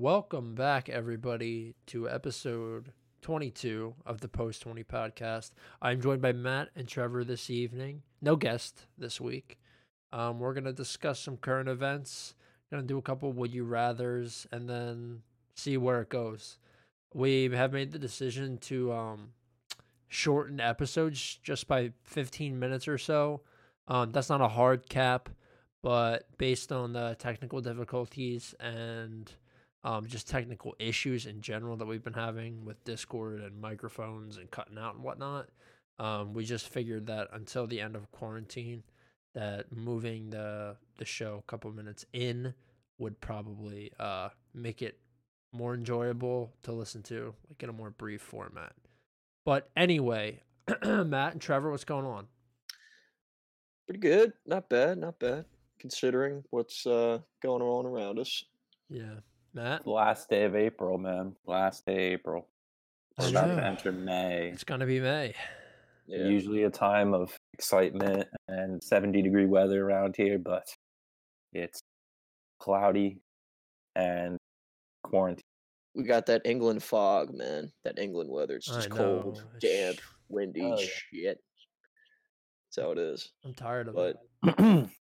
Welcome 0.00 0.54
back, 0.54 0.88
everybody, 0.88 1.74
to 1.86 2.08
episode 2.08 2.92
22 3.22 3.96
of 4.06 4.20
the 4.20 4.28
Post 4.28 4.62
20 4.62 4.84
podcast. 4.84 5.50
I'm 5.82 6.00
joined 6.00 6.22
by 6.22 6.32
Matt 6.32 6.68
and 6.76 6.86
Trevor 6.86 7.24
this 7.24 7.50
evening. 7.50 8.02
No 8.22 8.36
guest 8.36 8.86
this 8.96 9.20
week. 9.20 9.58
Um, 10.12 10.38
we're 10.38 10.54
going 10.54 10.62
to 10.66 10.72
discuss 10.72 11.18
some 11.18 11.36
current 11.36 11.68
events, 11.68 12.36
going 12.70 12.80
to 12.80 12.86
do 12.86 12.96
a 12.96 13.02
couple 13.02 13.32
would 13.32 13.52
you 13.52 13.64
rathers, 13.64 14.46
and 14.52 14.70
then 14.70 15.22
see 15.56 15.76
where 15.76 16.00
it 16.00 16.10
goes. 16.10 16.58
We 17.12 17.50
have 17.50 17.72
made 17.72 17.90
the 17.90 17.98
decision 17.98 18.58
to 18.58 18.92
um, 18.92 19.30
shorten 20.06 20.60
episodes 20.60 21.40
just 21.42 21.66
by 21.66 21.90
15 22.04 22.56
minutes 22.56 22.86
or 22.86 22.98
so. 22.98 23.40
Um, 23.88 24.12
that's 24.12 24.30
not 24.30 24.42
a 24.42 24.46
hard 24.46 24.88
cap, 24.88 25.28
but 25.82 26.28
based 26.38 26.70
on 26.70 26.92
the 26.92 27.16
technical 27.18 27.60
difficulties 27.60 28.54
and 28.60 29.34
um, 29.84 30.06
just 30.06 30.28
technical 30.28 30.74
issues 30.78 31.26
in 31.26 31.40
general 31.40 31.76
that 31.76 31.86
we've 31.86 32.02
been 32.02 32.12
having 32.12 32.64
with 32.64 32.82
Discord 32.84 33.40
and 33.40 33.60
microphones 33.60 34.36
and 34.36 34.50
cutting 34.50 34.78
out 34.78 34.94
and 34.94 35.04
whatnot. 35.04 35.48
Um, 35.98 36.32
we 36.34 36.44
just 36.44 36.68
figured 36.68 37.06
that 37.06 37.28
until 37.32 37.66
the 37.66 37.80
end 37.80 37.96
of 37.96 38.10
quarantine, 38.12 38.82
that 39.34 39.70
moving 39.70 40.30
the 40.30 40.76
the 40.96 41.04
show 41.04 41.42
a 41.46 41.50
couple 41.50 41.70
minutes 41.70 42.04
in 42.12 42.54
would 42.98 43.20
probably 43.20 43.92
uh, 44.00 44.30
make 44.54 44.82
it 44.82 44.98
more 45.52 45.74
enjoyable 45.74 46.52
to 46.62 46.72
listen 46.72 47.02
to, 47.04 47.34
like 47.48 47.62
in 47.62 47.68
a 47.68 47.72
more 47.72 47.90
brief 47.90 48.20
format. 48.20 48.72
But 49.44 49.70
anyway, 49.76 50.42
Matt 50.84 51.32
and 51.32 51.40
Trevor, 51.40 51.70
what's 51.70 51.84
going 51.84 52.04
on? 52.04 52.26
Pretty 53.86 54.00
good. 54.00 54.32
Not 54.44 54.68
bad. 54.68 54.98
Not 54.98 55.18
bad. 55.18 55.46
Considering 55.78 56.42
what's 56.50 56.86
uh, 56.86 57.20
going 57.42 57.62
on 57.62 57.86
around 57.86 58.18
us. 58.18 58.44
Yeah, 58.90 59.20
Matt. 59.58 59.86
Last 59.88 60.28
day 60.30 60.44
of 60.44 60.54
April, 60.54 60.98
man. 60.98 61.34
Last 61.46 61.84
day 61.84 61.92
of 61.92 62.20
April. 62.20 62.46
We're 63.18 63.30
about 63.30 63.46
to 63.56 63.64
enter 63.66 63.90
May. 63.90 64.50
It's 64.52 64.62
gonna 64.62 64.86
be 64.86 65.00
May. 65.00 65.34
Yeah. 66.06 66.26
Usually 66.28 66.62
a 66.62 66.70
time 66.70 67.12
of 67.12 67.36
excitement 67.54 68.28
and 68.46 68.80
70 68.82 69.20
degree 69.20 69.46
weather 69.46 69.84
around 69.84 70.14
here, 70.16 70.38
but 70.38 70.68
it's 71.52 71.80
cloudy 72.60 73.18
and 73.96 74.38
quarantine. 75.02 75.42
We 75.96 76.04
got 76.04 76.26
that 76.26 76.42
England 76.44 76.82
fog, 76.84 77.34
man. 77.34 77.72
That 77.84 77.98
England 77.98 78.30
weather. 78.30 78.56
It's 78.56 78.66
just 78.66 78.90
cold, 78.90 79.44
It's 79.56 79.64
damp, 79.64 79.96
sh- 79.98 80.02
windy, 80.28 80.62
Oh, 80.62 80.78
yeah. 80.78 80.86
shit. 80.86 81.38
That's 82.70 82.86
how 82.86 82.92
it 82.92 82.98
is. 82.98 83.32
I'm 83.44 83.54
tired 83.54 83.88
of 83.88 83.96
But 83.96 84.16
it. 84.44 84.88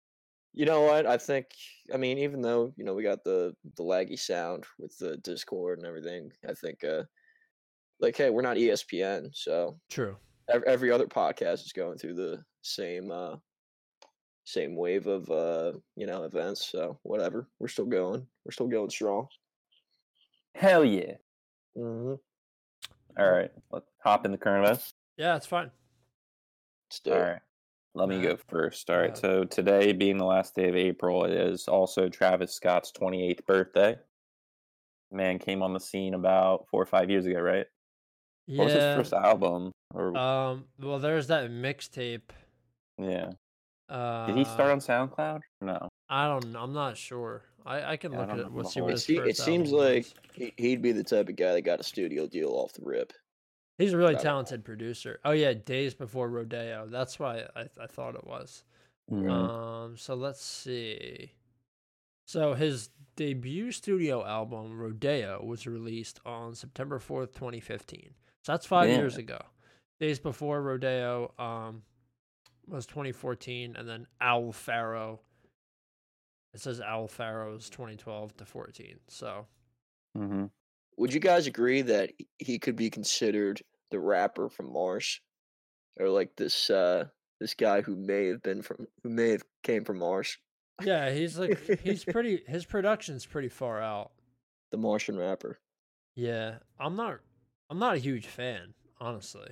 you 0.53 0.65
know 0.65 0.81
what? 0.81 1.05
I 1.05 1.17
think. 1.17 1.47
I 1.93 1.97
mean, 1.97 2.17
even 2.19 2.41
though 2.41 2.73
you 2.75 2.83
know 2.83 2.93
we 2.93 3.03
got 3.03 3.23
the 3.23 3.53
the 3.77 3.83
laggy 3.83 4.19
sound 4.19 4.65
with 4.77 4.97
the 4.97 5.17
Discord 5.17 5.79
and 5.79 5.87
everything, 5.87 6.31
I 6.47 6.53
think. 6.53 6.83
uh 6.83 7.03
like, 8.01 8.15
hey, 8.15 8.29
we're 8.29 8.41
not 8.41 8.57
ESPN, 8.57 9.29
so 9.33 9.77
True. 9.89 10.15
ev- 10.49 10.63
every 10.65 10.89
other 10.89 11.05
podcast 11.05 11.65
is 11.65 11.73
going 11.73 11.97
through 11.97 12.15
the 12.15 12.41
same 12.61 13.11
uh 13.11 13.35
same 14.45 14.75
wave 14.75 15.05
of 15.05 15.29
uh 15.29 15.73
you 15.95 16.07
know 16.07 16.23
events 16.23 16.65
so 16.71 16.97
whatever 17.03 17.47
we're 17.59 17.67
still 17.67 17.85
going 17.85 18.25
we're 18.43 18.51
still 18.51 18.67
going 18.67 18.89
strong 18.89 19.27
Hell 20.55 20.83
yeah. 20.83 21.13
mm-hmm. 21.77 22.15
All 23.17 23.31
right. 23.31 23.51
Let's 23.71 23.85
hop 24.03 24.25
in 24.25 24.31
the 24.31 24.37
current 24.37 24.65
events. 24.65 24.93
Yeah, 25.17 25.35
it's 25.35 25.45
fine. 25.45 25.71
still 26.89 27.13
All 27.13 27.19
right. 27.19 27.41
Let 27.95 28.07
me 28.09 28.21
go 28.21 28.37
first. 28.47 28.89
All 28.89 28.97
right. 28.99 29.11
uh, 29.11 29.15
So 29.15 29.43
today, 29.45 29.91
being 29.93 30.17
the 30.17 30.25
last 30.25 30.55
day 30.55 30.69
of 30.69 30.75
April, 30.75 31.25
it 31.25 31.31
is 31.33 31.67
also 31.67 32.07
Travis 32.07 32.53
Scott's 32.53 32.91
28th 32.91 33.45
birthday. 33.45 33.97
Man 35.11 35.39
came 35.39 35.63
on 35.63 35.73
the 35.73 35.79
scene 35.79 36.13
about 36.13 36.67
four 36.69 36.81
or 36.81 36.85
five 36.85 37.09
years 37.09 37.25
ago, 37.25 37.39
right? 37.41 37.65
What 38.45 38.65
was 38.65 38.73
his 38.73 38.83
first 38.95 39.13
album? 39.13 39.71
Or 39.93 40.15
Um. 40.15 40.65
Well, 40.79 40.99
there's 40.99 41.27
that 41.27 41.49
mixtape. 41.49 42.29
yeah, 42.99 43.31
Uh, 43.89 44.27
did 44.27 44.35
he 44.37 44.43
start 44.43 44.71
on 44.71 44.79
SoundCloud? 44.79 45.41
No. 45.61 45.89
I 46.09 46.27
don't. 46.27 46.51
know. 46.51 46.59
I'm 46.61 46.73
not 46.73 46.95
sure. 46.97 47.43
I 47.65 47.93
I 47.93 47.97
can 47.97 48.11
Yeah, 48.11 48.19
look 48.19 48.27
don't 48.29 48.39
at. 48.39 48.45
know 48.45 48.51
We'll 48.51 48.65
see 48.65 48.81
what 48.81 48.89
it, 48.91 48.93
his 48.93 49.05
se- 49.05 49.15
first 49.17 49.29
it 49.29 49.37
seems 49.37 49.69
album 49.73 49.85
like 49.87 50.03
was. 50.03 50.13
he, 50.33 50.53
he'd 50.57 50.81
be 50.83 50.91
the 50.91 51.03
type 51.03 51.27
of 51.29 51.35
guy 51.35 51.53
that 51.53 51.61
got 51.61 51.79
a 51.79 51.83
studio 51.83 52.27
deal 52.27 52.49
off 52.51 52.71
the 52.73 52.81
rip 52.83 53.13
he's 53.79 53.93
a 53.93 53.97
really 53.97 54.13
talented 54.21 54.63
producer. 54.63 55.19
Oh 55.25 55.31
yeah, 55.31 55.53
Days 55.53 55.95
Before 55.95 56.29
Rodeo. 56.29 56.87
That's 56.87 57.17
why 57.17 57.45
I 57.55 57.69
I 57.81 57.87
thought 57.87 58.13
it 58.15 58.25
was. 58.27 58.63
Mhm. 59.11 59.29
Um. 59.31 59.97
So 59.97 60.13
let's 60.13 60.43
see. 60.43 61.33
So 62.27 62.53
his 62.53 62.89
debut 63.15 63.71
studio 63.71 64.23
album 64.23 64.77
Rodeo 64.79 65.43
was 65.43 65.65
released 65.65 66.19
on 66.25 66.53
September 66.53 66.99
fourth, 66.99 67.33
2015. 67.33 68.13
So 68.43 68.51
that's 68.53 68.67
five 68.67 68.87
years 68.97 69.17
ago. 69.17 69.39
Days 69.99 70.19
before 70.19 70.61
Rodeo 70.61 71.33
um 71.39 71.83
was 72.67 72.85
2014, 72.85 73.75
and 73.75 73.89
then 73.89 74.05
Owl 74.21 74.51
Pharaoh. 74.51 75.21
It 76.53 76.59
says 76.61 76.79
Owl 76.81 77.07
Pharaoh's 77.07 77.69
2012 77.69 78.37
to 78.37 78.45
14. 78.45 78.99
So 79.07 79.47
Mhm. 80.15 80.51
Would 80.99 81.13
you 81.13 81.19
guys 81.19 81.47
agree 81.47 81.81
that 81.81 82.11
he- 82.17 82.27
he 82.37 82.59
could 82.59 82.75
be 82.75 82.89
considered 82.89 83.61
the 83.91 83.99
rapper 83.99 84.49
from 84.49 84.71
mars 84.71 85.19
or 85.99 86.09
like 86.09 86.35
this 86.35 86.69
uh 86.69 87.05
this 87.39 87.53
guy 87.55 87.81
who 87.81 87.95
may 87.95 88.27
have 88.27 88.41
been 88.43 88.61
from 88.61 88.85
who 89.03 89.09
may 89.09 89.29
have 89.31 89.43
came 89.63 89.83
from 89.83 89.97
mars 89.99 90.37
yeah, 90.81 91.11
he's 91.11 91.37
like 91.37 91.59
he's 91.83 92.05
pretty. 92.15 92.41
His 92.47 92.65
production's 92.65 93.25
pretty 93.25 93.49
far 93.49 93.81
out. 93.81 94.11
the 94.71 94.77
martian 94.77 95.17
rapper 95.17 95.59
Yeah, 96.15 96.59
I'm 96.79 96.95
not. 96.95 97.19
I'm 97.69 97.79
not 97.79 97.95
a 97.95 97.99
huge 97.99 98.27
fan, 98.27 98.73
honestly. 98.99 99.51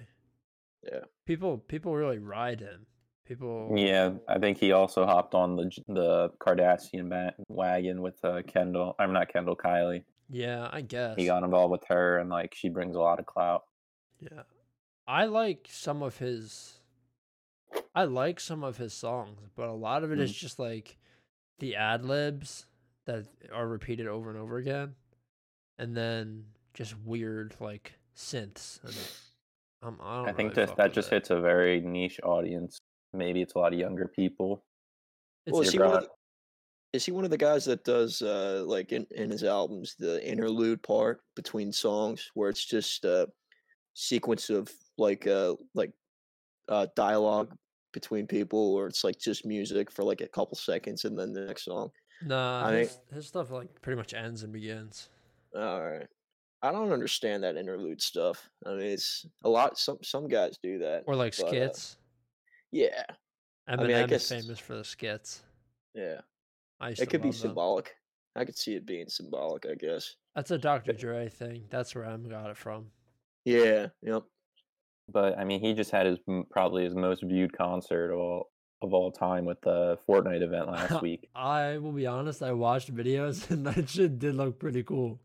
Yeah. 0.84 1.02
People 1.26 1.58
people 1.58 1.94
really 1.96 2.20
ride 2.20 2.62
him. 2.62 2.86
People. 3.26 3.74
Yeah, 3.76 4.12
I 4.30 4.40
think 4.40 4.58
he 4.58 4.72
also 4.72 5.06
hopped 5.06 5.36
on 5.36 5.58
the 5.58 5.70
the 5.90 6.30
Kardashian 6.40 7.12
wagon 7.50 8.02
with 8.02 8.24
uh, 8.24 8.42
Kendall. 8.48 8.96
I'm 8.98 9.12
not 9.12 9.28
Kendall, 9.34 9.58
Kylie. 9.58 10.04
Yeah, 10.30 10.70
I 10.72 10.82
guess. 10.82 11.16
He 11.18 11.26
got 11.26 11.44
involved 11.44 11.72
with 11.72 11.84
her, 11.88 12.18
and 12.20 12.30
like 12.30 12.54
she 12.56 12.70
brings 12.70 12.96
a 12.96 13.00
lot 13.00 13.20
of 13.20 13.26
clout. 13.26 13.64
Yeah. 14.20 14.44
I 15.08 15.26
like 15.26 15.68
some 15.72 16.04
of 16.04 16.18
his 16.18 16.80
I 17.96 18.04
like 18.04 18.40
some 18.40 18.64
of 18.64 18.78
his 18.78 18.94
songs, 18.94 19.40
but 19.56 19.70
a 19.70 19.74
lot 19.74 20.04
of 20.04 20.12
it 20.12 20.20
is 20.20 20.32
Mm. 20.32 20.36
just 20.38 20.60
like 20.60 20.98
the 21.60 21.76
ad 21.76 22.04
libs 22.06 22.66
that 23.06 23.26
are 23.54 23.68
repeated 23.68 24.08
over 24.08 24.30
and 24.30 24.38
over 24.38 24.58
again. 24.58 24.96
And 25.80 25.96
then 25.96 26.46
just 26.74 26.98
weird 27.00 27.56
like 27.60 27.94
synths 28.16 28.84
and 28.84 28.96
I, 29.82 29.86
don't 30.18 30.28
I 30.30 30.34
think 30.34 30.56
really 30.56 30.66
that 30.68 30.76
that 30.78 30.94
just 30.94 31.08
it. 31.12 31.16
hits 31.16 31.30
a 31.30 31.40
very 31.40 31.80
niche 31.82 32.20
audience. 32.24 32.80
Maybe 33.14 33.42
it's 33.42 33.54
a 33.54 33.60
lot 33.60 33.74
of 33.74 33.80
younger 33.80 34.08
people. 34.08 34.64
Well, 35.46 35.62
a- 35.62 35.64
is 35.64 35.76
one 35.78 35.88
of 35.98 36.04
the, 36.04 36.10
is 36.94 37.06
he 37.06 37.12
one 37.12 37.26
of 37.26 37.30
the 37.30 37.38
guys 37.38 37.66
that 37.66 37.84
does 37.84 38.22
uh 38.22 38.64
like 38.66 38.92
in, 38.92 39.06
in 39.12 39.30
his 39.30 39.44
albums 39.44 39.96
the 40.00 40.26
interlude 40.28 40.82
part 40.82 41.22
between 41.36 41.72
songs 41.72 42.32
where 42.34 42.50
it's 42.50 42.66
just 42.66 43.06
a 43.06 43.28
sequence 43.94 44.50
of 44.50 44.72
like 44.98 45.28
uh 45.28 45.54
like 45.74 45.92
uh 46.70 46.88
dialogue 46.96 47.54
between 47.94 48.28
people 48.28 48.76
or 48.76 48.88
it's 48.88 49.04
like 49.04 49.20
just 49.20 49.46
music 49.46 49.92
for 49.92 50.04
like 50.04 50.22
a 50.22 50.28
couple 50.28 50.56
seconds 50.56 51.06
and 51.06 51.18
then 51.18 51.34
the 51.34 51.42
next 51.42 51.66
song. 51.66 51.90
Nah, 52.24 52.68
I 52.68 52.80
his, 52.80 53.00
his 53.14 53.28
stuff 53.28 53.52
like 53.52 53.70
pretty 53.82 53.98
much 53.98 54.14
ends 54.14 54.44
and 54.44 54.54
begins. 54.54 55.10
All 55.56 55.82
right. 55.82 56.08
I 56.62 56.72
don't 56.72 56.92
understand 56.92 57.44
that 57.44 57.56
interlude 57.56 58.02
stuff. 58.02 58.50
I 58.66 58.72
mean, 58.72 58.82
it's 58.82 59.26
a 59.44 59.50
lot. 59.50 59.78
Some 59.78 60.00
some 60.04 60.28
guys 60.28 60.58
do 60.62 60.80
that. 60.80 61.04
Or 61.06 61.16
like 61.16 61.36
but, 61.38 61.46
uh, 61.46 61.50
skits. 61.50 61.98
yeah, 62.72 63.04
Eminem 63.70 63.88
mean, 63.88 63.96
I 63.96 64.04
is 64.04 64.28
famous 64.28 64.60
for 64.60 64.76
the 64.76 64.84
skits. 64.84 65.44
yeah. 65.94 66.22
I 66.80 66.90
It 66.92 67.10
could 67.10 67.22
be 67.22 67.30
love 67.30 67.36
them. 67.40 67.50
symbolic. 67.50 67.96
I 68.36 68.46
could 68.46 68.58
see 68.58 68.76
it 68.76 68.86
being 68.86 69.08
symbolic. 69.08 69.66
I 69.66 69.76
guess. 69.76 70.16
That's 70.36 70.52
a 70.52 70.58
Dr. 70.58 70.94
Dre 70.94 71.30
thing. 71.30 71.66
That's 71.70 71.96
where 71.96 72.06
I 72.06 72.16
got 72.18 72.50
it 72.52 72.58
from. 72.58 72.92
Yeah. 73.46 73.88
Yep. 74.04 74.24
But 75.12 75.38
I 75.40 75.44
mean, 75.44 75.62
he 75.62 75.74
just 75.74 75.92
had 75.92 76.06
his 76.06 76.20
probably 76.52 76.84
his 76.84 76.94
most 76.96 77.24
viewed 77.24 77.54
concert 77.58 78.12
of 78.12 78.20
all 78.20 78.50
of 78.84 78.94
all 78.94 79.12
time 79.12 79.46
with 79.46 79.60
the 79.62 79.98
Fortnite 80.08 80.42
event 80.44 80.68
last 80.68 81.02
week. 81.02 81.28
I 81.34 81.78
will 81.80 81.94
be 81.94 82.06
honest, 82.06 82.44
I 82.44 82.52
watched 82.52 82.94
videos 82.94 83.50
and 83.52 83.66
that 83.66 83.90
shit 83.90 84.20
did 84.20 84.36
look 84.36 84.60
pretty 84.60 84.84
cool. 84.84 85.20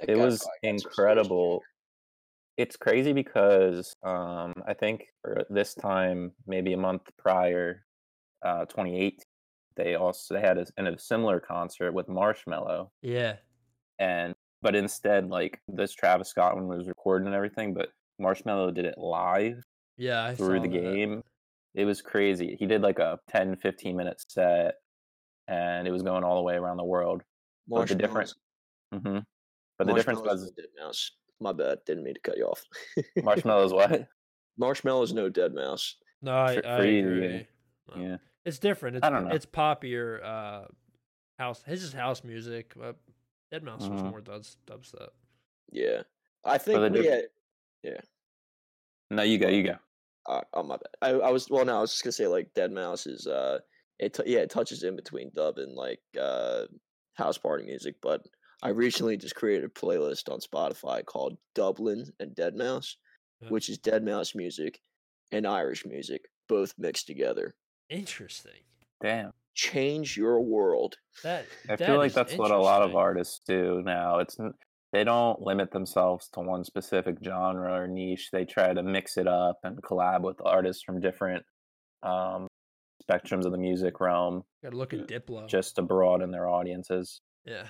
That 0.00 0.10
it 0.10 0.16
was 0.16 0.38
probably 0.38 0.38
got 0.38 0.42
some 0.42 0.50
serious 0.60 0.82
incredible. 0.84 1.62
It's 2.58 2.76
crazy 2.76 3.14
because 3.14 3.94
um, 4.02 4.52
I 4.66 4.74
think 4.74 5.06
for 5.22 5.46
this 5.48 5.74
time, 5.74 6.32
maybe 6.46 6.74
a 6.74 6.76
month 6.76 7.02
prior, 7.16 7.86
uh, 8.44 8.66
28, 8.66 9.24
they 9.76 9.94
also 9.94 10.34
they 10.34 10.40
had 10.40 10.58
a, 10.58 10.66
in 10.76 10.86
a 10.86 10.98
similar 10.98 11.40
concert 11.40 11.92
with 11.92 12.06
Marshmello, 12.08 12.90
Yeah. 13.02 13.36
and 13.98 14.34
but 14.62 14.74
instead, 14.74 15.28
like 15.28 15.60
this 15.68 15.92
Travis 15.92 16.28
Scott 16.28 16.54
one 16.54 16.68
was 16.68 16.86
recorded 16.88 17.26
and 17.26 17.34
everything, 17.34 17.72
but 17.74 17.88
Marshmello 18.20 18.72
did 18.74 18.84
it 18.84 18.98
live 18.98 19.64
Yeah, 19.96 20.24
I 20.24 20.34
through 20.34 20.60
the 20.60 20.68
that. 20.68 20.78
game. 20.82 21.22
It 21.74 21.84
was 21.84 22.02
crazy. 22.02 22.56
He 22.58 22.66
did 22.66 22.82
like 22.82 22.98
a 22.98 23.18
10, 23.28 23.56
15 23.56 23.96
minute 23.96 24.20
set, 24.28 24.74
and 25.48 25.86
it 25.88 25.92
was 25.92 26.02
going 26.02 26.24
all 26.24 26.36
the 26.36 26.42
way 26.42 26.56
around 26.56 26.76
the 26.76 26.84
world. 26.84 27.22
But 27.68 27.88
the 27.88 27.94
difference. 27.94 28.34
Marshmallows. 28.92 29.16
hmm 29.16 29.24
But 29.78 29.86
the 29.86 29.94
difference 29.94 30.20
was 30.20 30.50
dead 30.50 30.66
mouse. 30.78 31.12
My 31.40 31.52
bad. 31.52 31.78
Didn't 31.86 32.02
mean 32.04 32.14
to 32.14 32.20
cut 32.20 32.36
you 32.36 32.46
off. 32.46 32.62
marshmallows. 33.22 33.72
What? 33.72 34.08
Marshmello's 34.60 35.12
no 35.14 35.30
deadmau5. 35.30 35.94
No, 36.22 36.32
I, 36.32 36.60
I 36.64 36.82
agree. 36.82 37.46
Yeah. 37.96 38.16
It's 38.44 38.58
different. 38.58 38.96
It's 38.96 39.06
I 39.06 39.10
don't 39.10 39.28
know. 39.28 39.34
it's 39.34 39.46
poppier 39.46 40.24
uh 40.24 40.64
house 41.38 41.62
his 41.66 41.82
is 41.82 41.92
house 41.92 42.24
music, 42.24 42.72
but 42.76 42.96
deadmau5 43.52 43.90
was 43.90 44.02
Mhm. 44.02 44.10
more 44.10 44.20
dubs 44.20 44.56
dubstep. 44.66 45.10
Yeah. 45.72 46.02
I 46.44 46.58
think 46.58 46.80
the 46.80 46.90
we 46.90 47.02
diff- 47.02 47.28
had, 47.84 48.02
No, 49.10 49.22
you 49.22 49.38
go. 49.38 49.48
You 49.48 49.62
go. 49.64 49.76
uh, 50.26 50.42
oh 50.54 50.62
my 50.62 50.76
bad. 50.76 50.88
I, 51.02 51.10
I 51.10 51.30
was 51.30 51.48
well 51.50 51.64
no, 51.64 51.78
I 51.78 51.80
was 51.80 51.90
just 51.90 52.02
gonna 52.04 52.12
say 52.12 52.26
like 52.26 52.52
deadmau5 52.54 53.06
is 53.08 53.26
uh 53.26 53.58
it 53.98 54.14
t- 54.14 54.22
yeah, 54.26 54.38
it 54.40 54.50
touches 54.50 54.82
in 54.84 54.96
between 54.96 55.30
dub 55.34 55.58
and 55.58 55.74
like 55.74 56.00
uh 56.18 56.66
house 57.14 57.36
party 57.38 57.64
music, 57.64 57.96
but 58.00 58.26
I 58.62 58.68
recently 58.70 59.16
just 59.16 59.34
created 59.34 59.64
a 59.64 59.68
playlist 59.68 60.30
on 60.32 60.40
Spotify 60.40 61.04
called 61.04 61.36
Dublin 61.54 62.10
and 62.20 62.34
deadmau5, 62.34 62.96
Yeah. 63.42 63.48
which 63.48 63.68
is 63.68 63.78
deadmau5 63.78 64.34
music 64.34 64.80
and 65.32 65.46
Irish 65.46 65.84
music, 65.86 66.26
both 66.48 66.74
mixed 66.78 67.06
together. 67.06 67.54
Interesting. 67.90 68.52
Damn. 69.02 69.32
Change 69.54 70.16
your 70.16 70.40
world. 70.40 70.96
That 71.24 71.44
I 71.68 71.76
that 71.76 71.86
feel 71.86 71.98
like 71.98 72.12
that's 72.14 72.34
what 72.36 72.50
a 72.50 72.58
lot 72.58 72.82
of 72.82 72.94
artists 72.96 73.40
do 73.46 73.82
now. 73.84 74.20
It's 74.20 74.38
they 74.92 75.04
don't 75.04 75.40
limit 75.40 75.70
themselves 75.70 76.28
to 76.34 76.40
one 76.40 76.64
specific 76.64 77.16
genre 77.22 77.72
or 77.72 77.86
niche. 77.86 78.30
They 78.32 78.44
try 78.44 78.72
to 78.72 78.82
mix 78.82 79.16
it 79.18 79.26
up 79.28 79.58
and 79.64 79.80
collab 79.82 80.22
with 80.22 80.36
artists 80.44 80.82
from 80.82 81.00
different 81.00 81.44
um, 82.02 82.46
spectrums 83.02 83.44
of 83.44 83.52
the 83.52 83.58
music 83.58 84.00
realm, 84.00 84.42
Gotta 84.62 84.76
look 84.76 84.92
at 84.94 85.06
Diplo. 85.06 85.46
just 85.48 85.76
to 85.76 85.82
broaden 85.82 86.30
their 86.30 86.48
audiences. 86.48 87.20
yeah. 87.44 87.66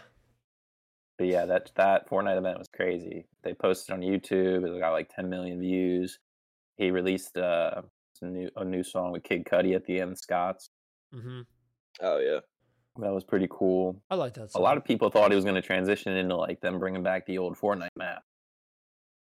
But 1.18 1.26
yeah, 1.28 1.44
that 1.46 1.70
that 1.76 2.08
Fortnite 2.08 2.38
event 2.38 2.58
was 2.58 2.68
crazy. 2.74 3.26
They 3.44 3.52
posted 3.52 3.92
on 3.94 4.00
YouTube. 4.00 4.64
It 4.66 4.80
got 4.80 4.92
like 4.92 5.10
10 5.14 5.28
million 5.28 5.60
views. 5.60 6.18
He 6.78 6.90
released 6.90 7.36
some 8.20 8.32
new 8.32 8.48
a 8.56 8.64
new 8.64 8.84
song 8.84 9.12
with 9.12 9.24
Kid 9.24 9.44
Cudi 9.44 9.74
at 9.74 9.84
the 9.84 10.00
end, 10.00 10.16
Scott's. 10.16 10.70
Mm-hmm. 11.14 11.40
Oh 12.02 12.18
yeah. 12.18 12.40
That 12.98 13.12
was 13.12 13.24
pretty 13.24 13.48
cool. 13.50 14.02
I 14.10 14.16
like 14.16 14.34
that 14.34 14.50
A 14.54 14.60
lot 14.60 14.76
of 14.76 14.84
people 14.84 15.10
thought 15.10 15.30
he 15.30 15.36
was 15.36 15.44
going 15.44 15.54
to 15.54 15.62
transition 15.62 16.16
into 16.16 16.36
like 16.36 16.60
them 16.60 16.78
bringing 16.78 17.02
back 17.02 17.24
the 17.26 17.38
old 17.38 17.56
Fortnite 17.56 17.88
map. 17.96 18.22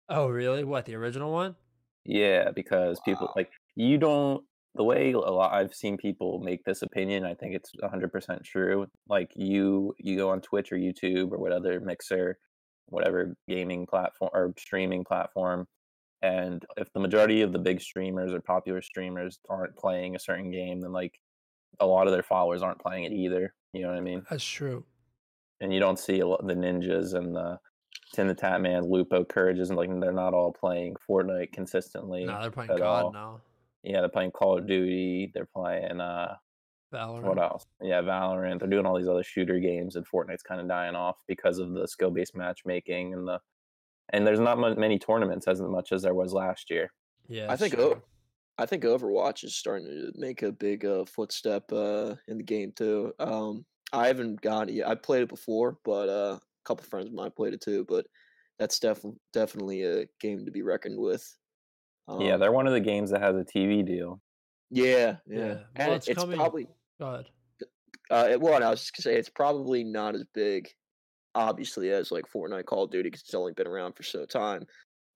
Oh 0.08 0.28
really? 0.28 0.64
What, 0.64 0.86
the 0.86 0.96
original 0.96 1.32
one? 1.32 1.54
Yeah, 2.04 2.50
because 2.50 2.98
people 3.04 3.32
like 3.36 3.50
you 3.76 3.98
don't 3.98 4.42
the 4.74 4.84
way 4.84 5.12
a 5.12 5.18
lot 5.18 5.52
I've 5.52 5.74
seen 5.74 5.96
people 5.96 6.40
make 6.40 6.64
this 6.64 6.82
opinion, 6.82 7.24
I 7.24 7.34
think 7.34 7.54
it's 7.54 7.72
100% 7.82 8.44
true. 8.44 8.86
Like 9.08 9.32
you 9.34 9.94
you 9.98 10.16
go 10.16 10.30
on 10.30 10.40
Twitch 10.40 10.72
or 10.72 10.76
YouTube 10.76 11.32
or 11.32 11.38
whatever 11.38 11.80
mixer, 11.80 12.38
whatever 12.86 13.36
gaming 13.48 13.86
platform 13.86 14.30
or 14.32 14.54
streaming 14.56 15.04
platform 15.04 15.66
and 16.22 16.64
if 16.76 16.92
the 16.92 17.00
majority 17.00 17.42
of 17.42 17.52
the 17.52 17.58
big 17.58 17.80
streamers 17.80 18.32
or 18.32 18.40
popular 18.40 18.82
streamers 18.82 19.38
aren't 19.48 19.76
playing 19.76 20.16
a 20.16 20.18
certain 20.18 20.50
game 20.50 20.80
then 20.80 20.92
like 20.92 21.20
a 21.80 21.86
lot 21.86 22.06
of 22.06 22.12
their 22.12 22.22
followers 22.22 22.62
aren't 22.62 22.80
playing 22.80 23.04
it 23.04 23.12
either, 23.12 23.54
you 23.72 23.82
know 23.82 23.88
what 23.88 23.98
I 23.98 24.00
mean? 24.00 24.22
That's 24.28 24.44
true. 24.44 24.84
And 25.60 25.72
you 25.72 25.80
don't 25.80 25.98
see 25.98 26.20
a 26.20 26.26
lot 26.26 26.46
the 26.46 26.54
ninjas 26.54 27.14
and 27.14 27.34
the 27.34 27.58
TimTheTatman, 28.16 28.88
Lupo, 28.88 29.24
Courages, 29.24 29.70
and 29.70 29.76
like 29.76 29.90
they're 30.00 30.12
not 30.12 30.34
all 30.34 30.52
playing 30.52 30.96
Fortnite 31.08 31.52
consistently. 31.52 32.24
No, 32.24 32.40
they're 32.40 32.50
playing 32.50 32.76
God 32.76 33.04
all. 33.04 33.12
now. 33.12 33.40
Yeah, 33.82 34.00
they're 34.00 34.08
playing 34.08 34.32
Call 34.32 34.58
of 34.58 34.66
Duty. 34.66 35.30
They're 35.34 35.48
playing 35.54 36.00
uh, 36.00 36.34
Valorant. 36.92 37.22
what 37.22 37.38
else? 37.38 37.66
Yeah, 37.80 38.00
Valorant. 38.02 38.60
They're 38.60 38.68
doing 38.68 38.86
all 38.86 38.96
these 38.96 39.08
other 39.08 39.22
shooter 39.22 39.58
games, 39.58 39.96
and 39.96 40.06
Fortnite's 40.06 40.42
kind 40.42 40.60
of 40.60 40.68
dying 40.68 40.94
off 40.94 41.16
because 41.26 41.58
of 41.58 41.72
the 41.74 41.86
skill-based 41.86 42.34
matchmaking 42.34 43.14
and 43.14 43.26
the 43.26 43.38
and 44.10 44.26
there's 44.26 44.40
not 44.40 44.58
mu- 44.58 44.74
many 44.74 44.98
tournaments 44.98 45.46
as 45.48 45.60
much 45.60 45.92
as 45.92 46.02
there 46.02 46.14
was 46.14 46.32
last 46.32 46.70
year. 46.70 46.90
Yeah. 47.28 47.50
I 47.52 47.56
think 47.56 47.74
true. 47.74 47.84
O- 47.84 48.02
I 48.60 48.66
think 48.66 48.82
Overwatch 48.82 49.44
is 49.44 49.54
starting 49.56 49.86
to 49.86 50.12
make 50.16 50.42
a 50.42 50.50
big 50.50 50.84
uh, 50.84 51.04
footstep 51.04 51.70
uh, 51.72 52.14
in 52.26 52.38
the 52.38 52.42
game 52.44 52.72
too. 52.74 53.12
Um, 53.20 53.64
I 53.92 54.08
haven't 54.08 54.40
got 54.40 54.68
it 54.68 54.74
yet. 54.74 54.88
I 54.88 54.94
played 54.96 55.22
it 55.22 55.28
before, 55.28 55.78
but 55.84 56.08
uh, 56.08 56.38
a 56.38 56.40
couple 56.64 56.84
friends 56.84 57.06
of 57.08 57.14
mine 57.14 57.30
played 57.36 57.54
it 57.54 57.60
too. 57.60 57.84
But 57.88 58.06
that's 58.58 58.80
definitely 58.80 59.20
definitely 59.32 59.82
a 59.84 60.06
game 60.20 60.44
to 60.44 60.50
be 60.50 60.62
reckoned 60.62 60.98
with. 60.98 61.24
Um, 62.08 62.20
yeah, 62.20 62.36
they're 62.36 62.50
one 62.52 62.66
of 62.66 62.72
the 62.72 62.80
games 62.80 63.10
that 63.10 63.20
has 63.22 63.36
a 63.36 63.44
TV 63.44 63.86
deal. 63.86 64.20
yeah, 64.70 65.16
yeah. 65.28 65.38
Yeah. 65.38 65.46
Well, 65.46 65.64
And 65.76 65.92
it's 65.92 66.08
it's, 66.08 66.18
coming- 66.18 66.38
probably 66.38 66.66
Go 67.00 67.06
ahead. 67.06 67.26
uh, 68.10 68.28
it- 68.32 68.40
well, 68.40 68.60
I 68.62 68.70
was 68.70 68.80
just 68.80 68.96
gonna 68.96 69.02
say 69.14 69.18
it's 69.20 69.28
probably 69.28 69.84
not 69.84 70.14
as 70.16 70.24
big, 70.34 70.68
obviously, 71.34 71.90
as 71.90 72.10
like 72.10 72.24
Fortnite, 72.32 72.66
Call 72.66 72.84
of 72.84 72.90
Duty, 72.90 73.08
because 73.08 73.22
it's 73.22 73.34
only 73.34 73.52
been 73.52 73.66
around 73.66 73.94
for 73.94 74.02
so 74.02 74.24
time. 74.24 74.64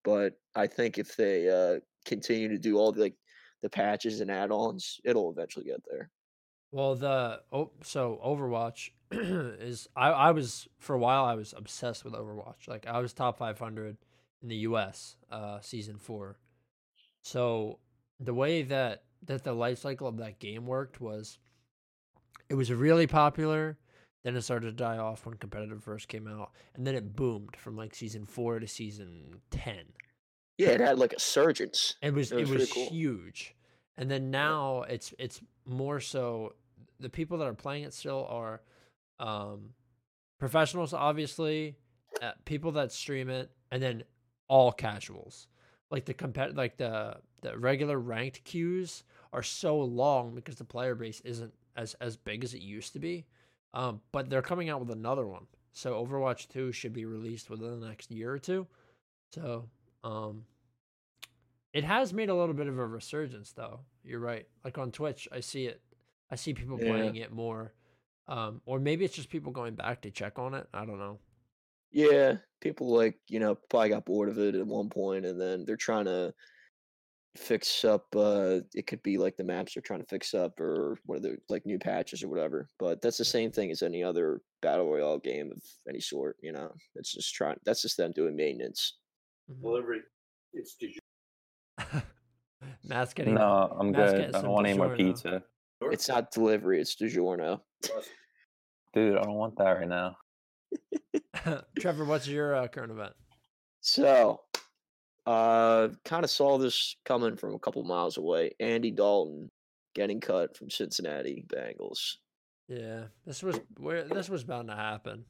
But 0.04 0.34
I 0.54 0.66
think 0.66 0.98
if 0.98 1.16
they 1.16 1.48
uh, 1.48 1.80
continue 2.04 2.48
to 2.48 2.58
do 2.58 2.78
all 2.78 2.92
the 2.92 3.02
like 3.02 3.14
the 3.62 3.70
patches 3.70 4.20
and 4.20 4.30
add-ons, 4.30 5.00
it'll 5.04 5.30
eventually 5.30 5.66
get 5.66 5.82
there. 5.88 6.10
Well, 6.72 6.94
the 6.94 7.40
oh, 7.52 7.70
so 7.84 8.20
Overwatch 8.24 8.90
is 9.12 9.88
I 9.94 10.08
I 10.08 10.30
was 10.32 10.66
for 10.78 10.94
a 10.94 10.98
while 10.98 11.24
I 11.24 11.34
was 11.34 11.54
obsessed 11.56 12.04
with 12.04 12.14
Overwatch. 12.14 12.66
Like 12.66 12.86
I 12.86 12.98
was 13.00 13.12
top 13.12 13.38
500 13.38 13.96
in 14.42 14.48
the 14.48 14.56
US 14.56 15.16
uh 15.30 15.60
season 15.60 15.98
4. 15.98 16.38
So 17.22 17.78
the 18.18 18.34
way 18.34 18.62
that 18.62 19.04
that 19.24 19.44
the 19.44 19.52
life 19.52 19.78
cycle 19.78 20.08
of 20.08 20.16
that 20.16 20.40
game 20.40 20.66
worked 20.66 21.00
was 21.00 21.38
it 22.48 22.54
was 22.54 22.72
really 22.72 23.06
popular, 23.06 23.78
then 24.22 24.36
it 24.36 24.42
started 24.42 24.66
to 24.66 24.72
die 24.72 24.98
off 24.98 25.26
when 25.26 25.34
competitive 25.36 25.82
first 25.82 26.08
came 26.08 26.28
out, 26.28 26.52
and 26.74 26.86
then 26.86 26.94
it 26.94 27.16
boomed 27.16 27.56
from 27.56 27.76
like 27.76 27.94
season 27.94 28.26
4 28.26 28.60
to 28.60 28.66
season 28.68 29.40
10. 29.50 29.84
Yeah, 30.58 30.68
it 30.68 30.80
had 30.80 30.98
like 30.98 31.12
a 31.12 31.20
surgence. 31.20 31.96
It 32.02 32.14
was 32.14 32.30
It 32.30 32.40
it 32.40 32.48
was 32.48 32.60
was, 32.60 32.72
cool. 32.72 32.88
huge. 32.88 33.54
And 33.96 34.10
then 34.10 34.30
now 34.30 34.82
it's 34.82 35.12
it's 35.18 35.40
more 35.66 36.00
so 36.00 36.54
the 37.00 37.08
people 37.10 37.38
that 37.38 37.46
are 37.48 37.54
playing 37.54 37.84
it 37.84 37.94
still 37.94 38.26
are 38.28 38.62
um 39.18 39.70
professionals 40.38 40.92
obviously, 40.92 41.76
uh, 42.20 42.32
people 42.44 42.72
that 42.72 42.92
stream 42.92 43.28
it 43.28 43.50
and 43.70 43.82
then 43.82 44.04
all 44.48 44.72
casuals. 44.72 45.48
Like 45.90 46.04
the 46.04 46.14
compet 46.14 46.56
like 46.56 46.76
the 46.76 47.16
the 47.40 47.58
regular 47.58 47.98
ranked 47.98 48.44
queues 48.44 49.04
are 49.32 49.42
so 49.42 49.78
long 49.78 50.34
because 50.34 50.56
the 50.56 50.64
player 50.64 50.94
base 50.94 51.20
isn't 51.22 51.52
as 51.76 51.94
as 51.94 52.16
big 52.16 52.44
as 52.44 52.54
it 52.54 52.60
used 52.60 52.92
to 52.94 52.98
be. 52.98 53.26
Um 53.74 54.02
but 54.12 54.28
they're 54.30 54.42
coming 54.42 54.68
out 54.68 54.80
with 54.80 54.90
another 54.90 55.26
one. 55.26 55.46
So 55.72 56.04
Overwatch 56.04 56.48
2 56.48 56.72
should 56.72 56.92
be 56.92 57.04
released 57.06 57.50
within 57.50 57.80
the 57.80 57.88
next 57.88 58.10
year 58.10 58.32
or 58.32 58.38
two. 58.38 58.66
So, 59.30 59.70
um 60.04 60.46
it 61.72 61.84
has 61.84 62.12
made 62.12 62.28
a 62.28 62.34
little 62.34 62.54
bit 62.54 62.66
of 62.66 62.78
a 62.78 62.86
resurgence 62.86 63.52
though. 63.52 63.80
You're 64.04 64.20
right. 64.20 64.46
Like 64.64 64.78
on 64.78 64.92
Twitch, 64.92 65.28
I 65.32 65.40
see 65.40 65.66
it. 65.66 65.82
I 66.30 66.36
see 66.36 66.54
people 66.54 66.78
Yeah. 66.78 66.86
playing 66.88 67.16
it 67.16 67.32
more. 67.32 67.74
Um 68.28 68.62
or 68.66 68.78
maybe 68.78 69.04
it's 69.04 69.14
just 69.16 69.30
people 69.30 69.52
going 69.52 69.74
back 69.74 70.02
to 70.02 70.10
check 70.10 70.38
on 70.38 70.54
it. 70.54 70.68
I 70.74 70.84
don't 70.84 70.98
know. 70.98 71.20
Yeah, 71.90 72.38
people 72.60 72.88
like 72.88 73.20
you 73.28 73.38
know 73.38 73.54
probably 73.54 73.90
got 73.90 74.04
bored 74.06 74.28
of 74.28 74.38
it 74.38 74.54
at 74.54 74.66
one 74.66 74.88
point, 74.88 75.26
and 75.26 75.40
then 75.40 75.64
they're 75.64 75.76
trying 75.76 76.06
to 76.06 76.34
fix 77.36 77.84
up. 77.84 78.06
uh 78.14 78.60
It 78.74 78.86
could 78.86 79.02
be 79.02 79.16
like 79.18 79.36
the 79.36 79.44
maps 79.44 79.74
they're 79.74 79.82
trying 79.82 80.00
to 80.00 80.06
fix 80.06 80.34
up, 80.34 80.60
or 80.60 80.98
one 81.06 81.16
of 81.16 81.22
the 81.22 81.36
like 81.48 81.64
new 81.66 81.78
patches 81.78 82.22
or 82.22 82.28
whatever. 82.28 82.68
But 82.78 83.00
that's 83.02 83.18
the 83.18 83.24
same 83.24 83.50
thing 83.50 83.70
as 83.70 83.82
any 83.82 84.02
other 84.02 84.42
battle 84.60 84.90
royale 84.90 85.18
game 85.18 85.50
of 85.54 85.62
any 85.88 86.00
sort. 86.00 86.36
You 86.42 86.52
know, 86.52 86.72
it's 86.94 87.12
just 87.12 87.34
trying. 87.34 87.56
That's 87.64 87.82
just 87.82 87.96
them 87.96 88.12
doing 88.12 88.36
maintenance. 88.36 88.98
Mhm. 89.50 89.62
delivery. 89.62 90.02
It's 90.52 90.76
did 90.76 90.90
Matt's 92.84 93.14
getting 93.14 93.34
No, 93.34 93.74
I'm 93.78 93.90
Matt's 93.92 94.12
good. 94.12 94.34
I 94.34 94.42
don't 94.42 94.50
want 94.52 94.66
any 94.66 94.78
more 94.78 94.94
pizza, 94.94 95.42
It's 95.80 96.08
not 96.08 96.30
delivery. 96.30 96.80
It's 96.80 96.94
DiGiorno. 96.94 97.60
dude. 98.92 99.16
I 99.16 99.22
don't 99.22 99.34
want 99.34 99.56
that 99.56 99.70
right 99.78 99.88
now. 99.88 100.16
Trevor, 101.78 102.04
what's 102.04 102.28
your 102.28 102.54
uh, 102.54 102.68
current 102.68 102.92
event? 102.92 103.14
So, 103.80 104.42
uh, 105.26 105.88
kind 106.04 106.24
of 106.24 106.30
saw 106.30 106.58
this 106.58 106.96
coming 107.04 107.36
from 107.36 107.54
a 107.54 107.58
couple 107.58 107.82
miles 107.84 108.16
away. 108.16 108.52
Andy 108.60 108.90
Dalton 108.90 109.48
getting 109.94 110.20
cut 110.20 110.56
from 110.56 110.70
Cincinnati 110.70 111.44
Bengals. 111.52 112.16
Yeah, 112.68 113.04
this 113.26 113.42
was 113.42 113.60
where 113.78 114.04
this 114.04 114.28
was 114.28 114.44
bound 114.44 114.68
to 114.68 114.74
happen. 114.74 115.24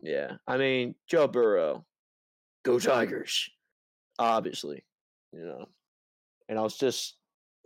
Yeah, 0.00 0.36
I 0.46 0.56
mean 0.56 0.94
Joe 1.08 1.28
Burrow, 1.28 1.84
go 2.64 2.78
Tigers, 2.78 3.50
obviously, 4.18 4.84
you 5.32 5.44
know. 5.44 5.66
And 6.48 6.58
I 6.58 6.62
was 6.62 6.76
just, 6.76 7.16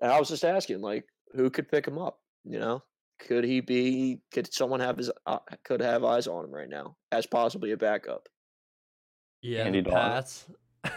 and 0.01 0.11
I 0.11 0.19
was 0.19 0.29
just 0.29 0.45
asking, 0.45 0.81
like, 0.81 1.05
who 1.35 1.51
could 1.51 1.69
pick 1.69 1.87
him 1.87 1.99
up? 1.99 2.19
You 2.45 2.59
know, 2.59 2.83
could 3.21 3.45
he 3.45 3.61
be? 3.61 4.21
Could 4.33 4.53
someone 4.53 4.81
have 4.81 4.99
his? 4.99 5.11
Uh, 5.27 5.39
could 5.65 5.81
have 5.81 6.05
eyes 6.05 6.27
on 6.27 6.45
him 6.45 6.51
right 6.53 6.69
now 6.69 6.97
as 7.13 7.27
possibly 7.27 7.71
a 7.73 7.77
backup? 7.77 8.29
Yeah, 9.41 9.65
Andy 9.65 9.81
the 9.81 9.91
Dalton. 9.91 10.11
Pats. 10.11 10.47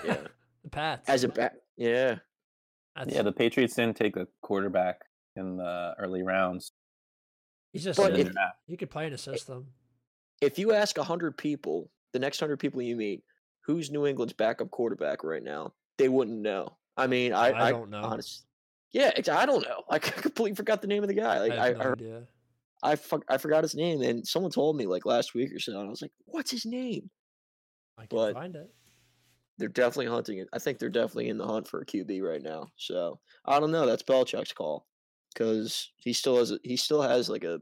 Yeah. 0.04 0.18
The 0.66 0.70
Pats. 0.72 1.08
As 1.10 1.24
a 1.24 1.30
back, 1.30 1.54
yeah. 1.78 2.18
That's, 2.96 3.14
Yeah, 3.14 3.22
the 3.22 3.32
Patriots 3.32 3.76
didn't 3.76 3.98
take 3.98 4.16
a 4.18 4.28
quarterback 4.42 5.02
in 5.36 5.58
the 5.58 5.96
early 6.00 6.24
rounds. 6.24 6.72
he's 7.72 7.84
just 7.84 7.98
But 7.98 8.18
if- 8.20 8.28
the 8.28 8.34
draft. 8.34 8.58
he 8.68 8.76
could 8.78 8.90
play 8.90 9.08
in 9.08 9.14
a 9.14 9.18
system. 9.18 9.68
If 10.42 10.60
you 10.60 10.74
ask 10.74 10.98
a 10.98 11.04
hundred 11.04 11.38
people 11.38 11.90
the 12.14 12.20
next 12.20 12.40
hundred 12.40 12.58
people 12.60 12.82
you 12.82 12.96
meet, 12.96 13.24
who's 13.66 13.90
New 13.92 14.06
England's 14.06 14.34
backup 14.34 14.70
quarterback 14.72 15.24
right 15.24 15.44
now? 15.44 15.74
They 15.98 16.10
wouldn't 16.10 16.40
know. 16.42 16.78
I 16.98 17.08
mean, 17.08 17.32
I 17.34 17.50
I 17.52 17.68
I, 17.68 17.72
don't 17.72 17.90
know. 17.90 18.02
honest- 18.04 18.46
yeah, 18.92 19.12
ex- 19.16 19.28
I 19.30 19.46
don't 19.46 19.64
know. 19.68 19.84
I 19.90 20.00
completely 20.00 20.56
forgot 20.56 20.82
the 20.82 20.88
name 20.88 21.04
of 21.04 21.10
the 21.10 21.16
guy. 21.16 21.40
Like 21.40 21.52
I 21.54 21.70
I, 21.70 21.74
no 21.74 21.80
I, 21.80 21.92
idea. 21.92 22.24
I, 22.84 22.96
fuck, 22.96 23.24
I 23.28 23.38
forgot 23.38 23.64
his 23.64 23.76
name, 23.76 24.02
and 24.04 24.26
someone 24.28 24.52
told 24.52 24.78
me 24.78 24.86
like 24.86 25.06
last 25.06 25.34
week 25.34 25.54
or 25.54 25.60
so, 25.60 25.78
and 25.80 25.88
I 25.88 25.90
was 25.90 26.02
like, 26.02 26.12
"What's 26.26 26.52
his 26.52 26.66
name?" 26.66 27.10
I 27.98 28.06
can 28.06 28.18
but- 28.18 28.34
find 28.34 28.56
it. 28.56 28.70
They're 29.58 29.70
definitely 29.70 30.08
hunting 30.08 30.40
it. 30.40 30.50
I 30.54 30.60
think 30.60 30.80
they're 30.80 30.90
definitely 30.90 31.30
in 31.30 31.38
the 31.38 31.48
hunt 31.48 31.68
for 31.68 31.80
a 31.82 31.86
QB 31.86 32.22
right 32.22 32.42
now. 32.44 32.72
So 32.76 33.20
I 33.46 33.60
don't 33.60 33.72
know. 33.72 33.86
That's 33.86 34.04
Belichick's 34.04 34.52
call 34.54 34.86
because 35.34 35.92
he 35.98 36.12
still 36.14 36.38
has 36.38 36.54
he 36.64 36.76
still 36.76 37.02
has 37.02 37.30
like 37.30 37.44
a 37.44 37.62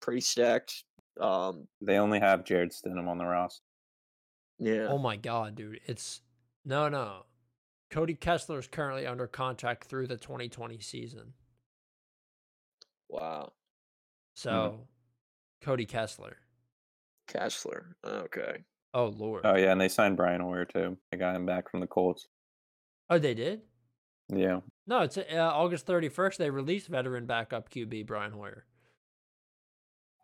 pretty 0.00 0.20
stacked. 0.20 0.84
Um, 1.20 1.66
They 1.80 1.98
only 1.98 2.20
have 2.20 2.44
Jarrett 2.44 2.72
Stidham 2.72 3.08
on 3.08 3.18
the 3.18 3.24
roster. 3.26 3.62
yeah, 4.58 4.86
Oh 4.88 4.98
my 4.98 5.16
god, 5.16 5.54
dude. 5.54 5.80
It's 5.86 6.20
no 6.64 6.88
no. 6.88 7.24
Cody 7.90 8.14
Kessler 8.14 8.58
is 8.58 8.66
currently 8.66 9.06
under 9.06 9.26
contract 9.26 9.84
through 9.84 10.08
the 10.08 10.16
2020 10.18 10.78
season. 10.80 11.32
wow, 13.08 13.52
So, 14.34 14.86
Cody 15.62 15.86
Kessler. 15.86 16.36
Kessler. 17.28 17.96
Okay, 18.04 18.64
Oh 18.94 19.06
lord. 19.06 19.42
Oh 19.44 19.56
yeah, 19.56 19.72
and 19.72 19.80
they 19.80 19.88
signed 19.88 20.16
Brian 20.16 20.40
Hoyer 20.40 20.64
too. 20.64 20.96
They 21.10 21.18
got 21.18 21.36
him 21.36 21.46
back 21.46 21.70
from 21.70 21.80
the 21.80 21.86
Colts. 21.86 22.28
oh, 23.10 23.18
they 23.18 23.34
did? 23.34 23.62
Yeah. 24.28 24.60
No, 24.86 25.00
it's 25.00 25.16
uh, 25.16 25.22
August 25.36 25.86
31st. 25.86 26.36
They 26.36 26.50
released 26.50 26.88
veteran 26.88 27.26
backup 27.26 27.70
QB 27.70 28.06
Brian 28.06 28.32
Hoyer. 28.32 28.64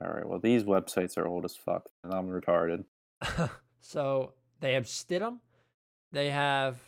All 0.02 0.10
right. 0.10 0.26
Well, 0.26 0.40
these 0.40 0.64
websites 0.64 1.16
are 1.16 1.26
old 1.26 1.44
as 1.44 1.56
fuck, 1.56 1.88
and 2.02 2.12
I'm 2.12 2.28
retarded. 2.28 2.84
so 3.80 4.32
they 4.60 4.74
have 4.74 4.84
Stidham. 4.84 5.38
They 6.12 6.30
have 6.30 6.78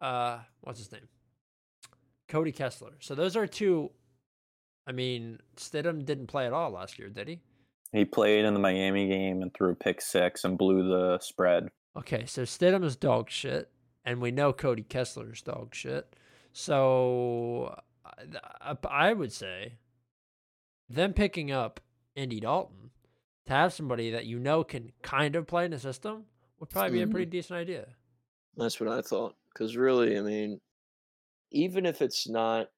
uh 0.00 0.38
what's 0.62 0.78
his 0.78 0.92
name? 0.92 1.08
Cody 2.28 2.52
Kessler. 2.52 2.92
So 3.00 3.14
those 3.14 3.36
are 3.36 3.46
two 3.46 3.90
I 4.86 4.92
mean, 4.92 5.38
Stidham 5.56 6.04
didn't 6.04 6.26
play 6.26 6.46
at 6.46 6.52
all 6.52 6.70
last 6.70 6.98
year, 6.98 7.08
did 7.08 7.28
he? 7.28 7.40
He 7.92 8.04
played 8.04 8.44
in 8.44 8.54
the 8.54 8.60
Miami 8.60 9.08
game 9.08 9.42
and 9.42 9.52
threw 9.52 9.72
a 9.72 9.74
pick 9.74 10.00
six 10.00 10.44
and 10.44 10.56
blew 10.56 10.88
the 10.88 11.18
spread. 11.20 11.68
Okay, 11.96 12.24
so 12.26 12.42
Stidham 12.42 12.84
is 12.84 12.94
dog 12.96 13.30
shit, 13.30 13.68
and 14.04 14.20
we 14.20 14.30
know 14.30 14.52
Cody 14.52 14.82
Kessler 14.84 15.32
is 15.32 15.42
dog 15.42 15.74
shit. 15.74 16.14
So 16.52 17.80
I- 18.04 18.76
I 18.88 19.12
would 19.12 19.32
say 19.32 19.78
them 20.88 21.12
picking 21.14 21.50
up 21.50 21.80
Andy 22.16 22.40
Dalton 22.40 22.90
to 23.46 23.52
have 23.52 23.72
somebody 23.72 24.10
that 24.10 24.26
you 24.26 24.38
know 24.38 24.62
can 24.64 24.92
kind 25.02 25.34
of 25.36 25.46
play 25.46 25.64
in 25.64 25.70
the 25.72 25.78
system 25.78 26.26
would 26.58 26.70
probably 26.70 26.98
be 26.98 27.02
a 27.02 27.06
pretty 27.08 27.30
decent 27.30 27.58
idea. 27.58 27.96
that's 28.56 28.78
what 28.80 28.88
I 28.90 29.00
thought. 29.00 29.36
Because 29.52 29.76
really, 29.76 30.18
I 30.18 30.20
mean, 30.20 30.60
even 31.50 31.86
if 31.86 32.02
it's 32.02 32.28
not, 32.28 32.70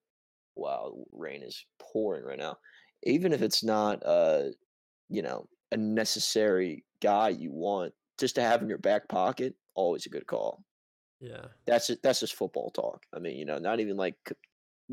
wow, 0.55 0.95
rain 1.13 1.43
is 1.43 1.65
pouring 1.81 2.25
right 2.25 2.39
now. 2.39 2.59
Even 3.05 3.33
if 3.33 3.43
it's 3.43 3.65
not, 3.65 4.03
uh, 4.07 4.51
you 5.13 5.23
know, 5.23 5.47
a 5.71 5.77
necessary 5.77 6.85
guy 7.01 7.29
you 7.29 7.53
want, 7.53 7.93
just 8.19 8.35
to 8.37 8.43
have 8.43 8.63
in 8.63 8.69
your 8.69 8.79
back 8.79 9.09
pocket, 9.09 9.55
always 9.75 10.07
a 10.07 10.11
good 10.11 10.27
call. 10.27 10.63
Yeah. 11.21 11.47
That's 11.67 11.91
it. 11.91 12.01
That's 12.03 12.21
just 12.21 12.35
football 12.35 12.71
talk. 12.71 13.03
I 13.15 13.19
mean, 13.19 13.37
you 13.37 13.45
know, 13.45 13.59
not 13.59 13.79
even 13.81 13.97
like 13.97 14.17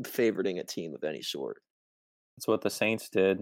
favoriting 0.02 0.60
a 0.60 0.64
team 0.64 0.94
of 0.94 1.02
any 1.04 1.22
sort. 1.22 1.58
That's 2.36 2.46
what 2.46 2.60
the 2.60 2.70
Saints 2.70 3.08
did, 3.08 3.38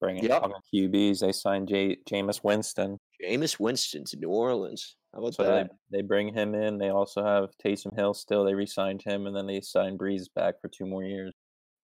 bringing 0.00 0.24
Yep. 0.24 0.42
young 0.42 0.52
QBs. 0.72 1.20
They 1.20 1.32
signed 1.32 1.68
J- 1.68 1.98
Jameis 2.08 2.42
Winston, 2.42 2.96
Jameis 3.22 3.60
Winston 3.60 4.04
to 4.06 4.16
New 4.16 4.30
Orleans. 4.30 4.96
How 5.12 5.20
about 5.20 5.34
so 5.34 5.42
they, 5.42 5.48
that? 5.50 5.70
they 5.90 6.02
bring 6.02 6.32
him 6.32 6.54
in. 6.54 6.78
They 6.78 6.90
also 6.90 7.24
have 7.24 7.50
Taysom 7.64 7.94
Hill 7.96 8.14
still. 8.14 8.44
They 8.44 8.54
re-signed 8.54 9.02
him, 9.04 9.26
and 9.26 9.36
then 9.36 9.46
they 9.46 9.60
signed 9.60 9.98
Brees 9.98 10.26
back 10.34 10.54
for 10.60 10.68
two 10.68 10.86
more 10.86 11.02
years. 11.02 11.32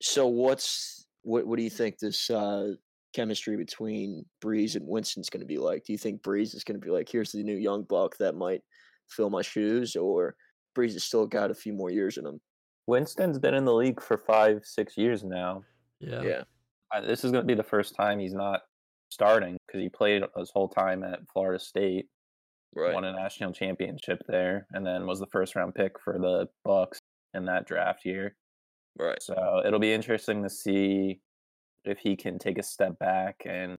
So 0.01 0.27
what's 0.27 1.07
what? 1.23 1.47
What 1.47 1.57
do 1.57 1.65
you 1.65 1.71
think 1.71 1.99
this 1.99 2.31
uh, 2.31 2.75
chemistry 3.17 3.57
between 3.57 4.25
Brees 4.45 4.77
and 4.77 4.87
Winston's 4.87 5.31
going 5.31 5.41
to 5.41 5.47
be 5.47 5.59
like? 5.59 5.85
Do 5.85 5.93
you 5.93 5.99
think 5.99 6.23
Brees 6.23 6.55
is 6.55 6.65
going 6.65 6.79
to 6.79 6.85
be 6.85 6.93
like, 6.93 7.09
here's 7.09 7.33
the 7.33 7.43
new 7.43 7.57
young 7.57 7.83
buck 7.85 8.17
that 8.19 8.35
might 8.35 8.61
fill 9.09 9.31
my 9.31 9.43
shoes, 9.43 9.97
or 9.97 10.37
Brees 10.77 10.93
has 10.93 11.05
still 11.05 11.27
got 11.27 11.51
a 11.51 11.55
few 11.55 11.73
more 11.73 11.91
years 11.91 12.19
in 12.19 12.27
him? 12.27 12.41
Winston's 12.87 13.39
been 13.39 13.55
in 13.55 13.65
the 13.65 13.75
league 13.75 14.03
for 14.03 14.19
five, 14.19 14.61
six 14.65 14.97
years 14.97 15.25
now. 15.25 15.65
Yeah. 15.99 16.23
Yeah, 16.23 16.43
This 17.01 17.25
is 17.25 17.33
going 17.33 17.43
to 17.43 17.47
be 17.47 17.55
the 17.55 17.63
first 17.63 17.95
time 17.95 18.19
he's 18.19 18.35
not 18.35 18.61
starting 19.09 19.57
because 19.67 19.81
he 19.81 19.89
played 19.89 20.23
his 20.37 20.51
whole 20.51 20.69
time 20.69 21.03
at 21.03 21.21
Florida 21.33 21.59
State. 21.59 22.07
right. 22.75 22.93
won 22.93 23.05
a 23.05 23.13
national 23.13 23.53
championship 23.53 24.21
there, 24.29 24.67
and 24.73 24.87
then 24.87 25.07
was 25.07 25.21
the 25.21 25.27
first 25.27 25.57
round 25.57 25.75
pick 25.75 25.99
for 25.99 26.19
the 26.19 26.49
Bucs 26.67 26.99
in 27.33 27.47
that 27.47 27.67
draft 27.67 28.05
year. 28.05 28.37
Right. 28.99 29.23
So 29.23 29.63
it'll 29.67 29.81
be 29.81 29.93
interesting 29.93 30.43
to 30.43 30.51
see 30.51 31.21
if 31.87 31.99
he 31.99 32.17
can 32.17 32.39
take 32.39 32.59
a 32.59 32.63
step 32.63 32.99
back 32.99 33.43
and 33.45 33.77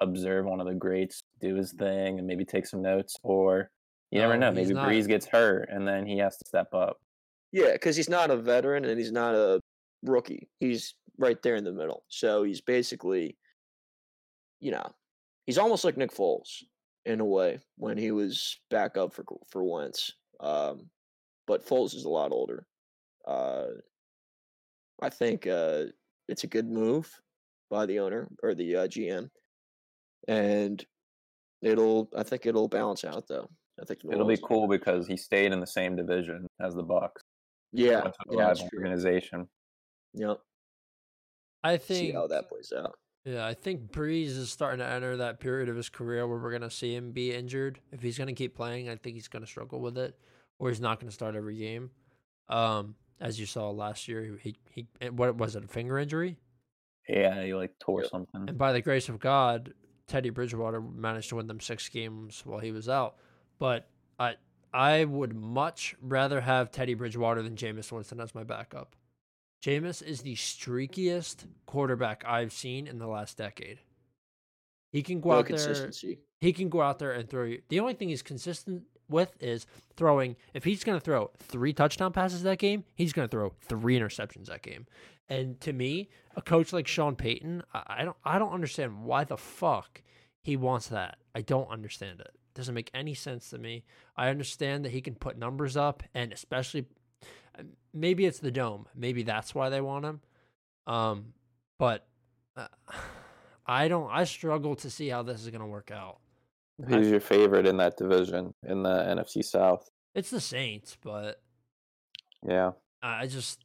observe 0.00 0.46
one 0.46 0.60
of 0.60 0.66
the 0.66 0.74
greats 0.74 1.22
do 1.40 1.54
his 1.54 1.72
thing 1.72 2.18
and 2.18 2.26
maybe 2.26 2.44
take 2.44 2.66
some 2.66 2.82
notes, 2.82 3.16
or 3.22 3.70
you 4.10 4.20
never 4.20 4.36
know, 4.36 4.52
maybe 4.52 4.74
not. 4.74 4.88
Brees 4.88 5.06
gets 5.06 5.26
hurt 5.26 5.68
and 5.70 5.86
then 5.86 6.06
he 6.06 6.18
has 6.18 6.36
to 6.38 6.44
step 6.46 6.72
up. 6.72 6.98
Yeah, 7.52 7.72
because 7.72 7.96
he's 7.96 8.08
not 8.08 8.30
a 8.30 8.36
veteran 8.36 8.84
and 8.84 8.98
he's 8.98 9.12
not 9.12 9.34
a 9.34 9.60
rookie. 10.02 10.48
He's 10.60 10.94
right 11.18 11.40
there 11.42 11.56
in 11.56 11.64
the 11.64 11.72
middle. 11.72 12.04
So 12.08 12.42
he's 12.42 12.60
basically, 12.60 13.36
you 14.60 14.70
know, 14.70 14.90
he's 15.46 15.58
almost 15.58 15.84
like 15.84 15.96
Nick 15.96 16.12
Foles 16.12 16.62
in 17.04 17.20
a 17.20 17.24
way 17.24 17.58
when 17.76 17.96
he 17.96 18.10
was 18.10 18.58
back 18.70 18.96
up 18.96 19.12
for 19.12 19.24
for 19.50 19.64
Wentz. 19.64 20.12
Um, 20.40 20.90
but 21.46 21.66
Foles 21.66 21.94
is 21.94 22.04
a 22.04 22.10
lot 22.10 22.32
older. 22.32 22.66
Uh, 23.26 23.66
I 25.02 25.08
think 25.08 25.46
uh, 25.46 25.84
it's 26.28 26.44
a 26.44 26.48
good 26.48 26.70
move 26.70 27.10
by 27.70 27.86
the 27.86 27.98
owner 28.00 28.28
or 28.42 28.54
the 28.54 28.76
uh, 28.76 28.86
GM, 28.88 29.28
and 30.26 30.84
it'll. 31.62 32.08
I 32.16 32.22
think 32.22 32.46
it'll 32.46 32.68
balance 32.68 33.04
out 33.04 33.26
though. 33.28 33.48
I 33.80 33.84
think 33.84 34.04
New 34.04 34.12
It'll 34.12 34.24
be 34.26 34.34
Orleans- 34.34 34.40
cool 34.44 34.68
because 34.68 35.06
he 35.06 35.16
stayed 35.16 35.52
in 35.52 35.60
the 35.60 35.66
same 35.66 35.94
division 35.96 36.46
as 36.60 36.74
the 36.74 36.82
Bucs. 36.84 37.10
Yeah, 37.72 38.02
Went 38.02 38.14
yeah, 38.30 38.46
that's 38.46 38.60
rival 38.60 38.68
true. 38.70 38.78
organization. 38.80 39.48
Yep. 40.14 40.38
I 41.64 41.76
See 41.76 41.94
think 41.94 42.14
how 42.14 42.26
that 42.28 42.48
plays 42.48 42.72
out. 42.76 42.94
Yeah, 43.24 43.46
I 43.46 43.52
think 43.54 43.90
Brees 43.92 44.28
is 44.28 44.50
starting 44.50 44.78
to 44.78 44.86
enter 44.86 45.16
that 45.18 45.38
period 45.38 45.68
of 45.68 45.76
his 45.76 45.88
career 45.90 46.26
where 46.26 46.38
we're 46.38 46.52
gonna 46.52 46.70
see 46.70 46.94
him 46.94 47.12
be 47.12 47.32
injured. 47.34 47.78
If 47.92 48.00
he's 48.00 48.16
gonna 48.16 48.32
keep 48.32 48.54
playing, 48.56 48.88
I 48.88 48.96
think 48.96 49.14
he's 49.16 49.28
gonna 49.28 49.46
struggle 49.46 49.80
with 49.80 49.98
it, 49.98 50.16
or 50.58 50.70
he's 50.70 50.80
not 50.80 50.98
gonna 50.98 51.12
start 51.12 51.34
every 51.36 51.56
game. 51.58 51.90
Um, 52.48 52.94
as 53.20 53.38
you 53.38 53.44
saw 53.46 53.70
last 53.70 54.08
year, 54.08 54.38
he 54.40 54.56
he 54.70 54.86
what 55.10 55.36
was 55.36 55.56
it 55.56 55.64
a 55.64 55.68
finger 55.68 55.98
injury? 55.98 56.38
Yeah, 57.08 57.42
he 57.42 57.54
like 57.54 57.78
tore 57.78 58.02
Yep. 58.02 58.10
something. 58.10 58.48
And 58.48 58.58
by 58.58 58.72
the 58.72 58.82
grace 58.82 59.08
of 59.08 59.18
God, 59.18 59.74
Teddy 60.06 60.30
Bridgewater 60.30 60.80
managed 60.80 61.28
to 61.30 61.36
win 61.36 61.46
them 61.46 61.60
six 61.60 61.88
games 61.88 62.42
while 62.44 62.60
he 62.60 62.72
was 62.72 62.88
out. 62.88 63.16
But 63.58 63.88
I 64.18 64.36
I 64.72 65.04
would 65.04 65.34
much 65.34 65.94
rather 66.02 66.42
have 66.42 66.70
Teddy 66.70 66.94
Bridgewater 66.94 67.42
than 67.42 67.56
Jameis 67.56 67.90
Winston 67.90 68.20
as 68.20 68.34
my 68.34 68.44
backup. 68.44 68.94
Jameis 69.62 70.02
is 70.02 70.20
the 70.22 70.34
streakiest 70.34 71.46
quarterback 71.66 72.22
I've 72.26 72.52
seen 72.52 72.86
in 72.86 72.98
the 72.98 73.06
last 73.08 73.36
decade. 73.38 73.80
He 74.92 75.02
can 75.02 75.20
go 75.20 75.30
No 75.30 75.38
out 75.38 75.48
there. 75.48 75.90
He 76.40 76.52
can 76.52 76.68
go 76.68 76.80
out 76.80 76.98
there 76.98 77.12
and 77.12 77.28
throw 77.28 77.44
you. 77.44 77.62
The 77.68 77.80
only 77.80 77.94
thing 77.94 78.10
he's 78.10 78.22
consistent 78.22 78.84
with 79.08 79.36
is 79.40 79.66
throwing. 79.96 80.36
If 80.54 80.64
he's 80.64 80.84
going 80.84 80.98
to 80.98 81.04
throw 81.04 81.30
three 81.38 81.72
touchdown 81.72 82.12
passes 82.12 82.42
that 82.42 82.58
game, 82.58 82.84
he's 82.94 83.12
going 83.12 83.28
to 83.28 83.30
throw 83.30 83.52
three 83.62 83.98
interceptions 83.98 84.46
that 84.46 84.62
game. 84.62 84.86
And 85.28 85.60
to 85.60 85.72
me, 85.72 86.08
a 86.36 86.42
coach 86.42 86.72
like 86.72 86.86
Sean 86.86 87.16
Payton, 87.16 87.62
I, 87.74 88.04
don't, 88.04 88.16
I 88.24 88.38
don't 88.38 88.52
understand 88.52 89.04
why 89.04 89.24
the 89.24 89.36
fuck 89.36 90.02
he 90.42 90.56
wants 90.56 90.88
that. 90.88 91.18
I 91.34 91.42
don't 91.42 91.70
understand 91.70 92.20
it. 92.20 92.32
Doesn't 92.54 92.74
make 92.74 92.90
any 92.94 93.14
sense 93.14 93.50
to 93.50 93.58
me. 93.58 93.84
I 94.16 94.30
understand 94.30 94.84
that 94.84 94.92
he 94.92 95.00
can 95.00 95.14
put 95.14 95.36
numbers 95.36 95.76
up, 95.76 96.02
and 96.14 96.32
especially, 96.32 96.86
maybe 97.92 98.26
it's 98.26 98.40
the 98.40 98.50
dome. 98.50 98.86
Maybe 98.94 99.22
that's 99.22 99.54
why 99.54 99.68
they 99.68 99.80
want 99.80 100.04
him. 100.06 100.20
Um, 100.86 101.34
but 101.78 102.06
uh, 102.56 102.66
I 103.66 103.88
don't. 103.88 104.10
I 104.10 104.24
struggle 104.24 104.74
to 104.76 104.90
see 104.90 105.08
how 105.08 105.22
this 105.22 105.42
is 105.42 105.50
going 105.50 105.60
to 105.60 105.66
work 105.66 105.90
out. 105.90 106.18
Who's 106.86 107.10
your 107.10 107.20
favorite 107.20 107.66
in 107.66 107.76
that 107.78 107.96
division 107.96 108.54
in 108.66 108.82
the 108.82 108.90
NFC 108.90 109.42
South? 109.44 109.88
It's 110.14 110.30
the 110.30 110.40
Saints, 110.40 110.96
but 111.02 111.42
Yeah. 112.46 112.72
I 113.02 113.26
just 113.26 113.64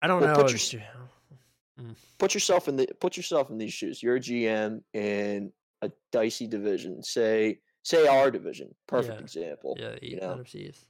I 0.00 0.06
don't 0.08 0.20
Well, 0.20 0.34
know. 0.34 0.42
put 0.42 0.50
your- 0.72 0.80
it's- 0.80 1.96
Put 2.18 2.34
yourself 2.34 2.68
in 2.68 2.76
the 2.76 2.86
put 3.00 3.16
yourself 3.16 3.50
in 3.50 3.58
these 3.58 3.72
shoes. 3.72 4.02
You're 4.02 4.16
a 4.16 4.20
GM 4.20 4.82
in 4.92 5.52
a 5.80 5.90
dicey 6.12 6.46
division. 6.46 7.02
Say 7.02 7.60
say 7.82 8.06
our 8.06 8.30
division, 8.30 8.74
perfect 8.86 9.16
Yeah. 9.18 9.22
example. 9.22 9.76
yeah, 9.78 9.96
you 10.00 10.16
know, 10.20 10.34
NFC 10.36 10.68
East. 10.68 10.86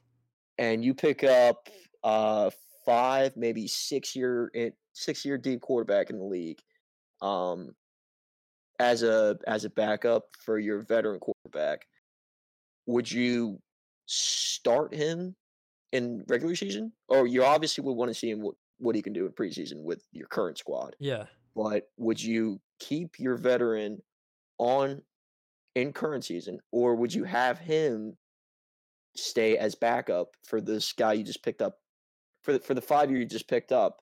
and 0.59 0.83
you 0.85 0.93
pick 0.93 1.23
up 1.23 1.67
uh 2.03 2.49
five, 2.85 3.35
maybe 3.37 3.67
six 3.67 4.15
year 4.15 4.51
six 4.93 5.25
year 5.25 5.37
deep 5.37 5.61
quarterback 5.61 6.09
in 6.11 6.17
the 6.19 6.25
league, 6.25 6.61
um, 7.21 7.75
as 8.83 9.01
a 9.01 9.37
as 9.47 9.63
a 9.65 9.69
backup 9.69 10.23
for 10.45 10.59
your 10.59 10.81
veteran 10.81 11.19
quarterback. 11.19 11.85
would 12.85 13.11
you 13.11 13.59
start 14.05 14.93
him 14.93 15.35
in 15.91 16.23
regular 16.27 16.55
season? 16.55 16.91
Or 17.07 17.27
you 17.27 17.43
obviously 17.43 17.83
would 17.83 17.93
want 17.93 18.09
to 18.09 18.15
see 18.15 18.29
him 18.29 18.41
what, 18.41 18.55
what 18.79 18.95
he 18.95 19.01
can 19.01 19.13
do 19.13 19.25
in 19.25 19.31
preseason 19.31 19.83
with 19.83 20.03
your 20.11 20.27
current 20.27 20.57
squad. 20.57 20.95
Yeah. 20.99 21.25
But 21.55 21.89
would 21.97 22.21
you 22.21 22.59
keep 22.79 23.19
your 23.19 23.37
veteran 23.37 24.01
on 24.57 25.01
in 25.75 25.93
current 25.93 26.25
season, 26.25 26.59
or 26.71 26.95
would 26.95 27.13
you 27.13 27.23
have 27.23 27.59
him 27.59 28.15
stay 29.15 29.57
as 29.57 29.75
backup 29.75 30.29
for 30.45 30.59
this 30.59 30.93
guy 30.93 31.13
you 31.13 31.23
just 31.23 31.43
picked 31.43 31.61
up 31.61 31.77
for 32.43 32.53
the, 32.53 32.59
for 32.59 32.73
the 32.73 32.81
five 32.81 33.09
year 33.09 33.19
you 33.19 33.25
just 33.25 33.47
picked 33.47 33.71
up, 33.71 33.99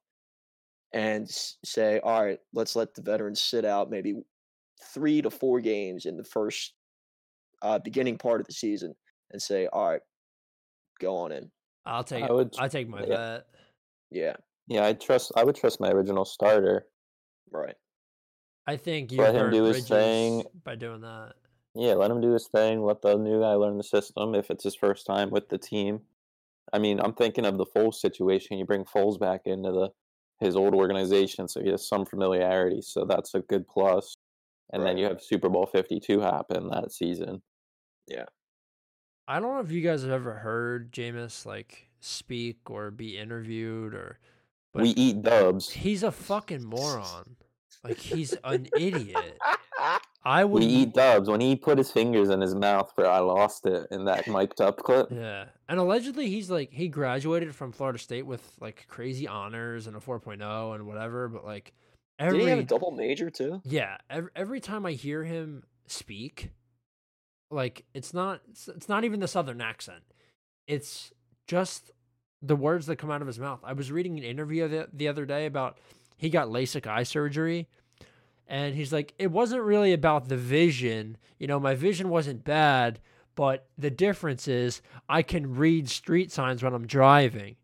and 0.93 1.29
say, 1.29 1.99
all 2.03 2.21
right, 2.21 2.39
let's 2.53 2.75
let 2.75 2.93
the 2.93 3.01
veterans 3.01 3.41
sit 3.41 3.63
out 3.63 3.89
maybe 3.89 4.15
three 4.83 5.21
to 5.21 5.29
four 5.29 5.59
games 5.61 6.05
in 6.05 6.17
the 6.17 6.23
first 6.23 6.73
uh, 7.61 7.79
beginning 7.79 8.17
part 8.17 8.41
of 8.41 8.47
the 8.47 8.53
season, 8.53 8.95
and 9.31 9.41
say, 9.41 9.67
all 9.67 9.89
right, 9.89 10.01
go 10.99 11.15
on 11.17 11.31
in. 11.31 11.51
I'll 11.85 12.03
take 12.03 12.23
I 12.23 12.31
would- 12.31 12.55
I 12.59 12.67
take 12.67 12.87
my 12.89 13.01
yeah. 13.01 13.07
bet. 13.07 13.47
Yeah, 14.11 14.35
Yeah, 14.67 14.85
I 14.85 14.93
trust. 14.93 15.31
I 15.35 15.43
would 15.43 15.55
trust 15.55 15.79
my 15.79 15.89
original 15.89 16.25
starter. 16.25 16.87
right. 17.51 17.75
I 18.67 18.77
think 18.77 19.11
you 19.11 19.17
Let 19.17 19.33
him 19.33 19.45
burn 19.45 19.53
do 19.53 19.63
his 19.63 19.87
thing. 19.87 20.43
by 20.63 20.75
doing 20.75 21.01
that. 21.01 21.33
Yeah, 21.73 21.93
let 21.93 22.11
him 22.11 22.21
do 22.21 22.31
his 22.33 22.47
thing. 22.47 22.83
Let 22.83 23.01
the 23.01 23.15
new 23.17 23.39
guy 23.41 23.53
learn 23.53 23.77
the 23.77 23.83
system 23.83 24.35
if 24.35 24.51
it's 24.51 24.63
his 24.63 24.75
first 24.75 25.05
time 25.07 25.29
with 25.31 25.49
the 25.49 25.57
team. 25.57 26.01
I 26.71 26.77
mean, 26.79 26.99
I'm 26.99 27.13
thinking 27.13 27.45
of 27.45 27.57
the 27.57 27.65
Foles 27.65 27.95
situation. 27.95 28.57
You 28.59 28.65
bring 28.65 28.85
Foles 28.85 29.19
back 29.19 29.41
into 29.45 29.71
the 29.71 29.89
his 30.39 30.55
old 30.55 30.73
organization, 30.75 31.47
so 31.47 31.61
he 31.61 31.69
has 31.69 31.87
some 31.87 32.05
familiarity. 32.05 32.81
So 32.81 33.05
that's 33.05 33.33
a 33.35 33.41
good 33.41 33.67
plus. 33.67 34.13
And 34.73 34.85
then 34.85 34.97
you 34.97 35.05
have 35.05 35.21
Super 35.21 35.49
Bowl 35.49 35.65
52 35.65 36.19
happen 36.21 36.69
that 36.69 36.91
season. 36.91 37.41
Yeah. 38.07 38.25
I 39.27 39.39
don't 39.39 39.53
know 39.53 39.61
if 39.61 39.71
you 39.71 39.81
guys 39.81 40.01
have 40.01 40.11
ever 40.11 40.33
heard 40.33 40.91
Jameis 40.91 41.45
like 41.45 41.89
speak 41.99 42.69
or 42.69 42.91
be 42.91 43.17
interviewed 43.17 43.93
or 43.93 44.19
but 44.73 44.83
we 44.83 44.89
eat 44.89 45.21
dubs. 45.21 45.69
he's 45.69 46.03
a 46.03 46.11
fucking 46.11 46.63
moron. 46.63 47.35
Like 47.83 47.97
he's 47.97 48.35
an 48.43 48.67
idiot. 48.77 49.37
I 50.23 50.43
would 50.43 50.61
We 50.61 50.67
eat 50.67 50.93
dubs. 50.93 51.27
When 51.29 51.41
he 51.41 51.55
put 51.55 51.77
his 51.79 51.91
fingers 51.91 52.29
in 52.29 52.41
his 52.41 52.53
mouth, 52.53 52.93
bro, 52.95 53.09
I 53.09 53.19
lost 53.19 53.65
it 53.65 53.87
in 53.89 54.05
that 54.05 54.27
mic'd 54.27 54.61
up 54.61 54.77
clip. 54.77 55.07
Yeah. 55.11 55.45
And 55.67 55.79
allegedly 55.79 56.29
he's 56.29 56.49
like 56.49 56.71
he 56.71 56.87
graduated 56.87 57.55
from 57.55 57.71
Florida 57.71 57.99
State 57.99 58.25
with 58.25 58.55
like 58.59 58.85
crazy 58.87 59.27
honors 59.27 59.87
and 59.87 59.95
a 59.95 59.99
4.0 59.99 60.75
and 60.75 60.85
whatever, 60.85 61.27
but 61.27 61.43
like 61.43 61.73
Did 62.21 62.27
every 62.27 62.41
he 62.41 62.49
have 62.49 62.59
a 62.59 62.63
double 62.63 62.91
major 62.91 63.29
too? 63.29 63.61
Yeah, 63.65 63.97
every, 64.09 64.29
every 64.35 64.59
time 64.59 64.85
I 64.85 64.91
hear 64.91 65.23
him 65.23 65.63
speak, 65.87 66.51
like 67.49 67.83
it's 67.93 68.13
not 68.13 68.41
it's, 68.49 68.67
it's 68.67 68.87
not 68.87 69.03
even 69.03 69.19
the 69.19 69.27
southern 69.27 69.59
accent. 69.59 70.03
It's 70.67 71.11
just 71.47 71.91
the 72.41 72.55
words 72.55 72.85
that 72.85 72.97
come 72.97 73.11
out 73.11 73.21
of 73.21 73.27
his 73.27 73.39
mouth. 73.39 73.59
I 73.63 73.73
was 73.73 73.91
reading 73.91 74.17
an 74.17 74.23
interview 74.23 74.67
the, 74.67 74.87
the 74.93 75.07
other 75.07 75.25
day 75.25 75.45
about 75.45 75.79
he 76.17 76.29
got 76.29 76.47
LASIK 76.47 76.87
eye 76.87 77.03
surgery 77.03 77.67
and 78.47 78.75
he's 78.75 78.93
like 78.93 79.13
it 79.17 79.31
wasn't 79.31 79.63
really 79.63 79.93
about 79.93 80.27
the 80.27 80.37
vision. 80.37 81.17
You 81.39 81.47
know, 81.47 81.59
my 81.59 81.73
vision 81.73 82.09
wasn't 82.09 82.43
bad, 82.43 82.99
but 83.33 83.67
the 83.77 83.89
difference 83.89 84.47
is 84.47 84.81
I 85.09 85.23
can 85.23 85.55
read 85.55 85.89
street 85.89 86.31
signs 86.31 86.61
when 86.61 86.73
I'm 86.73 86.85
driving. 86.85 87.55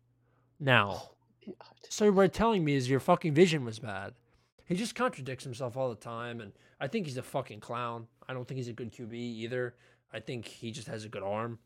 Now, 0.58 1.10
oh, 1.48 1.54
so 1.88 2.10
what 2.10 2.22
you're 2.22 2.28
telling 2.28 2.64
me 2.64 2.74
is 2.74 2.90
your 2.90 3.00
fucking 3.00 3.34
vision 3.34 3.64
was 3.64 3.78
bad. 3.78 4.14
He 4.68 4.74
just 4.74 4.94
contradicts 4.94 5.44
himself 5.44 5.78
all 5.78 5.88
the 5.88 5.94
time, 5.94 6.42
and 6.42 6.52
I 6.78 6.88
think 6.88 7.06
he's 7.06 7.16
a 7.16 7.22
fucking 7.22 7.60
clown. 7.60 8.06
I 8.28 8.34
don't 8.34 8.46
think 8.46 8.58
he's 8.58 8.68
a 8.68 8.74
good 8.74 8.92
QB 8.92 9.14
either. 9.14 9.74
I 10.12 10.20
think 10.20 10.46
he 10.46 10.70
just 10.70 10.88
has 10.88 11.04
a 11.04 11.08
good 11.08 11.22
arm. 11.22 11.58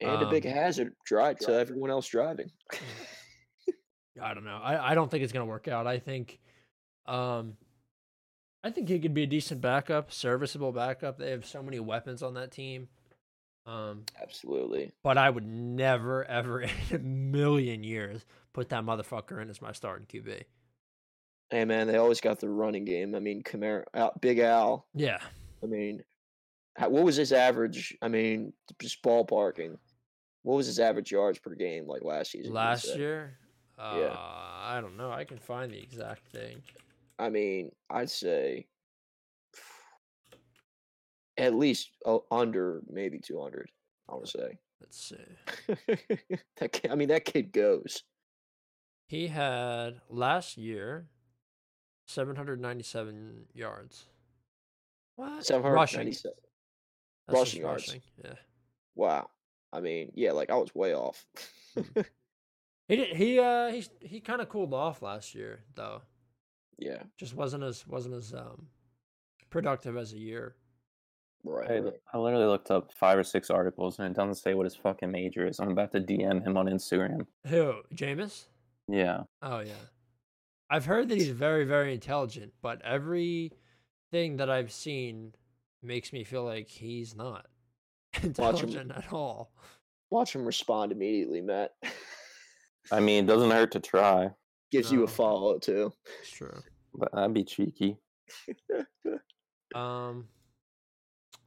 And 0.00 0.22
a 0.22 0.28
big 0.28 0.44
Um, 0.46 0.52
hazard 0.52 0.94
drive 1.06 1.38
to 1.40 1.54
everyone 1.54 1.90
else 1.90 2.06
driving. 2.06 2.50
I 4.20 4.34
don't 4.34 4.44
know. 4.44 4.60
I, 4.62 4.92
I 4.92 4.94
don't 4.94 5.10
think 5.10 5.24
it's 5.24 5.32
gonna 5.32 5.46
work 5.46 5.68
out. 5.68 5.86
I 5.86 5.98
think, 5.98 6.38
um, 7.06 7.56
I 8.62 8.70
think 8.70 8.88
he 8.88 8.98
could 8.98 9.14
be 9.14 9.22
a 9.22 9.26
decent 9.26 9.60
backup, 9.60 10.12
serviceable 10.12 10.72
backup. 10.72 11.18
They 11.18 11.30
have 11.30 11.46
so 11.46 11.62
many 11.62 11.80
weapons 11.80 12.22
on 12.22 12.34
that 12.34 12.50
team. 12.50 12.88
Um, 13.66 14.04
Absolutely. 14.20 14.92
but 15.02 15.16
I 15.16 15.30
would 15.30 15.46
never, 15.46 16.24
ever 16.26 16.60
in 16.62 16.70
a 16.92 16.98
million 16.98 17.82
years 17.82 18.26
put 18.52 18.68
that 18.68 18.84
motherfucker 18.84 19.40
in 19.40 19.48
as 19.48 19.62
my 19.62 19.72
starting 19.72 20.06
QB. 20.06 20.42
Hey 21.54 21.64
man, 21.64 21.86
they 21.86 21.98
always 21.98 22.20
got 22.20 22.40
the 22.40 22.48
running 22.48 22.84
game. 22.84 23.14
I 23.14 23.20
mean, 23.20 23.40
Kamara, 23.44 23.84
Al, 23.94 24.12
Big 24.20 24.40
Al. 24.40 24.88
Yeah, 24.92 25.20
I 25.62 25.66
mean, 25.66 26.02
how, 26.76 26.88
what 26.88 27.04
was 27.04 27.14
his 27.14 27.30
average? 27.30 27.96
I 28.02 28.08
mean, 28.08 28.52
just 28.82 29.00
ballparking. 29.04 29.76
What 30.42 30.56
was 30.56 30.66
his 30.66 30.80
average 30.80 31.12
yards 31.12 31.38
per 31.38 31.54
game 31.54 31.86
like 31.86 32.02
last 32.02 32.32
season? 32.32 32.52
last 32.52 32.96
year. 32.96 33.38
Uh, 33.78 34.10
I 34.10 34.80
don't 34.80 34.96
know. 34.96 35.12
I 35.12 35.22
can 35.22 35.38
find 35.38 35.70
the 35.70 35.78
exact 35.78 36.26
thing. 36.26 36.60
I 37.20 37.30
mean, 37.30 37.70
I'd 37.88 38.10
say 38.10 38.66
at 41.36 41.54
least 41.54 41.90
uh, 42.04 42.18
under 42.32 42.82
maybe 42.90 43.20
two 43.20 43.40
hundred. 43.40 43.70
I 44.10 44.16
would 44.16 44.26
say. 44.28 44.58
Let's 44.80 45.08
see. 45.08 45.96
that 46.56 46.72
kid, 46.72 46.90
I 46.90 46.96
mean, 46.96 47.10
that 47.10 47.24
kid 47.24 47.52
goes. 47.52 48.02
He 49.06 49.28
had 49.28 50.00
last 50.08 50.56
year 50.56 51.06
797 52.06 53.46
yards. 53.54 54.04
What? 55.16 55.44
Seven 55.44 55.62
hundred 55.62 55.74
rushing. 55.74 55.98
ninety-seven. 56.00 56.36
That's 57.28 57.38
just 57.40 57.50
rushing 57.52 57.62
yards. 57.62 57.86
rushing. 57.88 58.02
Yeah. 58.24 58.34
Wow. 58.96 59.28
I 59.72 59.80
mean, 59.80 60.10
yeah, 60.14 60.32
like 60.32 60.50
I 60.50 60.56
was 60.56 60.74
way 60.74 60.94
off. 60.94 61.24
He 62.86 62.96
did, 62.96 63.16
he 63.16 63.38
uh 63.38 63.68
he 63.68 63.82
he 64.00 64.20
kind 64.20 64.42
of 64.42 64.50
cooled 64.50 64.74
off 64.74 65.00
last 65.00 65.34
year 65.34 65.60
though. 65.74 66.02
yeah. 66.78 67.02
Just 67.16 67.34
wasn't 67.34 67.64
as 67.64 67.86
wasn't 67.86 68.14
as 68.14 68.34
um 68.34 68.66
productive 69.48 69.96
as 69.96 70.12
a 70.12 70.18
year. 70.18 70.54
Right. 71.44 71.70
I. 71.70 71.92
I 72.12 72.18
literally 72.18 72.44
looked 72.44 72.70
up 72.70 72.92
five 72.92 73.16
or 73.18 73.24
six 73.24 73.48
articles 73.48 73.98
and 73.98 74.08
it 74.08 74.14
doesn't 74.14 74.34
say 74.34 74.52
what 74.52 74.64
his 74.64 74.76
fucking 74.76 75.10
major 75.10 75.46
is. 75.46 75.60
I'm 75.60 75.70
about 75.70 75.92
to 75.92 76.00
DM 76.00 76.46
him 76.46 76.58
on 76.58 76.66
Instagram. 76.66 77.26
Who? 77.46 77.76
Jameis? 77.94 78.44
Yeah. 78.86 79.22
Oh 79.40 79.60
yeah. 79.60 79.72
I've 80.74 80.86
heard 80.86 81.08
that 81.10 81.18
he's 81.18 81.28
very 81.28 81.64
very 81.64 81.94
intelligent, 81.94 82.52
but 82.60 82.82
everything 82.82 84.38
that 84.38 84.50
I've 84.50 84.72
seen 84.72 85.32
makes 85.84 86.12
me 86.12 86.24
feel 86.24 86.42
like 86.44 86.66
he's 86.68 87.14
not 87.14 87.46
intelligent 88.24 88.90
at 88.90 89.12
all. 89.12 89.52
Watch 90.10 90.34
him 90.34 90.44
respond 90.44 90.90
immediately, 90.90 91.40
Matt. 91.40 91.74
I 92.90 92.98
mean, 92.98 93.22
it 93.22 93.28
doesn't 93.28 93.52
hurt 93.52 93.70
to 93.72 93.80
try, 93.80 94.30
Gives 94.72 94.90
you 94.90 95.04
a 95.04 95.06
follow 95.06 95.60
too. 95.60 95.92
It's 96.20 96.30
true. 96.32 96.60
but 96.92 97.12
that'd 97.12 97.32
be 97.32 97.44
cheeky. 97.44 97.96
Um 99.76 100.26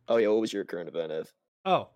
Oh 0.08 0.18
yeah, 0.18 0.28
what 0.30 0.40
was 0.40 0.54
your 0.54 0.64
current 0.64 0.88
event, 0.88 1.12
Ev? 1.12 1.34
Oh. 1.66 1.90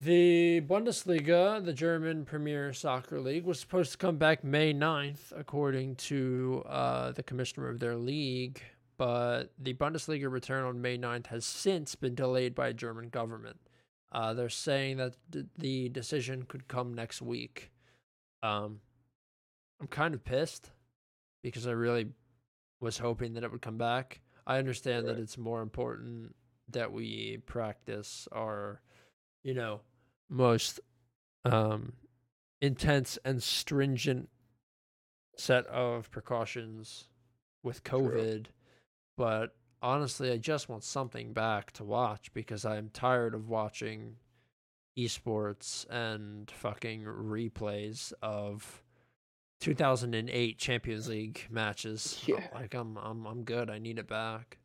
The 0.00 0.60
Bundesliga, 0.60 1.64
the 1.64 1.72
German 1.72 2.24
Premier 2.24 2.72
Soccer 2.72 3.18
League, 3.18 3.44
was 3.44 3.58
supposed 3.58 3.90
to 3.92 3.98
come 3.98 4.16
back 4.16 4.44
May 4.44 4.72
9th, 4.72 5.32
according 5.36 5.96
to 5.96 6.62
uh, 6.68 7.10
the 7.10 7.24
commissioner 7.24 7.68
of 7.68 7.80
their 7.80 7.96
league. 7.96 8.62
But 8.96 9.52
the 9.58 9.74
Bundesliga 9.74 10.30
return 10.30 10.64
on 10.64 10.80
May 10.80 10.98
9th 10.98 11.26
has 11.28 11.44
since 11.44 11.96
been 11.96 12.14
delayed 12.14 12.54
by 12.54 12.72
German 12.72 13.08
government. 13.08 13.56
Uh, 14.12 14.34
they're 14.34 14.48
saying 14.48 14.98
that 14.98 15.16
d- 15.30 15.46
the 15.58 15.88
decision 15.88 16.44
could 16.44 16.68
come 16.68 16.94
next 16.94 17.20
week. 17.20 17.72
Um, 18.44 18.80
I'm 19.80 19.88
kind 19.88 20.14
of 20.14 20.24
pissed 20.24 20.70
because 21.42 21.66
I 21.66 21.72
really 21.72 22.06
was 22.80 22.98
hoping 22.98 23.34
that 23.34 23.42
it 23.42 23.50
would 23.50 23.62
come 23.62 23.78
back. 23.78 24.20
I 24.46 24.58
understand 24.58 25.08
that 25.08 25.18
it's 25.18 25.36
more 25.36 25.60
important 25.60 26.36
that 26.70 26.92
we 26.92 27.38
practice 27.46 28.28
our, 28.32 28.80
you 29.42 29.54
know, 29.54 29.80
most 30.28 30.80
um, 31.44 31.92
intense 32.60 33.18
and 33.24 33.42
stringent 33.42 34.28
set 35.36 35.66
of 35.66 36.10
precautions 36.10 37.04
with 37.62 37.84
COVID. 37.84 38.46
But 39.16 39.54
honestly, 39.82 40.30
I 40.32 40.36
just 40.36 40.68
want 40.68 40.84
something 40.84 41.32
back 41.32 41.72
to 41.72 41.84
watch 41.84 42.32
because 42.32 42.64
I'm 42.64 42.90
tired 42.92 43.34
of 43.34 43.48
watching 43.48 44.16
esports 44.98 45.88
and 45.88 46.50
fucking 46.50 47.02
replays 47.02 48.12
of 48.20 48.82
2008 49.60 50.58
Champions 50.58 51.08
League 51.08 51.46
matches. 51.50 52.22
Yeah. 52.26 52.46
Like 52.54 52.74
I'm 52.74 52.96
I'm 52.98 53.26
I'm 53.26 53.44
good. 53.44 53.70
I 53.70 53.78
need 53.78 53.98
it 53.98 54.08
back. 54.08 54.58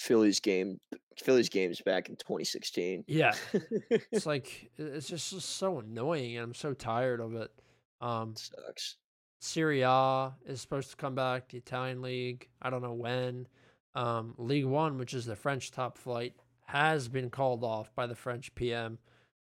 Phillies 0.00 0.40
game. 0.40 0.80
Phillies 1.18 1.50
games 1.50 1.82
back 1.84 2.08
in 2.08 2.16
2016. 2.16 3.04
Yeah. 3.06 3.34
It's 4.10 4.24
like 4.24 4.70
it's 4.78 5.08
just, 5.08 5.30
just 5.30 5.50
so 5.50 5.78
annoying 5.78 6.36
and 6.36 6.44
I'm 6.44 6.54
so 6.54 6.72
tired 6.72 7.20
of 7.20 7.34
it. 7.34 7.50
Um 8.00 8.34
Sucks. 8.34 8.96
Serie 9.40 9.82
A 9.82 10.32
is 10.46 10.60
supposed 10.60 10.90
to 10.90 10.96
come 10.96 11.14
back, 11.14 11.50
the 11.50 11.58
Italian 11.58 12.00
league. 12.02 12.48
I 12.62 12.70
don't 12.70 12.82
know 12.82 12.94
when. 12.94 13.46
Um, 13.94 14.34
league 14.36 14.66
One, 14.66 14.98
which 14.98 15.14
is 15.14 15.24
the 15.24 15.34
French 15.34 15.70
top 15.70 15.96
flight, 15.96 16.34
has 16.66 17.08
been 17.08 17.30
called 17.30 17.64
off 17.64 17.94
by 17.94 18.06
the 18.06 18.14
French 18.14 18.54
PM, 18.54 18.98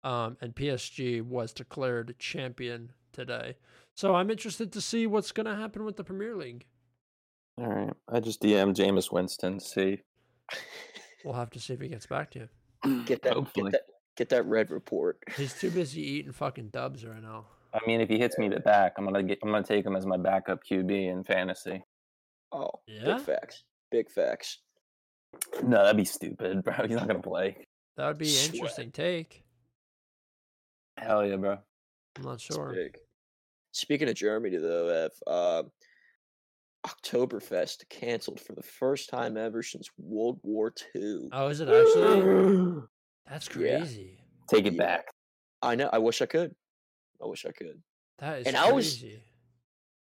um, 0.04 0.38
and 0.42 0.56
PSG 0.56 1.24
was 1.24 1.54
declared 1.54 2.16
champion 2.20 2.92
today. 3.12 3.56
So 3.96 4.14
I'm 4.14 4.30
interested 4.30 4.72
to 4.74 4.82
see 4.82 5.08
what's 5.08 5.32
going 5.32 5.48
to 5.48 5.56
happen 5.56 5.84
with 5.86 5.98
the 5.98 6.04
Premier 6.04 6.36
League. 6.36 6.66
All 7.58 7.68
right. 7.68 7.94
I 8.08 8.20
just 8.20 8.42
DM 8.42 8.76
Jameis 8.76 9.12
Winston 9.12 9.58
to 9.58 9.66
see. 9.66 10.02
We'll 11.24 11.34
have 11.34 11.50
to 11.52 11.60
see 11.60 11.74
if 11.74 11.82
he 11.82 11.88
gets 11.90 12.06
back 12.06 12.32
to 12.32 12.48
you. 12.84 13.04
Get 13.06 13.22
that, 13.24 13.34
Hopefully. 13.34 13.72
get 13.72 13.72
that, 13.74 13.82
get 14.16 14.30
that 14.30 14.46
red 14.46 14.72
report. 14.72 15.20
He's 15.36 15.54
too 15.54 15.70
busy 15.70 16.02
eating 16.02 16.32
fucking 16.32 16.70
dubs 16.70 17.06
right 17.06 17.22
now. 17.22 17.46
I 17.74 17.80
mean, 17.86 18.00
if 18.02 18.10
he 18.10 18.18
hits 18.18 18.38
me 18.38 18.48
the 18.50 18.60
back, 18.62 18.94
I'm 18.98 19.06
gonna 19.06 19.22
get. 19.22 19.40
I'm 19.44 19.52
gonna 19.52 19.64
take 19.64 19.86
him 19.86 19.96
as 19.96 20.06
my 20.06 20.18
backup 20.18 20.62
QB 20.64 21.12
in 21.12 21.24
fantasy. 21.24 21.84
Oh, 22.52 22.72
Yeah? 22.88 23.18
big 23.18 23.26
facts. 23.26 23.64
Big 23.92 24.10
facts. 24.10 24.60
No, 25.62 25.84
that'd 25.84 25.98
be 25.98 26.06
stupid, 26.06 26.64
bro. 26.64 26.74
He's 26.88 26.96
not 26.96 27.08
gonna 27.08 27.22
play. 27.22 27.58
That 27.98 28.08
would 28.08 28.18
be 28.18 28.26
an 28.30 28.32
Sweat. 28.32 28.54
interesting 28.56 28.92
take. 28.92 29.44
Hell 30.98 31.26
yeah, 31.26 31.36
bro. 31.36 31.58
I'm 32.18 32.24
not 32.24 32.42
sure. 32.42 32.76
Speaking 33.72 34.10
of 34.10 34.16
Germany, 34.16 34.58
though, 34.58 35.06
if 35.06 35.12
uh, 35.28 35.64
Oktoberfest 36.90 37.88
canceled 37.90 38.40
for 38.40 38.54
the 38.54 38.64
first 38.64 39.10
time 39.10 39.38
ever 39.38 39.62
since 39.64 39.90
World 39.98 40.40
War 40.44 40.74
II. 40.96 41.30
Oh, 41.32 41.48
is 41.48 41.60
it 41.62 41.70
actually? 41.70 42.82
That's 43.30 43.48
Yeah. 43.56 43.80
crazy. 43.80 44.18
Take 44.48 44.66
it 44.66 44.74
Yeah. 44.74 44.78
back. 44.84 45.06
I 45.62 45.76
know. 45.76 45.90
I 45.92 45.98
wish 46.00 46.22
I 46.22 46.26
could. 46.26 46.56
I 47.22 47.28
wish 47.28 47.46
I 47.46 47.52
could. 47.52 47.82
That 48.20 48.40
is 48.40 48.48
And 48.48 48.56
I 48.58 48.72
was- 48.72 48.98
crazy. 49.00 49.24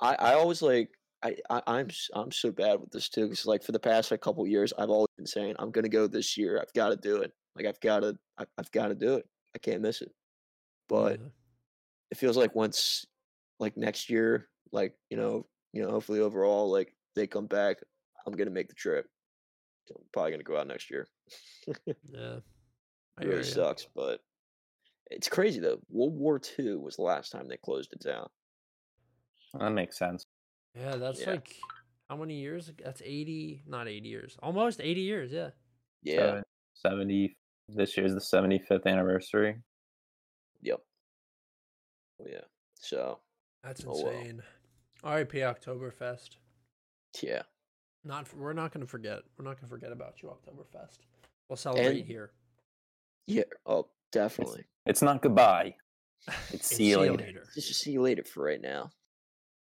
I, 0.01 0.15
I 0.15 0.35
always 0.35 0.61
like 0.63 0.91
I, 1.23 1.37
I 1.49 1.63
I'm 1.67 1.87
s- 1.89 2.11
I'm 2.15 2.31
so 2.31 2.51
bad 2.53 2.79
with 2.81 2.91
this 2.91 3.09
too 3.09 3.25
because 3.25 3.47
like 3.47 3.63
for 3.63 3.73
the 3.73 3.79
past 3.81 4.11
like 4.11 4.21
couple 4.21 4.47
years 4.47 4.75
I've 4.79 4.91
always 4.91 5.09
been 5.17 5.27
saying 5.27 5.55
I'm 5.59 5.71
gonna 5.71 5.89
go 5.89 6.07
this 6.07 6.37
year 6.37 6.61
I've 6.61 6.73
got 6.75 6.91
to 6.91 6.97
do 6.97 7.23
it 7.23 7.33
like 7.57 7.65
I've 7.65 7.81
got 7.81 8.01
to 8.01 8.15
I, 8.37 8.45
I've 8.59 8.71
got 8.73 8.89
to 8.89 8.95
do 8.95 9.15
it 9.15 9.27
I 9.55 9.59
can't 9.59 9.81
miss 9.81 10.03
it 10.03 10.13
but 10.91 11.19
Yeah. 11.19 11.27
it 12.11 12.19
feels 12.19 12.37
like 12.37 12.55
once 12.55 13.07
like 13.59 13.79
next 13.79 14.11
year 14.11 14.49
like 14.71 14.95
you 15.09 15.17
know 15.17 15.47
you 15.73 15.83
know 15.83 15.91
hopefully 15.91 16.21
overall 16.21 16.71
like 16.71 16.95
they 17.15 17.27
come 17.27 17.47
back 17.47 17.77
I'm 18.27 18.33
gonna 18.35 18.51
make 18.51 18.69
the 18.69 18.75
trip 18.75 19.07
I'm 19.91 20.03
probably 20.13 20.33
gonna 20.33 20.43
go 20.43 20.57
out 20.59 20.67
next 20.67 20.91
year 20.91 21.07
yeah. 21.87 22.39
I 23.19 23.25
really 23.25 23.37
hear 23.37 23.45
ya. 23.45 23.55
sucks 23.55 23.87
but 23.95 24.21
it's 25.11 25.29
crazy 25.29 25.61
though 25.61 25.79
World 25.89 26.15
War 26.15 26.41
II 26.59 26.77
was 26.77 26.97
the 26.97 27.03
last 27.03 27.31
time 27.31 27.49
they 27.49 27.57
closed 27.59 27.93
it 27.93 28.01
down 28.03 28.29
That 29.59 29.71
makes 29.71 29.99
sense. 29.99 30.25
Yeah, 30.75 30.97
that's 30.97 31.21
Yeah. 31.23 31.31
like 31.33 31.55
how 32.11 32.17
many 32.17 32.35
years? 32.35 32.71
That's 32.85 33.03
80, 33.05 33.63
not 33.67 33.89
80 33.89 34.09
years. 34.09 34.37
Almost 34.43 34.81
80 34.81 35.01
years, 35.01 35.33
yeah. 35.33 35.51
yeah 36.03 36.17
Seven- 36.17 36.43
Seventy. 36.75 37.37
This 37.69 37.97
year's 37.97 38.13
the 38.15 38.21
75th 38.21 38.87
anniversary. 38.87 39.57
yep 40.63 40.81
Oh, 42.21 42.27
yeah 42.29 42.45
so 42.75 43.21
That's 43.65 43.85
Oh, 43.87 44.03
well. 44.05 44.13
Insane. 45.07 45.13
R.I.P. 45.13 45.39
Oktoberfest. 45.39 46.37
yeah 47.23 47.43
Not 48.05 48.33
we're 48.35 48.53
not 48.53 48.73
going 48.73 48.85
to 48.85 48.91
forget. 48.91 49.21
We're 49.39 49.45
not 49.45 49.61
going 49.61 49.69
to 49.69 49.75
forget 49.75 49.93
about 49.93 50.23
you 50.23 50.29
Oktoberfest. 50.31 50.99
We'll 51.49 51.57
celebrate 51.57 51.99
And- 51.99 52.07
here. 52.07 52.31
Yeah. 53.27 53.43
Oh, 53.67 53.89
definitely. 54.13 54.65
It's 54.87 55.03
not 55.03 55.23
goodbye. 55.23 55.75
It's 56.53 56.67
see 56.67 56.91
you 56.91 56.99
later. 56.99 57.45
Just 57.55 57.75
see 57.81 57.93
you 57.93 58.03
later 58.03 58.25
for 58.25 58.43
right 58.45 58.61
now. 58.61 58.91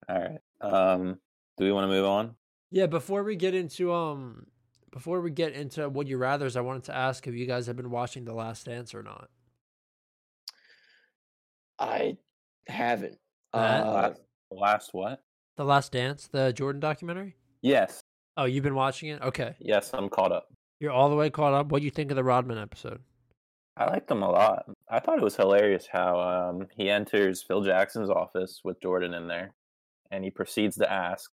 All 0.08 0.18
right. 0.18 0.40
Um, 0.62 1.20
do 1.58 1.66
we 1.66 1.72
want 1.72 1.84
to 1.86 1.88
move 1.90 2.06
on? 2.06 2.36
Yeah, 2.72 2.86
before 2.86 3.24
we 3.24 3.36
get 3.36 3.54
into 3.54 3.92
um 3.94 4.46
before 4.92 5.20
we 5.22 5.30
get 5.32 5.54
into 5.54 5.88
would 5.90 6.08
you 6.08 6.18
rather's, 6.18 6.56
I 6.56 6.62
wanted 6.62 6.84
to 6.86 6.96
ask 6.96 7.28
if 7.28 7.34
you 7.36 7.46
guys 7.46 7.68
have 7.68 7.76
been 7.76 7.90
watching 7.90 8.24
The 8.26 8.34
Last 8.34 8.66
Dance 8.66 8.94
or 8.96 9.04
not. 9.04 9.30
I 11.80 12.18
haven't. 12.68 13.18
Uh, 13.54 14.12
last, 14.52 14.62
last 14.62 14.94
what? 14.94 15.20
The 15.58 15.66
Last 15.66 15.92
Dance, 15.92 16.28
the 16.28 16.54
Jordan 16.54 16.80
documentary? 16.80 17.36
Yes. 17.62 18.02
Oh, 18.38 18.46
you've 18.46 18.64
been 18.64 18.76
watching 18.76 19.10
it? 19.10 19.22
Okay. 19.22 19.56
Yes, 19.60 19.92
I'm 19.94 20.10
caught 20.10 20.32
up. 20.32 20.48
You're 20.80 20.92
all 20.92 21.10
the 21.10 21.16
way 21.16 21.30
caught 21.30 21.54
up. 21.54 21.72
What 21.72 21.80
do 21.80 21.86
you 21.86 21.92
think 21.92 22.12
of 22.12 22.16
the 22.16 22.24
Rodman 22.24 22.60
episode? 22.60 23.02
I 23.76 23.86
liked 23.86 24.08
them 24.08 24.24
a 24.24 24.30
lot. 24.30 24.66
I 24.90 25.00
thought 25.00 25.18
it 25.18 25.24
was 25.24 25.36
hilarious 25.36 25.88
how 25.92 26.20
um, 26.20 26.68
he 26.76 26.90
enters 26.90 27.44
Phil 27.44 27.62
Jackson's 27.62 28.10
office 28.10 28.62
with 28.64 28.82
Jordan 28.82 29.14
in 29.14 29.28
there, 29.28 29.54
and 30.12 30.24
he 30.24 30.32
proceeds 30.32 30.78
to 30.78 30.92
ask, 30.92 31.30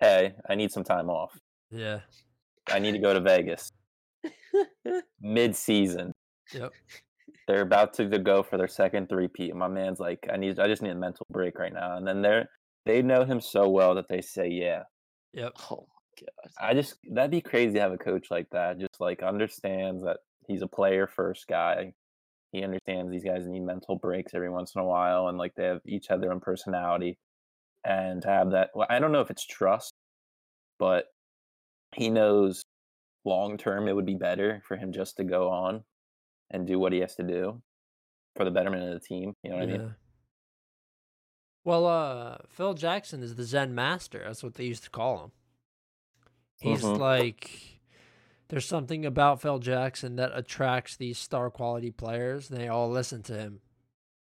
"Hey, 0.00 0.34
I 0.48 0.54
need 0.54 0.70
some 0.70 0.84
time 0.84 1.10
off. 1.10 1.36
Yeah. 1.70 2.00
I 2.68 2.78
need 2.78 2.92
to 2.92 2.98
go 2.98 3.14
to 3.14 3.20
Vegas 3.20 3.72
mid-season. 5.20 6.12
Yep. 6.52 6.72
They're 7.48 7.62
about 7.62 7.94
to 7.94 8.06
go 8.06 8.44
for 8.44 8.58
their 8.58 8.68
second 8.68 9.08
three-peat. 9.08 9.50
and 9.50 9.58
My 9.58 9.68
man's 9.68 9.98
like, 9.98 10.28
I 10.32 10.36
need, 10.36 10.60
I 10.60 10.68
just 10.68 10.82
need 10.82 10.90
a 10.90 10.94
mental 10.94 11.26
break 11.30 11.58
right 11.58 11.72
now. 11.72 11.96
And 11.96 12.06
then 12.06 12.22
they're, 12.22 12.48
they 12.84 13.02
know 13.02 13.24
him 13.24 13.40
so 13.40 13.68
well 13.68 13.94
that 13.96 14.06
they 14.08 14.20
say, 14.20 14.48
yeah. 14.48 14.82
Yep. 15.32 15.52
oh 15.70 15.86
my 15.88 16.26
god. 16.26 16.52
I 16.60 16.74
just 16.74 16.96
that'd 17.10 17.30
be 17.30 17.40
crazy 17.40 17.74
to 17.74 17.80
have 17.80 17.92
a 17.92 17.98
coach 17.98 18.28
like 18.30 18.48
that. 18.50 18.78
Just 18.78 19.00
like 19.00 19.22
understands 19.22 20.02
that 20.04 20.18
he's 20.46 20.62
a 20.62 20.66
player 20.66 21.06
first 21.06 21.46
guy. 21.46 21.92
He 22.52 22.64
understands 22.64 23.10
these 23.10 23.24
guys 23.24 23.46
need 23.46 23.60
mental 23.60 23.96
breaks 23.96 24.32
every 24.34 24.48
once 24.48 24.72
in 24.74 24.80
a 24.80 24.84
while, 24.84 25.28
and 25.28 25.36
like 25.36 25.54
they 25.54 25.64
have 25.64 25.80
each 25.86 26.06
have 26.08 26.20
their 26.20 26.32
own 26.32 26.40
personality, 26.40 27.18
and 27.84 28.22
to 28.22 28.28
have 28.28 28.50
that. 28.52 28.70
Well, 28.74 28.86
I 28.88 28.98
don't 28.98 29.12
know 29.12 29.20
if 29.20 29.30
it's 29.30 29.44
trust, 29.44 29.92
but 30.78 31.04
he 31.94 32.08
knows 32.08 32.62
long 33.24 33.58
term 33.58 33.86
it 33.86 33.94
would 33.94 34.06
be 34.06 34.14
better 34.14 34.62
for 34.66 34.76
him 34.76 34.92
just 34.92 35.18
to 35.18 35.24
go 35.24 35.50
on 35.50 35.84
and 36.50 36.66
do 36.66 36.78
what 36.78 36.92
he 36.92 37.00
has 37.00 37.14
to 37.16 37.22
do 37.22 37.60
for 38.36 38.44
the 38.44 38.50
betterment 38.50 38.82
of 38.84 38.94
the 38.94 39.00
team. 39.00 39.34
You 39.42 39.50
know 39.50 39.56
what 39.56 39.62
I 39.62 39.66
mean? 39.66 39.94
Well, 41.64 41.86
uh, 41.86 42.38
Phil 42.48 42.74
Jackson 42.74 43.22
is 43.22 43.34
the 43.34 43.44
Zen 43.44 43.74
master. 43.74 44.22
That's 44.24 44.42
what 44.42 44.54
they 44.54 44.64
used 44.64 44.84
to 44.84 44.90
call 44.90 45.24
him. 45.24 45.32
He's 46.60 46.82
Mhm. 46.82 46.98
like, 46.98 47.80
there's 48.48 48.64
something 48.66 49.04
about 49.04 49.40
Phil 49.42 49.58
Jackson 49.58 50.16
that 50.16 50.36
attracts 50.36 50.96
these 50.96 51.18
star 51.18 51.50
quality 51.50 51.90
players. 51.90 52.50
And 52.50 52.58
they 52.58 52.68
all 52.68 52.88
listen 52.90 53.22
to 53.24 53.36
him. 53.36 53.60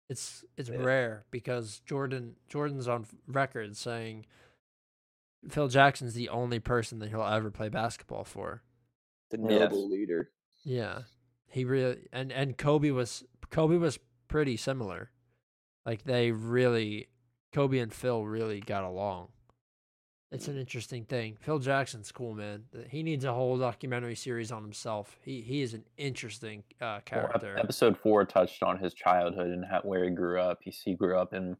It's 0.09 0.45
it's 0.57 0.69
Yeah. 0.71 0.79
rare 0.79 1.27
because 1.31 1.81
Jordan 1.81 2.37
Jordan's 2.49 2.89
on 2.89 3.07
record 3.27 3.77
saying 3.77 4.27
Phil 5.49 5.69
Jackson's 5.69 6.15
the 6.15 6.31
only 6.31 6.59
person 6.59 6.99
that 6.99 7.11
he'll 7.11 7.23
ever 7.23 7.51
play 7.51 7.69
basketball 7.69 8.25
for. 8.25 8.63
The 9.31 9.39
Yes. 9.39 9.71
noble 9.71 9.89
leader. 9.89 10.33
Yeah. 10.65 11.03
He 11.49 11.65
really 11.65 12.09
and 12.13 12.31
and 12.33 12.57
Kobe 12.57 12.91
was 12.91 13.25
Kobe 13.51 13.77
was 13.77 13.99
pretty 14.29 14.57
similar. 14.57 15.11
Like 15.87 16.05
they 16.05 16.31
really 16.31 17.09
Kobe 17.53 17.79
and 17.79 17.93
Phil 17.93 18.25
really 18.25 18.61
got 18.61 18.85
along. 18.85 19.29
It's 20.31 20.47
an 20.47 20.59
interesting 20.59 21.05
thing. 21.07 21.39
Phil 21.41 21.59
Jackson's 21.59 22.13
cool, 22.13 22.35
man. 22.35 22.65
He 22.91 23.03
needs 23.03 23.25
a 23.25 23.33
whole 23.33 23.57
documentary 23.57 24.15
series 24.15 24.53
on 24.53 24.63
himself. 24.63 25.17
He 25.23 25.41
he 25.41 25.63
is 25.63 25.73
an 25.73 25.85
interesting 25.97 26.65
uh 26.83 26.85
Well, 26.85 27.01
character. 27.07 27.57
episode 27.59 27.97
four 27.97 28.27
touched 28.27 28.63
on 28.63 28.79
his 28.79 28.93
childhood 28.93 29.47
and 29.49 29.65
how, 29.65 29.81
where 29.81 30.05
he 30.05 30.11
grew 30.11 30.39
up. 30.39 30.59
He, 30.63 30.71
he 30.71 30.95
grew 30.95 31.17
up 31.17 31.33
in 31.33 31.57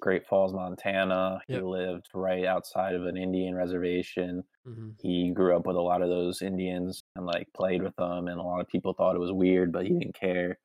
Great 0.00 0.26
Falls, 0.26 0.52
Montana. 0.54 1.40
He 1.50 1.54
Yep. 1.54 1.62
lived 1.62 2.06
right 2.14 2.44
outside 2.44 2.94
of 2.94 3.06
an 3.06 3.16
Indian 3.16 3.54
reservation. 3.54 4.44
hmm 4.64 4.90
He 5.00 5.30
grew 5.32 5.56
up 5.56 5.66
with 5.66 5.76
a 5.76 5.80
lot 5.80 6.02
of 6.02 6.08
those 6.08 6.42
Indians 6.42 7.02
and 7.16 7.26
like 7.26 7.48
played 7.56 7.82
with 7.82 7.96
them. 7.96 8.28
And 8.28 8.40
a 8.40 8.42
lot 8.42 8.60
of 8.60 8.68
people 8.68 8.94
thought 8.94 9.16
it 9.16 9.20
was 9.20 9.32
weird, 9.32 9.72
but 9.72 9.86
he 9.86 9.90
didn't 9.98 10.14
care. 10.16 10.58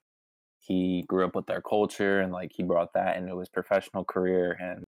He 0.60 1.04
grew 1.08 1.26
up 1.26 1.36
with 1.36 1.48
their 1.48 1.62
culture 1.62 2.22
and 2.22 2.32
like 2.34 2.52
he 2.56 2.64
brought 2.64 2.94
that 2.94 3.18
into 3.18 3.38
his 3.40 3.50
professional 3.50 4.06
career. 4.06 4.54
And 4.60 4.86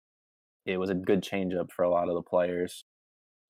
it 0.66 0.78
was 0.78 0.90
a 0.90 0.94
good 0.94 1.22
change 1.22 1.54
up 1.54 1.72
for 1.72 1.84
a 1.84 1.90
lot 1.90 2.08
of 2.08 2.14
the 2.14 2.22
players 2.22 2.84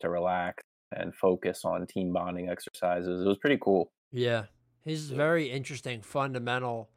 to 0.01 0.11
relax 0.11 0.63
and 0.93 1.15
focus 1.15 1.65
on 1.65 1.87
team 1.87 2.13
bonding 2.13 2.49
exercises. 2.51 3.23
It 3.23 3.29
was 3.29 3.39
pretty 3.39 3.59
cool. 3.63 3.93
Yeah. 4.13 4.47
He's 4.85 5.11
very 5.11 5.51
interesting, 5.51 6.03
fundamental, 6.03 6.91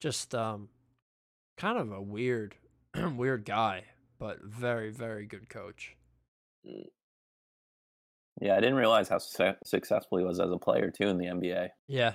just 0.00 0.34
um 0.34 0.70
kind 1.56 1.78
of 1.78 1.92
a 1.92 2.02
weird 2.02 2.56
weird 3.16 3.44
guy, 3.44 3.84
but 4.18 4.42
very, 4.42 4.90
very 4.90 5.26
good 5.26 5.48
coach. 5.48 5.96
Yeah, 8.40 8.56
I 8.56 8.60
didn't 8.60 8.76
realize 8.76 9.08
how 9.08 9.18
su- 9.18 9.54
successful 9.64 10.18
he 10.18 10.24
was 10.24 10.40
as 10.40 10.50
a 10.50 10.58
player 10.58 10.90
too 10.90 11.08
in 11.08 11.18
the 11.18 11.26
NBA 11.26 11.68
Yeah. 11.88 12.14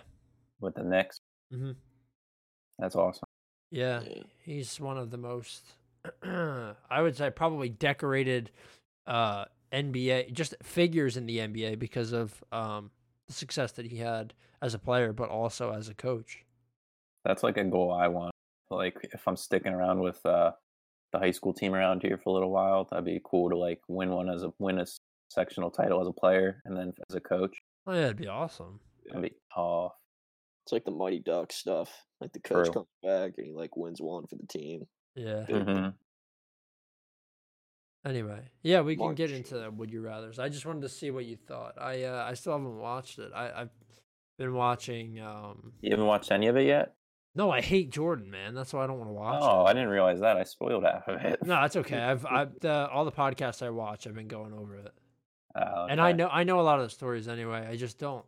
with 0.59 0.75
the 0.75 0.83
Knicks. 0.83 1.19
hmm 1.51 1.71
That's 2.79 2.95
awesome. 2.95 3.27
Yeah, 3.71 4.01
Yeah. 4.03 4.23
he's 4.39 4.79
one 4.79 4.97
of 4.97 5.11
the 5.11 5.17
most, 5.17 5.63
I 6.23 7.01
would 7.01 7.15
say, 7.17 7.29
probably 7.29 7.69
decorated 7.69 8.51
uh, 9.07 9.45
NBA 9.71 10.31
just 10.31 10.55
figures 10.63 11.17
in 11.17 11.25
the 11.25 11.39
NBA 11.39 11.77
because 11.77 12.11
of 12.11 12.43
um, 12.51 12.91
the 13.27 13.33
success 13.33 13.71
that 13.73 13.85
he 13.87 13.97
had 13.97 14.33
as 14.61 14.73
a 14.73 14.79
player, 14.79 15.13
but 15.13 15.29
also 15.29 15.71
as 15.71 15.89
a 15.89 15.93
coach. 15.93 16.43
That's 17.23 17.43
like 17.43 17.57
a 17.57 17.63
goal 17.63 17.91
I 17.91 18.07
want. 18.07 18.31
Like 18.71 18.97
if 19.13 19.27
I'm 19.27 19.35
sticking 19.37 19.73
around 19.73 19.99
with 19.99 20.23
uh, 20.25 20.51
the 21.15 21.25
high 21.25 21.31
school 21.31 21.53
team 21.53 21.73
around 21.73 22.01
here 22.01 22.17
for 22.17 22.29
a 22.29 22.33
little 22.33 22.51
while, 22.51 22.87
that'd 22.89 23.05
be 23.05 23.21
cool 23.23 23.49
to 23.49 23.57
like 23.57 23.79
win 23.87 24.09
one 24.09 24.29
as 24.29 24.43
a 24.43 24.51
win 24.59 24.79
a 24.79 24.85
sectional 25.29 25.71
title 25.71 26.01
as 26.01 26.07
a 26.07 26.11
player 26.11 26.61
and 26.65 26.77
then 26.77 26.93
as 27.09 27.15
a 27.15 27.21
coach. 27.21 27.57
Oh, 27.87 27.93
yeah, 27.93 28.05
it'd 28.05 28.17
be 28.17 28.27
awesome. 28.27 28.79
That'd 29.07 29.23
be 29.23 29.35
tough. 29.53 29.93
It's 30.65 30.71
like 30.71 30.85
the 30.85 30.91
Mighty 30.91 31.19
Duck 31.19 31.53
stuff. 31.53 31.91
Like 32.19 32.33
the 32.33 32.39
coach 32.39 32.65
True. 32.65 32.73
comes 32.73 32.87
back 33.03 33.33
and 33.37 33.45
he 33.47 33.53
like 33.53 33.77
wins 33.77 34.01
one 34.01 34.25
for 34.27 34.35
the 34.35 34.47
team. 34.47 34.83
Yeah. 35.15 35.45
Big 35.47 35.63
hmm 35.63 35.87
Anyway, 38.05 38.39
yeah, 38.61 38.81
we 38.81 38.95
can 38.95 39.15
get 39.15 39.31
into 39.31 39.57
the 39.57 39.71
would 39.71 39.89
you 39.89 39.99
rather's. 39.99 40.37
I 40.37 40.47
just 40.47 40.63
wanted 40.63 40.83
to 40.83 40.89
see 40.89 41.09
what 41.09 41.25
you 41.25 41.37
thought. 41.37 41.73
I 41.81 42.03
uh, 42.03 42.23
I 42.29 42.35
still 42.35 42.53
haven't 42.53 42.77
watched 42.77 43.17
it. 43.17 43.31
I 43.33 43.61
I've 43.61 43.69
been 44.37 44.53
watching. 44.53 45.19
Um, 45.19 45.73
You 45.81 45.89
haven't 45.89 46.05
watched 46.05 46.31
any 46.31 46.45
of 46.45 46.55
it 46.55 46.67
yet? 46.67 46.93
No, 47.35 47.51
I 47.51 47.61
hate 47.61 47.89
Jordan, 47.91 48.31
man. 48.31 48.55
That's 48.55 48.73
why 48.73 48.83
I 48.83 48.87
don't 48.87 48.97
want 48.97 49.09
to 49.09 49.13
watch. 49.13 49.39
Oh, 49.43 49.61
it. 49.61 49.69
I 49.69 49.73
didn't 49.73 49.89
realize 49.89 50.19
that. 50.21 50.37
I 50.37 50.43
spoiled 50.43 50.83
half 50.85 51.07
of 51.07 51.21
it. 51.23 51.39
No, 51.43 51.61
that's 51.61 51.75
okay. 51.75 51.99
I've 51.99 52.25
I've 52.29 52.59
the, 52.61 52.89
all 52.89 53.05
the 53.05 53.11
podcasts 53.11 53.61
I 53.61 53.69
watch. 53.69 54.07
I've 54.07 54.15
been 54.15 54.27
going 54.27 54.53
over 54.53 54.75
it, 54.77 54.93
Oh, 55.55 55.87
and 55.89 55.99
I 56.01 56.11
know 56.13 56.27
I 56.27 56.43
know 56.43 56.59
a 56.59 56.63
lot 56.63 56.79
of 56.79 56.85
the 56.85 56.89
stories 56.89 57.27
anyway. 57.27 57.67
I 57.69 57.75
just 57.75 57.99
don't. 57.99 58.25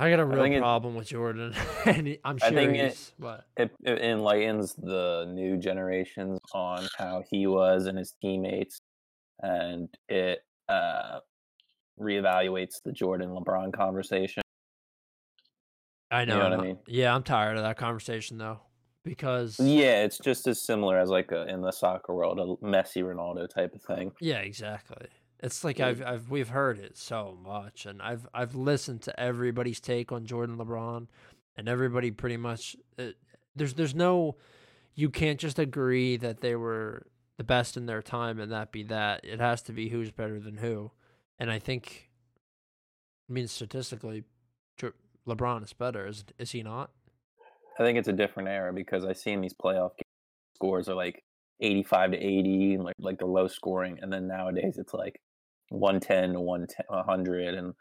I 0.00 0.10
got 0.10 0.20
a 0.20 0.24
real 0.24 0.44
it- 0.44 0.60
problem 0.60 0.94
with 0.94 1.08
Jordan, 1.08 1.54
and 1.86 2.16
I'm 2.24 2.38
I 2.40 2.48
sure 2.50 2.56
think 2.58 2.76
it-. 2.76 3.12
But 3.18 3.46
it, 3.56 3.70
it 3.82 3.98
enlightens 4.00 4.74
the 4.74 5.26
new 5.28 5.56
generations 5.56 6.38
on 6.54 6.86
how 6.96 7.24
he 7.30 7.46
was 7.48 7.86
and 7.86 7.98
his 7.98 8.14
teammates, 8.22 8.78
and 9.42 9.88
it 10.08 10.40
uh, 10.68 11.18
reevaluates 12.00 12.74
the 12.84 12.92
Jordan 12.92 13.30
LeBron 13.30 13.72
conversation. 13.72 14.42
I 16.10 16.24
know. 16.24 16.38
know 16.38 16.50
what 16.50 16.60
I 16.60 16.62
mean? 16.62 16.78
Yeah, 16.86 17.14
I'm 17.14 17.22
tired 17.22 17.56
of 17.56 17.62
that 17.62 17.76
conversation 17.76 18.38
though, 18.38 18.60
because 19.04 19.58
Yeah, 19.60 20.02
it's 20.02 20.18
just 20.18 20.46
as 20.46 20.62
similar 20.62 20.98
as 20.98 21.10
like 21.10 21.32
a, 21.32 21.46
in 21.46 21.60
the 21.60 21.70
soccer 21.70 22.14
world, 22.14 22.38
a 22.38 22.64
Messi 22.64 23.02
Ronaldo 23.02 23.48
type 23.48 23.74
of 23.74 23.82
thing. 23.82 24.12
Yeah, 24.20 24.38
exactly. 24.38 25.08
It's 25.40 25.62
like. 25.62 25.80
I've 25.80 26.02
I've 26.02 26.30
we've 26.30 26.48
heard 26.48 26.78
it 26.78 26.96
so 26.96 27.38
much, 27.42 27.86
and 27.86 28.02
I've 28.02 28.26
I've 28.34 28.54
listened 28.54 29.02
to 29.02 29.20
everybody's 29.20 29.80
take 29.80 30.10
on 30.10 30.26
Jordan 30.26 30.56
LeBron, 30.56 31.06
and 31.56 31.68
everybody 31.68 32.10
pretty 32.10 32.36
much 32.36 32.76
uh 32.98 33.10
there's 33.54 33.74
there's 33.74 33.94
no 33.94 34.36
you 34.94 35.10
can't 35.10 35.38
just 35.38 35.60
agree 35.60 36.16
that 36.16 36.40
they 36.40 36.56
were 36.56 37.06
the 37.36 37.44
best 37.44 37.76
in 37.76 37.86
their 37.86 38.02
time 38.02 38.40
and 38.40 38.50
that 38.50 38.72
be 38.72 38.82
that. 38.84 39.24
It 39.24 39.38
has 39.40 39.62
to 39.62 39.72
be 39.72 39.88
who's 39.88 40.10
better 40.10 40.40
than 40.40 40.56
who, 40.56 40.90
and 41.38 41.52
I 41.52 41.60
think, 41.60 42.10
I 43.30 43.32
mean 43.32 43.46
statistically, 43.46 44.24
LeBron 45.28 45.62
is 45.64 45.72
better. 45.72 46.06
Is 46.06 46.24
is 46.38 46.50
he 46.52 46.62
not? 46.62 46.90
I 47.78 47.84
think 47.84 47.98
it's 47.98 48.08
a 48.08 48.12
different 48.12 48.48
era 48.48 48.72
because 48.72 49.04
I 49.04 49.12
see 49.12 49.30
in 49.30 49.40
these 49.40 49.54
playoff 49.54 49.90
games, 49.90 50.56
scores 50.56 50.88
are 50.88 50.94
like 50.94 51.22
85 51.60 52.12
to 52.12 52.16
80, 52.16 52.74
and 52.74 52.84
like 52.84 52.94
like 52.98 53.18
they're 53.18 53.28
low 53.28 53.46
scoring, 53.48 53.98
and 54.02 54.12
then 54.12 54.26
nowadays 54.26 54.78
it's 54.78 54.94
like 54.94 55.20
110 55.70 56.32
to 56.32 56.40
110, 56.40 56.84
100, 56.88 57.54
and 57.54 57.74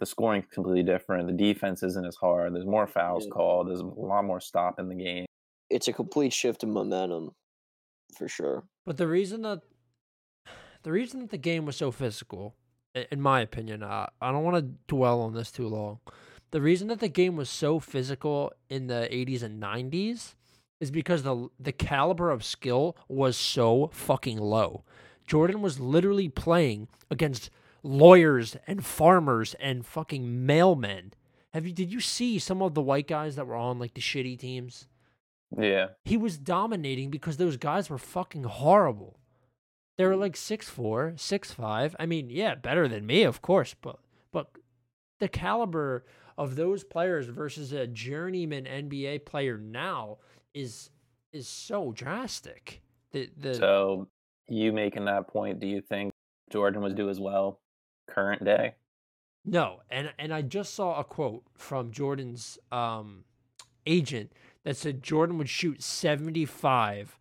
the 0.00 0.06
scoring's 0.06 0.44
completely 0.52 0.82
different. 0.82 1.26
The 1.26 1.32
defense 1.52 1.82
isn't 1.82 2.06
as 2.06 2.16
hard. 2.16 2.54
There's 2.54 2.66
more 2.66 2.86
fouls 2.86 3.24
Yeah. 3.24 3.30
called. 3.30 3.68
There's 3.68 3.80
a 3.80 3.84
lot 3.84 4.24
more 4.24 4.40
stop 4.40 4.78
in 4.78 4.88
the 4.88 4.94
game. 4.94 5.26
It's 5.70 5.88
a 5.88 5.92
complete 5.92 6.32
shift 6.32 6.62
in 6.62 6.70
momentum, 6.72 7.30
for 8.16 8.28
sure. 8.28 8.64
But 8.86 8.96
the 8.96 9.06
reason 9.08 9.42
that 9.42 9.62
the 10.82 10.92
reason 10.92 11.20
that 11.20 11.30
the 11.30 11.38
game 11.38 11.64
was 11.66 11.76
so 11.76 11.90
physical, 11.90 12.54
in 13.10 13.20
my 13.20 13.40
opinion, 13.40 13.82
I, 13.82 14.08
I 14.20 14.30
don't 14.30 14.44
want 14.44 14.56
to 14.56 14.72
dwell 14.86 15.20
on 15.20 15.34
this 15.34 15.50
too 15.50 15.68
long. 15.68 15.98
The 16.50 16.60
reason 16.60 16.88
that 16.88 17.00
the 17.00 17.08
game 17.08 17.36
was 17.36 17.50
so 17.50 17.78
physical 17.78 18.52
in 18.70 18.86
the 18.86 19.08
80s 19.12 19.42
and 19.42 19.62
90s 19.62 20.34
is 20.80 20.90
because 20.90 21.22
the 21.22 21.48
the 21.58 21.72
caliber 21.72 22.30
of 22.30 22.44
skill 22.44 22.96
was 23.08 23.36
so 23.36 23.90
fucking 23.92 24.38
low. 24.38 24.84
Jordan 25.26 25.60
was 25.60 25.80
literally 25.80 26.28
playing 26.28 26.88
against 27.10 27.50
lawyers 27.82 28.56
and 28.66 28.84
farmers 28.84 29.54
and 29.60 29.84
fucking 29.84 30.24
mailmen. 30.46 31.12
Have 31.52 31.66
you 31.66 31.72
did 31.72 31.92
you 31.92 32.00
see 32.00 32.38
some 32.38 32.62
of 32.62 32.74
the 32.74 32.82
white 32.82 33.08
guys 33.08 33.36
that 33.36 33.46
were 33.46 33.56
on 33.56 33.78
like 33.78 33.94
the 33.94 34.00
shitty 34.00 34.38
teams? 34.38 34.86
Yeah, 35.56 35.88
he 36.04 36.16
was 36.16 36.38
dominating 36.38 37.10
because 37.10 37.36
those 37.36 37.56
guys 37.56 37.88
were 37.88 37.98
fucking 37.98 38.44
horrible. 38.44 39.18
They 39.96 40.04
were 40.06 40.16
like 40.16 40.36
six 40.36 40.68
four, 40.68 41.14
six 41.16 41.52
five. 41.52 41.96
I 41.98 42.06
mean, 42.06 42.30
yeah, 42.30 42.54
better 42.54 42.86
than 42.86 43.06
me, 43.06 43.22
of 43.22 43.42
course, 43.42 43.74
but 43.80 43.98
but 44.30 44.50
the 45.18 45.28
caliber 45.28 46.04
of 46.38 46.56
those 46.56 46.84
players 46.84 47.26
versus 47.26 47.72
a 47.72 47.86
journeyman 47.86 48.64
NBA 48.64 49.26
player 49.26 49.58
now 49.58 50.18
is 50.54 50.90
is 51.32 51.46
so 51.48 51.92
drastic. 51.92 52.80
The 53.12 53.28
the 53.36 53.54
So 53.54 54.08
you 54.46 54.72
making 54.72 55.04
that 55.06 55.28
point, 55.28 55.60
do 55.60 55.66
you 55.66 55.82
think 55.82 56.12
Jordan 56.50 56.80
was 56.80 56.94
do 56.94 57.10
as 57.10 57.20
well 57.20 57.60
current 58.08 58.44
day? 58.44 58.76
No, 59.44 59.80
and 59.90 60.12
and 60.18 60.32
I 60.32 60.42
just 60.42 60.74
saw 60.74 60.98
a 60.98 61.04
quote 61.04 61.42
from 61.56 61.90
Jordan's 61.90 62.58
um, 62.70 63.24
agent 63.84 64.32
that 64.64 64.76
said 64.76 65.02
Jordan 65.02 65.38
would 65.38 65.48
shoot 65.48 65.82
75 65.82 67.18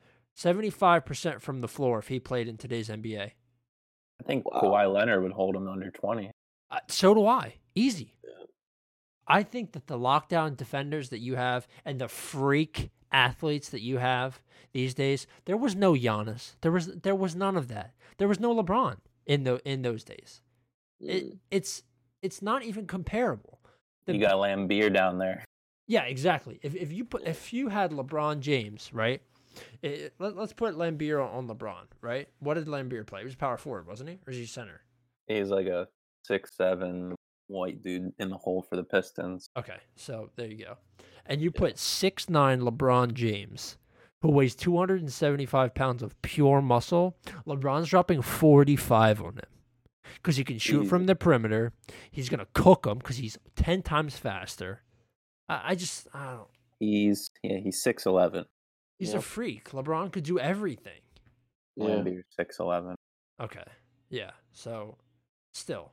percent 1.06 1.42
from 1.42 1.62
the 1.62 1.68
floor 1.68 2.00
if 2.00 2.08
he 2.08 2.20
played 2.20 2.48
in 2.48 2.58
today's 2.58 2.90
NBA. 2.90 3.32
I 4.20 4.24
think 4.24 4.50
Wow. 4.52 4.62
Kawhi 4.62 4.94
Leonard 4.94 5.24
would 5.24 5.32
hold 5.32 5.56
him 5.56 5.68
under 5.68 5.90
20. 5.92 6.32
Uh, 6.70 6.80
so 6.88 7.14
do 7.14 7.26
I. 7.26 7.56
Easy. 7.76 8.17
I 9.28 9.44
think 9.44 9.74
that 9.74 9.88
the 9.88 9.98
lockdown 9.98 10.56
defenders 10.56 11.10
that 11.10 11.20
you 11.20 11.36
have 11.36 11.68
and 11.86 12.00
the 12.00 12.08
freak 12.08 12.92
athletes 13.12 13.70
that 13.70 13.82
you 13.82 13.98
have 13.98 14.42
these 14.74 14.94
days, 14.94 15.28
there 15.46 15.58
was 15.58 15.76
no 15.76 15.94
Giannis. 15.94 16.56
There 16.62 16.72
was 16.72 16.88
there 16.88 17.16
was 17.16 17.36
none 17.36 17.56
of 17.58 17.68
that. 17.68 17.94
There 18.18 18.28
was 18.28 18.40
no 18.40 18.56
LeBron 18.56 18.98
in 19.26 19.44
the 19.44 19.62
in 19.70 19.82
those 19.82 20.04
days. 20.04 20.42
It, 21.00 21.26
Mm. 21.26 21.38
it's 21.52 21.84
it's 22.22 22.42
not 22.42 22.64
even 22.64 22.88
comparable. 22.88 23.60
The 24.06 24.14
you 24.14 24.20
got 24.22 24.36
Laimbeer 24.36 24.92
down 24.94 25.18
there. 25.18 25.44
Yeah, 25.88 26.04
exactly. 26.04 26.60
If 26.64 26.76
if 26.76 26.92
you 26.92 27.06
put 27.06 27.24
if 27.28 27.54
you 27.54 27.70
had 27.70 27.92
LeBron 27.92 28.40
James, 28.40 28.90
right? 28.94 29.22
It, 29.82 30.14
let, 30.20 30.38
us 30.38 30.54
put 30.54 30.76
Laimbeer 30.76 31.20
on, 31.24 31.50
on 31.50 31.56
LeBron, 31.58 31.86
right? 32.02 32.28
What 32.40 32.54
did 32.56 32.68
Laimbeer 32.68 33.06
play? 33.08 33.22
He 33.22 33.26
was 33.26 33.36
power 33.36 33.58
forward, 33.58 33.88
wasn't 33.88 34.10
he? 34.12 34.20
Or 34.28 34.32
is 34.32 34.38
he 34.38 34.46
center? 34.46 34.82
He's 35.28 35.50
like 35.50 35.66
a 35.66 35.88
six 36.24 36.52
seven 36.56 37.16
white 37.48 37.82
dude 37.82 38.14
in 38.20 38.30
the 38.30 38.38
hole 38.38 38.66
for 38.70 38.76
the 38.76 38.84
Pistons. 38.84 39.50
Okay, 39.58 39.78
so 39.96 40.30
there 40.36 40.48
you 40.48 40.66
go. 40.66 40.78
And 41.26 41.42
you 41.42 41.52
put 41.52 41.78
six 41.78 42.30
nine 42.30 42.62
LeBron 42.62 43.14
James, 43.14 43.78
who 44.22 44.32
weighs 44.32 44.56
two 44.56 44.78
hundred 44.78 45.02
and 45.02 45.12
seventy 45.12 45.46
five 45.46 45.74
pounds 45.74 46.04
of 46.04 46.22
pure 46.22 46.62
muscle. 46.62 47.18
LeBron's 47.46 47.90
dropping 47.90 48.22
forty 48.22 48.76
five 48.76 49.22
on 49.22 49.34
him 49.34 49.50
because 50.16 50.38
he 50.38 50.44
can 50.44 50.58
shoot 50.58 50.86
from 50.86 51.06
the 51.06 51.16
perimeter. 51.16 51.74
He's 52.12 52.30
gonna 52.30 52.48
cook 52.54 52.86
him 52.86 53.00
because 53.00 53.18
he's 53.18 53.38
ten 53.56 53.82
times 53.82 54.18
faster. 54.18 54.82
I, 55.50 55.62
I 55.72 55.76
just 55.76 56.08
I 56.14 56.34
don't. 56.34 56.48
He's 56.80 57.30
yeah, 57.44 57.58
he's 57.58 57.82
six 57.82 58.06
eleven. 58.06 58.46
He's 59.00 59.14
a 59.14 59.22
freak. 59.22 59.70
LeBron 59.72 60.12
could 60.12 60.24
do 60.24 60.40
everything. 60.40 61.02
Yeah. 61.76 61.86
Laimbeer 61.86 62.22
six 62.36 62.60
eleven. 62.60 62.96
Okay. 63.40 63.64
Yeah. 64.10 64.32
So 64.54 64.98
still. 65.54 65.92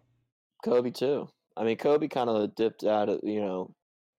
Kobe 0.64 0.90
too. 0.90 1.29
I 1.57 1.64
mean, 1.64 1.77
Kobe 1.77 2.09
kind 2.09 2.29
of 2.29 2.55
dipped 2.55 2.85
out 2.85 3.09
of 3.09 3.21
you 3.23 3.40
know, 3.40 3.75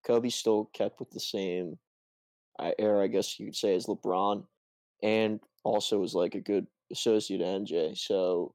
Kobe 0.05 0.29
still 0.29 0.69
kept 0.73 0.99
with 0.99 1.11
the 1.11 1.19
same 1.19 1.77
era, 2.79 3.03
I 3.03 3.07
guess 3.07 3.39
you 3.39 3.47
could 3.47 3.55
say, 3.55 3.75
as 3.75 3.87
LeBron, 3.87 4.45
and 5.03 5.39
also 5.63 5.99
was 5.99 6.13
like 6.13 6.35
a 6.35 6.39
good 6.39 6.67
associate 6.91 7.39
to 7.39 7.43
MJ. 7.43 7.97
So 7.97 8.53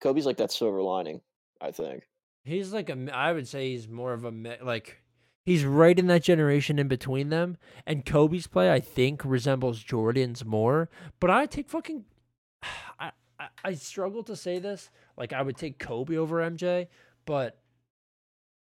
Kobe's 0.00 0.26
like 0.26 0.38
that 0.38 0.52
silver 0.52 0.82
lining, 0.82 1.20
I 1.60 1.70
think. 1.70 2.04
He's 2.44 2.72
like 2.72 2.88
a, 2.88 3.08
I 3.12 3.32
would 3.32 3.46
say 3.46 3.70
he's 3.70 3.88
more 3.88 4.12
of 4.12 4.24
a 4.24 4.58
like 4.62 5.02
he's 5.44 5.64
right 5.64 5.98
in 5.98 6.06
that 6.06 6.22
generation 6.22 6.78
in 6.78 6.88
between 6.88 7.28
them 7.28 7.58
and 7.86 8.06
Kobe's 8.06 8.46
play 8.46 8.72
I 8.72 8.80
think 8.80 9.22
resembles 9.24 9.82
Jordan's 9.82 10.44
more, 10.44 10.88
but 11.20 11.30
I 11.30 11.46
take 11.46 11.68
fucking 11.68 12.04
I 12.98 13.12
I, 13.38 13.48
I 13.64 13.74
struggle 13.74 14.22
to 14.24 14.36
say 14.36 14.58
this. 14.58 14.90
Like 15.16 15.32
I 15.32 15.42
would 15.42 15.56
take 15.56 15.78
Kobe 15.78 16.16
over 16.16 16.36
MJ, 16.36 16.88
but 17.26 17.58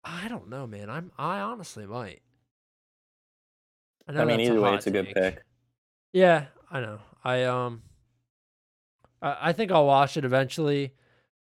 I 0.03 0.27
don't 0.27 0.49
know, 0.49 0.65
man. 0.65 0.89
I'm 0.89 1.11
I 1.17 1.39
honestly 1.39 1.85
might. 1.85 2.21
I, 4.07 4.13
know 4.13 4.21
I 4.21 4.25
mean, 4.25 4.39
either 4.39 4.59
way, 4.59 4.73
it's 4.73 4.87
a 4.87 4.91
good 4.91 5.05
take. 5.05 5.15
pick. 5.15 5.43
Yeah, 6.13 6.45
I 6.71 6.79
know. 6.79 6.99
I 7.23 7.43
um 7.43 7.83
I, 9.21 9.37
I 9.41 9.53
think 9.53 9.71
I'll 9.71 9.85
watch 9.85 10.17
it 10.17 10.25
eventually. 10.25 10.93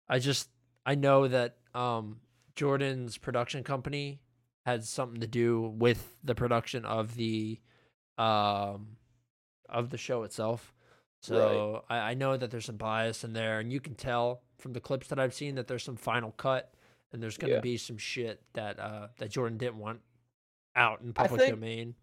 I 0.08 0.18
just 0.18 0.48
I 0.86 0.94
know 0.94 1.28
that 1.28 1.56
um 1.74 2.20
Jordan's 2.56 3.18
production 3.18 3.64
company 3.64 4.20
had 4.64 4.84
something 4.84 5.20
to 5.20 5.26
do 5.26 5.60
with 5.60 6.18
the 6.22 6.34
production 6.34 6.84
of 6.84 7.16
the 7.16 7.60
um 8.16 8.96
of 9.68 9.90
the 9.90 9.98
show 9.98 10.22
itself. 10.22 10.72
So 11.20 11.84
I, 11.88 11.96
I 11.96 12.14
know 12.14 12.36
that 12.36 12.50
there's 12.50 12.66
some 12.66 12.76
bias 12.76 13.24
in 13.24 13.32
there 13.32 13.58
and 13.58 13.72
you 13.72 13.80
can 13.80 13.94
tell 13.94 14.42
from 14.58 14.74
the 14.74 14.80
clips 14.80 15.08
that 15.08 15.18
I've 15.18 15.32
seen 15.32 15.54
that 15.54 15.68
there's 15.68 15.82
some 15.82 15.96
final 15.96 16.32
cut 16.32 16.73
and 17.14 17.22
there's 17.22 17.38
gonna 17.38 17.54
Yeah. 17.54 17.60
be 17.60 17.78
some 17.78 17.96
shit 17.96 18.42
that 18.52 18.78
uh 18.78 19.08
that 19.18 19.30
Jordan 19.30 19.56
didn't 19.56 19.78
want 19.78 20.00
out 20.76 21.00
in 21.00 21.12
public 21.14 21.40
think- 21.40 21.54
domain. 21.54 21.94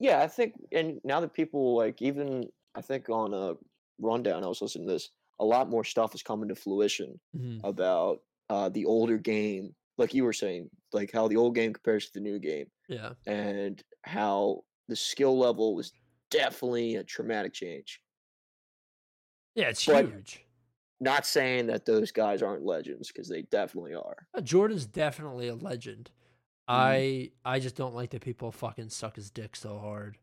Yeah, 0.00 0.20
I 0.22 0.28
think, 0.28 0.54
and 0.70 1.00
now 1.04 1.20
that 1.20 1.32
people 1.32 1.74
like 1.76 2.02
even 2.02 2.50
I 2.74 2.82
think 2.82 3.08
on 3.08 3.32
a 3.32 3.56
rundown, 4.00 4.44
I 4.44 4.48
was 4.48 4.60
listening 4.60 4.86
to 4.88 4.92
this. 4.92 5.10
A 5.40 5.44
lot 5.44 5.68
more 5.70 5.84
stuff 5.84 6.14
is 6.14 6.22
coming 6.22 6.48
to 6.48 6.54
fruition 6.54 7.18
Mhm. 7.36 7.60
about 7.64 8.22
uh, 8.50 8.68
the 8.70 8.84
older 8.86 9.18
game 9.18 9.74
like 9.98 10.14
you 10.14 10.24
were 10.24 10.32
saying, 10.32 10.70
like 10.92 11.10
how 11.12 11.26
the 11.28 11.36
old 11.36 11.54
game 11.54 11.72
compares 11.72 12.06
to 12.06 12.12
the 12.14 12.20
new 12.20 12.38
game, 12.38 12.70
Yeah. 12.88 13.12
and 13.26 13.82
how 14.04 14.64
the 14.88 14.96
skill 14.96 15.36
level 15.36 15.74
was 15.74 15.92
definitely 16.30 16.96
a 16.96 17.04
traumatic 17.04 17.52
change. 17.52 18.00
Yeah, 19.54 19.68
it's 19.70 19.84
But- 19.84 20.06
huge. 20.06 20.44
Not 21.00 21.24
saying 21.26 21.66
that 21.68 21.84
those 21.86 22.10
guys 22.10 22.42
aren't 22.42 22.64
legends 22.64 23.08
because 23.08 23.28
they 23.28 23.42
definitely 23.42 23.94
are. 23.94 24.26
Uh, 24.34 24.40
Jordan's 24.40 24.84
definitely 24.86 25.48
a 25.48 25.54
legend. 25.54 26.10
I 26.66 27.30
I 27.44 27.60
just 27.60 27.76
don't 27.76 27.94
like 27.94 28.10
that 28.10 28.20
people 28.22 28.50
fucking 28.52 28.90
suck 28.90 29.16
his 29.16 29.30
dick 29.30 29.56
so 29.56 29.78
hard. 29.78 30.18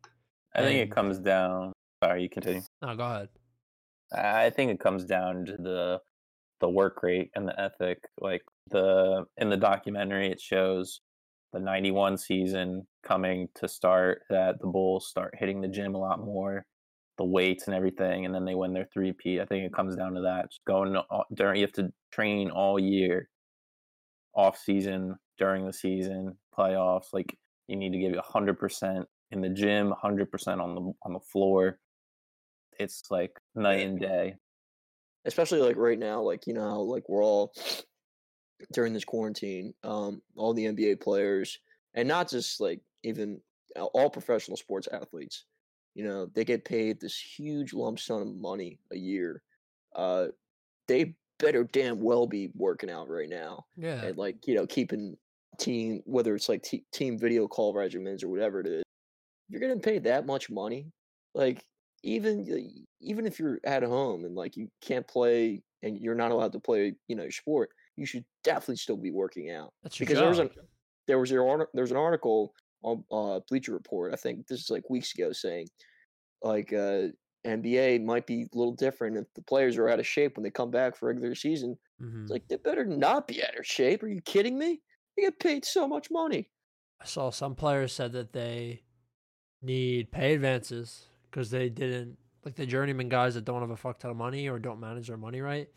I 0.53 0.59
think 0.61 0.79
And- 0.81 0.91
it 0.91 0.95
comes 0.95 1.19
down. 1.19 1.71
Sorry, 2.03 2.23
you 2.23 2.29
continue. 2.29 2.61
No, 2.81 2.95
go 2.95 3.03
ahead. 3.03 3.29
I 4.13 4.49
think 4.51 4.71
it 4.71 4.79
comes 4.79 5.05
down 5.05 5.45
to 5.45 5.57
the 5.57 6.01
the 6.61 6.69
work 6.69 7.01
rate 7.03 7.31
and 7.35 7.47
the 7.47 7.59
ethic. 7.59 7.99
Like 8.19 8.43
the 8.69 9.25
in 9.37 9.49
the 9.49 9.57
documentary, 9.57 10.29
it 10.29 10.39
shows 10.39 11.01
the 11.53 11.59
'91 11.59 12.17
season 12.17 12.85
coming 13.03 13.47
to 13.55 13.67
start. 13.67 14.21
That 14.29 14.59
the 14.59 14.67
Bulls 14.67 15.07
start 15.07 15.35
hitting 15.37 15.61
the 15.61 15.67
gym 15.67 15.95
a 15.95 15.99
lot 15.99 16.19
more, 16.19 16.65
the 17.17 17.25
weights 17.25 17.67
and 17.67 17.75
everything, 17.75 18.25
and 18.25 18.33
then 18.35 18.45
they 18.45 18.55
win 18.55 18.73
their 18.73 18.89
three-peat. 18.93 19.39
I 19.39 19.45
think 19.45 19.65
it 19.65 19.73
comes 19.73 19.95
down 19.95 20.13
to 20.15 20.21
that. 20.21 20.49
Just 20.49 20.65
going 20.65 20.97
during, 21.33 21.57
you 21.57 21.65
have 21.65 21.71
to 21.73 21.91
train 22.11 22.49
all 22.49 22.79
year, 22.79 23.29
off 24.33 24.57
season, 24.57 25.15
during 25.37 25.65
the 25.65 25.73
season, 25.73 26.37
playoffs. 26.57 27.13
Like 27.13 27.37
you 27.67 27.75
need 27.75 27.91
to 27.93 27.99
give 27.99 28.11
you 28.11 28.21
hundred 28.23 28.59
percent 28.59 29.05
in 29.31 29.41
the 29.41 29.49
gym, 29.49 29.93
hundred 29.97 30.31
percent 30.31 30.61
on 30.61 30.75
the 30.75 30.93
on 31.03 31.13
the 31.13 31.19
floor. 31.19 31.79
It's 32.79 33.03
like 33.09 33.31
night 33.55 33.85
and 33.85 33.99
day. 33.99 34.35
especially 35.25 35.59
like 35.59 35.77
right 35.77 35.99
now, 35.99 36.21
like 36.21 36.47
you 36.47 36.53
know, 36.53 36.81
like 36.81 37.07
we're 37.09 37.23
all 37.23 37.53
during 38.73 38.93
this 38.93 39.05
quarantine, 39.05 39.73
um, 39.83 40.21
all 40.35 40.53
the 40.53 40.65
NBA 40.65 41.01
players, 41.01 41.59
and 41.93 42.07
not 42.07 42.29
just 42.29 42.59
like 42.59 42.81
even 43.03 43.39
all 43.75 44.09
professional 44.09 44.57
sports 44.57 44.87
athletes, 44.91 45.45
you 45.95 46.03
know, 46.03 46.27
they 46.27 46.45
get 46.45 46.63
paid 46.65 46.99
this 46.99 47.17
huge 47.17 47.73
lump 47.73 47.99
sum 47.99 48.21
of 48.21 48.35
money 48.35 48.79
a 48.91 48.97
year. 48.97 49.41
Uh, 49.95 50.27
they 50.87 51.15
better 51.39 51.63
damn 51.63 51.99
well 51.99 52.27
be 52.27 52.51
working 52.53 52.89
out 52.91 53.09
right 53.09 53.27
now 53.29 53.65
Yeah. 53.75 54.01
and 54.05 54.17
like 54.17 54.47
you 54.47 54.55
know 54.55 54.65
keeping 54.65 55.17
team 55.59 56.01
whether 56.05 56.33
it's 56.35 56.47
like 56.47 56.63
te- 56.63 56.85
team 56.93 57.17
video 57.17 57.47
call 57.47 57.73
regimens 57.73 58.23
or 58.23 58.27
whatever 58.29 58.59
it 58.59 58.67
is. 58.67 58.81
If 58.81 59.51
you're 59.51 59.59
getting 59.61 59.81
paid 59.81 60.03
that 60.03 60.25
much 60.25 60.49
money, 60.49 60.91
like 61.33 61.63
even 62.03 62.85
even 63.01 63.25
if 63.25 63.39
you're 63.39 63.59
at 63.63 63.83
home 63.83 64.25
and 64.25 64.35
like 64.35 64.55
you 64.57 64.69
can't 64.81 65.07
play 65.07 65.61
and 65.81 65.97
you're 65.99 66.15
not 66.15 66.31
allowed 66.31 66.51
to 66.53 66.59
play, 66.59 66.93
you 67.07 67.15
know, 67.15 67.23
your 67.23 67.31
sport, 67.31 67.69
you 67.95 68.05
should 68.05 68.25
definitely 68.43 68.77
still 68.77 68.97
be 68.97 69.11
working 69.11 69.51
out 69.51 69.71
That's 69.83 69.97
because 69.97 70.17
there 70.17 70.29
was 70.29 70.39
an 70.39 70.49
there 71.07 71.19
was 71.19 71.31
your 71.31 71.69
there 71.73 71.83
was 71.83 71.91
an 71.91 71.97
article 71.97 72.53
on 72.85 73.03
uh, 73.11 73.39
Bleacher 73.49 73.73
Report. 73.73 74.13
I 74.13 74.15
think 74.15 74.47
this 74.47 74.61
is 74.61 74.69
like 74.69 74.89
weeks 74.89 75.13
ago 75.15 75.31
saying 75.31 75.67
like 76.41 76.71
uh, 76.73 77.07
NBA 77.45 78.03
might 78.03 78.27
be 78.27 78.43
a 78.43 78.57
little 78.57 78.73
different 78.75 79.17
if 79.17 79.25
the 79.33 79.41
players 79.41 79.77
are 79.77 79.89
out 79.89 79.99
of 79.99 80.07
shape 80.07 80.37
when 80.37 80.43
they 80.43 80.51
come 80.51 80.71
back 80.71 80.95
for 80.95 81.07
regular 81.07 81.35
season. 81.35 81.77
Mhm. 82.01 82.23
It's 82.23 82.31
like 82.31 82.47
they 82.47 82.57
better 82.57 82.85
not 82.85 83.27
be 83.27 83.43
out 83.43 83.57
of 83.57 83.65
shape. 83.65 84.03
Are 84.03 84.07
you 84.07 84.21
kidding 84.21 84.57
me? 84.57 84.81
They 85.17 85.23
get 85.23 85.39
paid 85.39 85.65
so 85.65 85.87
much 85.87 86.11
money. 86.11 86.49
I 87.01 87.05
saw 87.05 87.29
some 87.29 87.55
players 87.55 87.93
said 87.93 88.11
that 88.13 88.33
they 88.33 88.83
need 89.61 90.11
pay 90.11 90.33
advances 90.33 91.07
because 91.29 91.49
they 91.51 91.69
didn't 91.69 92.17
like 92.43 92.55
the 92.55 92.65
journeyman 92.65 93.09
guys 93.09 93.33
that 93.35 93.45
don't 93.45 93.61
have 93.61 93.71
a 93.71 93.77
fuck 93.77 93.99
ton 93.99 94.11
of 94.11 94.17
money 94.17 94.47
or 94.47 94.59
don't 94.59 94.79
manage 94.79 95.07
their 95.07 95.17
money 95.17 95.41
right. 95.41 95.67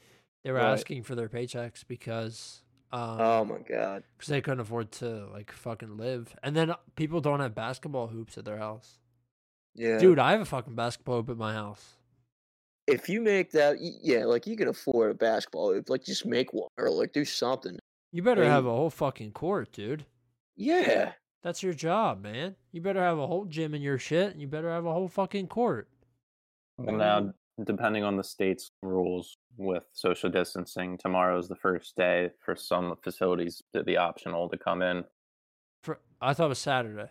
They 0.45 0.51
were 0.53 0.59
Right. 0.59 0.73
asking 0.73 1.03
for 1.05 1.15
their 1.15 1.29
paychecks 1.29 1.85
because 1.87 2.63
um 2.93 3.21
Oh 3.21 3.45
my 3.45 3.59
god. 3.69 4.03
because 4.17 4.29
they 4.29 4.41
couldn't 4.41 4.61
afford 4.61 4.91
to 4.93 5.27
like 5.33 5.53
fucking 5.53 5.97
live. 5.97 6.35
And 6.43 6.57
then 6.57 6.73
people 6.97 7.21
don't 7.21 7.41
have 7.41 7.55
basketball 7.55 8.07
hoops 8.09 8.39
at 8.39 8.45
their 8.45 8.59
house. 8.59 8.99
Yeah, 9.75 9.99
Dude, 9.99 10.19
I 10.19 10.33
have 10.33 10.41
a 10.41 10.45
fucking 10.47 10.75
basketball 10.75 11.17
hoop 11.17 11.31
at 11.31 11.37
my 11.37 11.53
house. 11.53 11.95
If 12.87 13.09
you 13.09 13.21
make 13.21 13.51
that, 13.53 13.77
yeah, 13.81 14.25
like 14.25 14.47
you 14.47 14.57
can 14.57 14.69
afford 14.69 15.11
a 15.11 15.15
basketball 15.15 15.73
hoop, 15.75 15.91
like 15.91 16.05
just 16.05 16.25
make 16.27 16.53
one 16.55 16.69
or 16.79 16.91
like 16.91 17.13
do 17.13 17.25
something. 17.25 17.79
You 18.13 18.23
better 18.23 18.43
Hey. 18.43 18.49
have 18.49 18.65
a 18.65 18.71
whole 18.71 18.89
fucking 18.91 19.33
court, 19.33 19.71
dude. 19.73 20.07
Yeah, 20.57 21.13
That's 21.43 21.63
your 21.63 21.75
job, 21.75 22.21
man. 22.23 22.57
You 22.73 22.81
better 22.81 23.01
have 23.03 23.19
a 23.19 23.27
whole 23.27 23.45
gym 23.45 23.75
in 23.75 23.83
your 23.83 23.99
shit, 23.99 24.33
and 24.33 24.41
you 24.41 24.49
better 24.49 24.71
have 24.71 24.87
a 24.87 24.93
whole 24.93 25.07
fucking 25.07 25.47
court. 25.49 25.87
Well, 26.79 26.97
now, 26.97 27.33
depending 27.65 28.05
on 28.05 28.17
the 28.17 28.25
state's 28.25 28.71
rules 28.83 29.37
with 29.57 29.85
social 29.93 30.31
distancing, 30.31 30.97
tomorrow's 30.99 31.49
the 31.49 31.57
first 31.57 31.97
day 31.97 32.31
for 32.45 32.55
some 32.57 32.95
facilities 33.03 33.63
to 33.75 33.83
be 33.83 33.97
optional 33.97 34.49
to 34.49 34.57
come 34.59 34.83
in. 34.83 35.05
For 35.83 36.01
I 36.21 36.35
thought 36.35 36.47
it 36.47 36.49
was 36.51 36.59
Saturday. 36.59 37.11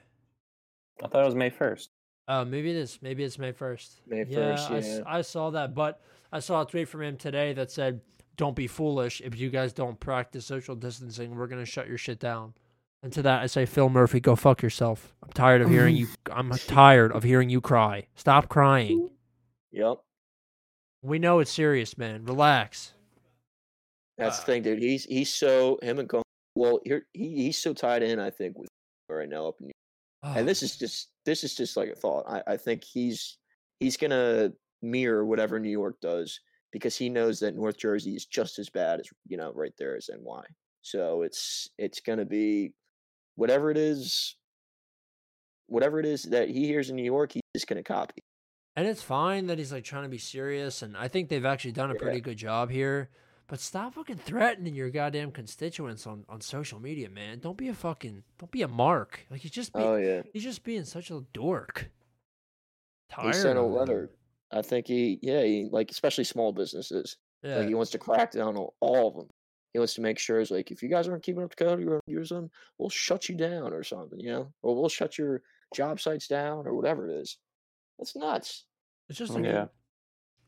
I 1.03 1.07
thought 1.07 1.21
it 1.21 1.25
was 1.25 1.35
May 1.35 1.49
1st. 1.49 1.87
Oh, 2.29 2.43
maybe 2.45 2.69
it 2.71 2.75
is. 2.75 2.99
Maybe 3.01 3.23
it's 3.23 3.37
May 3.39 3.51
first. 3.51 4.01
May 4.07 4.25
1st, 4.25 4.71
I, 4.71 4.77
s- 4.77 4.97
yeah. 4.97 5.03
I 5.05 5.21
saw 5.21 5.49
that, 5.51 5.73
but 5.73 6.01
I 6.31 6.39
saw 6.39 6.61
a 6.61 6.65
tweet 6.65 6.89
from 6.89 7.01
him 7.03 7.15
today 7.17 7.53
that 7.53 7.71
said, 7.71 8.01
"Don't 8.35 8.55
be 8.55 8.67
foolish. 8.67 9.21
If 9.21 9.37
you 9.39 9.49
guys 9.49 9.71
don't 9.71 9.97
practice 9.99 10.45
social 10.45 10.75
distancing, 10.75 11.35
we're 11.35 11.47
gonna 11.47 11.63
shut 11.65 11.87
your 11.87 11.97
shit 11.97 12.19
down." 12.19 12.53
And 13.03 13.13
to 13.13 13.21
that, 13.21 13.41
I 13.43 13.45
say, 13.45 13.65
Phil 13.65 13.87
Murphy, 13.89 14.19
go 14.19 14.35
fuck 14.35 14.61
yourself. 14.61 15.15
I'm 15.23 15.29
tired 15.29 15.61
of 15.61 15.69
hearing 15.69 15.95
you. 16.01 16.07
I'm 16.31 16.49
tired 16.51 17.11
of 17.13 17.23
hearing 17.23 17.49
you 17.49 17.61
cry. 17.61 18.07
Stop 18.15 18.49
crying. 18.49 19.09
yep. 19.71 19.97
We 21.07 21.19
know 21.19 21.39
it's 21.39 21.51
serious, 21.51 21.97
man. 21.97 22.25
Relax. 22.25 22.91
That's 24.17 24.37
Uh, 24.37 24.41
the 24.41 24.45
thing, 24.45 24.63
dude. 24.63 24.79
He's 24.79 25.05
he's 25.05 25.33
so 25.33 25.79
him 25.81 25.99
and 25.99 26.11
well, 26.55 26.81
here 26.83 27.07
he, 27.13 27.43
he's 27.43 27.57
so 27.57 27.73
tied 27.73 28.03
in. 28.03 28.19
I 28.19 28.29
think 28.29 28.57
with 28.57 28.67
right 29.09 29.29
now 29.29 29.47
up 29.47 29.55
in 29.61 29.67
New 29.67 29.71
York. 29.71 30.35
Oh. 30.35 30.37
and 30.37 30.45
this 30.45 30.61
is 30.63 30.75
just 30.77 31.11
this 31.25 31.45
is 31.45 31.55
just 31.55 31.77
like 31.77 31.87
a 31.89 31.95
thought. 31.95 32.25
I, 32.27 32.43
I 32.45 32.57
think 32.57 32.83
he's 32.83 33.37
he's 33.79 33.95
gonna 33.95 34.51
mirror 34.81 35.25
whatever 35.25 35.59
New 35.61 35.69
York 35.69 35.95
does 36.01 36.41
because 36.73 36.97
he 36.97 37.07
knows 37.07 37.39
that 37.39 37.55
North 37.55 37.77
Jersey 37.77 38.13
is 38.13 38.25
just 38.25 38.59
as 38.59 38.69
bad 38.69 38.99
as 38.99 39.07
you 39.29 39.37
know 39.37 39.53
right 39.53 39.73
there 39.77 39.95
as 39.95 40.09
NY. 40.11 40.43
So 40.81 41.21
it's 41.21 41.69
it's 41.77 42.01
gonna 42.01 42.25
be 42.25 42.73
whatever 43.35 43.71
it 43.71 43.77
is, 43.77 44.35
whatever 45.67 46.01
it 46.01 46.05
is 46.05 46.23
that 46.23 46.49
he 46.49 46.65
hears 46.65 46.89
in 46.89 46.97
New 46.97 47.05
York, 47.05 47.31
he's 47.31 47.41
just 47.55 47.67
gonna 47.67 47.81
copy. 47.81 48.21
And 48.77 48.87
it's 48.87 49.01
fine 49.01 49.47
that 49.47 49.57
he's 49.57 49.71
like 49.73 49.83
trying 49.83 50.03
to 50.03 50.09
be 50.09 50.19
serious, 50.19 50.83
and 50.83 50.95
I 50.95 51.07
think 51.09 51.27
they've 51.29 51.43
actually 51.43 51.71
done 51.73 51.89
a 51.89 51.95
Yeah. 51.95 51.99
pretty 51.99 52.21
good 52.21 52.37
job 52.37 52.69
here. 52.69 53.09
But 53.47 53.59
stop 53.59 53.95
fucking 53.95 54.17
threatening 54.17 54.75
your 54.75 54.89
goddamn 54.91 55.31
constituents 55.31 56.05
on, 56.05 56.25
on 56.29 56.41
social 56.41 56.79
media, 56.79 57.09
man. 57.09 57.39
Don't 57.39 57.57
be 57.57 57.69
a 57.69 57.73
fucking 57.73 58.23
don't 58.37 58.51
be 58.51 58.61
a 58.61 58.67
mark. 58.67 59.25
Like 59.31 59.41
he's 59.41 59.51
just 59.51 59.73
being, 59.73 59.85
Oh 59.85 59.95
yeah, 59.95 60.21
he's 60.31 60.43
just 60.43 60.63
being 60.63 60.83
such 60.83 61.09
a 61.11 61.21
dork. 61.33 61.89
he 63.21 63.33
sent 63.33 63.57
a 63.57 63.61
letter. 63.63 64.11
I 64.51 64.61
think 64.61 64.85
he 64.87 65.17
yeah 65.21 65.41
he 65.43 65.67
like 65.71 65.89
especially 65.91 66.23
small 66.25 66.51
businesses. 66.53 67.17
Yeah. 67.41 67.57
Like 67.57 67.67
he 67.69 67.73
wants 67.73 67.91
to 67.91 67.97
crack 67.97 68.31
down 68.31 68.57
on 68.57 68.67
all 68.79 69.07
of 69.07 69.15
them. 69.15 69.27
He 69.73 69.79
wants 69.79 69.95
to 69.95 70.01
make 70.01 70.19
sure 70.19 70.39
it's 70.39 70.51
like 70.51 70.69
if 70.71 70.83
you 70.83 70.89
guys 70.89 71.07
aren't 71.07 71.23
keeping 71.23 71.41
up 71.43 71.55
to 71.55 71.63
code, 71.63 71.79
you're 71.81 72.01
you're 72.05 72.25
some, 72.25 72.51
we'll 72.77 72.89
shut 72.89 73.27
you 73.29 73.35
down 73.35 73.73
or 73.73 73.83
something, 73.83 74.19
you 74.19 74.29
know, 74.29 74.53
or 74.61 74.75
we'll 74.75 74.89
shut 74.89 75.17
your 75.17 75.41
job 75.73 75.99
sites 75.99 76.27
down 76.27 76.67
or 76.67 76.75
whatever 76.75 77.09
it 77.09 77.15
is. 77.21 77.37
That's 77.97 78.15
nuts. 78.15 78.65
It's 79.09 79.17
just 79.17 79.33
like 79.33 79.45
Yeah. 79.45 79.67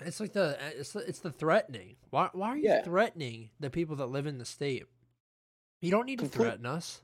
it's 0.01 0.19
like 0.19 0.33
the 0.33 0.57
uh, 0.61 0.69
it's 0.77 0.91
the, 0.93 0.99
it's 0.99 1.19
the 1.19 1.31
threatening. 1.31 1.95
Why 2.09 2.29
why 2.33 2.49
are 2.49 2.57
you 2.57 2.63
Yeah. 2.69 2.83
threatening 2.83 3.51
the 3.59 3.69
people 3.69 3.95
that 3.97 4.07
live 4.07 4.27
in 4.27 4.37
the 4.37 4.45
state? 4.45 4.85
You 5.81 5.91
don't 5.91 6.05
need 6.05 6.19
to 6.19 6.27
threaten 6.27 6.65
us. 6.65 7.01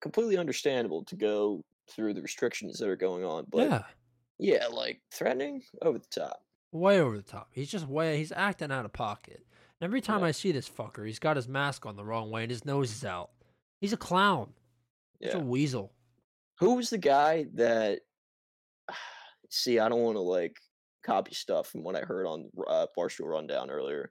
Completely 0.00 0.36
understandable 0.38 1.04
to 1.04 1.16
go 1.16 1.62
through 1.90 2.14
the 2.14 2.22
restrictions 2.22 2.78
that 2.78 2.88
are 2.88 2.96
going 2.96 3.24
on, 3.24 3.46
but 3.50 3.68
yeah. 3.68 3.82
yeah, 4.38 4.66
like 4.68 5.00
threatening 5.12 5.62
over 5.82 5.98
the 5.98 6.06
top. 6.06 6.42
way 6.72 7.00
over 7.00 7.16
the 7.16 7.22
top. 7.22 7.48
He's 7.52 7.70
just 7.70 7.86
way 7.86 8.16
he's 8.18 8.32
acting 8.32 8.72
out 8.72 8.84
of 8.86 8.92
pocket. 8.92 9.44
And 9.80 9.86
every 9.86 10.00
time 10.00 10.20
Yeah. 10.20 10.26
I 10.28 10.30
see 10.30 10.52
this 10.52 10.68
fucker, 10.68 11.06
he's 11.06 11.18
got 11.18 11.36
his 11.36 11.48
mask 11.48 11.84
on 11.86 11.96
the 11.96 12.04
wrong 12.04 12.30
way 12.30 12.42
and 12.42 12.50
his 12.50 12.64
nose 12.64 12.90
is 12.90 13.04
out. 13.04 13.30
He's 13.80 13.92
a 13.92 13.96
clown. 13.98 14.54
He's 15.20 15.32
Yeah. 15.34 15.38
a 15.40 15.44
weasel. 15.44 15.92
Who 16.60 16.74
was 16.76 16.88
the 16.90 16.98
guy 16.98 17.44
that? 17.54 18.00
See, 19.50 19.78
I 19.78 19.88
don't 19.88 20.02
want 20.02 20.16
to 20.16 20.20
like 20.20 20.58
copy 21.04 21.34
stuff 21.34 21.68
from 21.68 21.82
what 21.84 21.94
I 21.96 22.00
heard 22.00 22.26
on 22.26 22.50
uh, 22.66 22.86
Barstool 22.96 23.26
Rundown 23.28 23.70
earlier, 23.70 24.10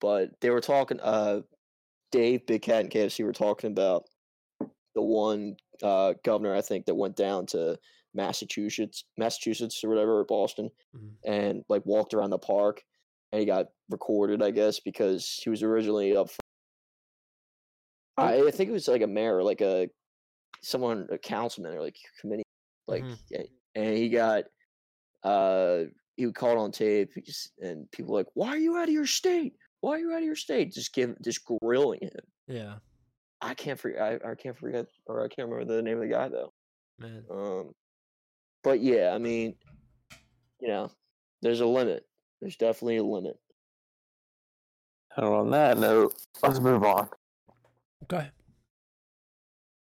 but 0.00 0.30
they 0.40 0.50
were 0.50 0.60
talking. 0.60 0.98
Uh, 1.00 1.42
Dave, 2.10 2.44
Big 2.46 2.62
Cat, 2.62 2.80
and 2.80 2.90
KFC 2.90 3.24
were 3.24 3.32
talking 3.32 3.70
about 3.70 4.04
the 4.94 5.00
one 5.02 5.56
uh, 5.82 6.14
governor 6.24 6.54
I 6.54 6.60
think 6.60 6.84
that 6.86 6.94
went 6.94 7.16
down 7.16 7.46
to 7.46 7.78
Massachusetts, 8.14 9.04
Massachusetts 9.16 9.82
or 9.82 9.88
whatever, 9.88 10.18
or 10.18 10.24
Boston, 10.24 10.70
Mhm. 10.94 11.10
and 11.24 11.64
like 11.68 11.84
walked 11.86 12.12
around 12.14 12.30
the 12.30 12.38
park, 12.38 12.82
and 13.32 13.40
he 13.40 13.46
got 13.46 13.68
recorded, 13.88 14.42
I 14.42 14.50
guess, 14.50 14.80
because 14.80 15.40
he 15.42 15.48
was 15.50 15.62
originally 15.62 16.14
up. 16.16 16.28
For, 16.30 16.40
I, 18.18 18.42
I 18.46 18.50
think 18.50 18.68
it 18.68 18.72
was 18.74 18.88
like 18.88 19.02
a 19.02 19.06
mayor, 19.06 19.42
like 19.42 19.60
a 19.62 19.88
someone, 20.62 21.08
a 21.10 21.18
councilman, 21.18 21.72
or 21.74 21.80
like 21.80 21.96
committee, 22.20 22.42
like, 22.86 23.02
Mhm. 23.04 23.48
and 23.74 23.96
he 23.96 24.10
got, 24.10 24.44
uh, 25.24 25.84
he 26.16 26.26
would 26.26 26.34
call 26.34 26.50
it 26.52 26.58
on 26.58 26.72
tape, 26.72 27.10
he 27.14 27.20
just, 27.22 27.52
and 27.60 27.90
people 27.90 28.12
were 28.12 28.20
like, 28.20 28.28
"Why 28.34 28.48
are 28.48 28.58
you 28.58 28.76
out 28.76 28.88
of 28.88 28.94
your 28.94 29.06
state? 29.06 29.54
Why 29.80 29.92
are 29.92 29.98
you 29.98 30.12
out 30.12 30.18
of 30.18 30.24
your 30.24 30.36
state?" 30.36 30.72
Just 30.72 30.92
give, 30.94 31.14
just 31.22 31.40
grilling 31.62 32.00
him. 32.02 32.10
Yeah. 32.48 32.74
I 33.40 33.54
can't 33.54 33.78
forget. 33.78 34.00
I, 34.00 34.30
I 34.30 34.34
can't 34.34 34.56
forget, 34.56 34.86
or 35.06 35.24
I 35.24 35.28
can't 35.28 35.48
remember 35.48 35.74
the 35.74 35.82
name 35.82 35.96
of 35.96 36.02
the 36.02 36.08
guy 36.14 36.28
though. 36.28 36.52
Man, 36.98 37.24
Um, 37.30 37.72
but 38.62 38.80
yeah, 38.80 39.12
I 39.14 39.18
mean, 39.18 39.54
you 40.60 40.68
know, 40.68 40.90
there's 41.40 41.60
a 41.60 41.66
limit. 41.66 42.04
There's 42.40 42.56
definitely 42.56 42.98
a 42.98 43.02
limit. 43.04 43.36
And 45.16 45.26
on 45.26 45.50
that 45.50 45.78
note, 45.78 46.14
let's 46.42 46.60
move 46.60 46.84
on. 46.84 47.08
okay. 48.04 48.30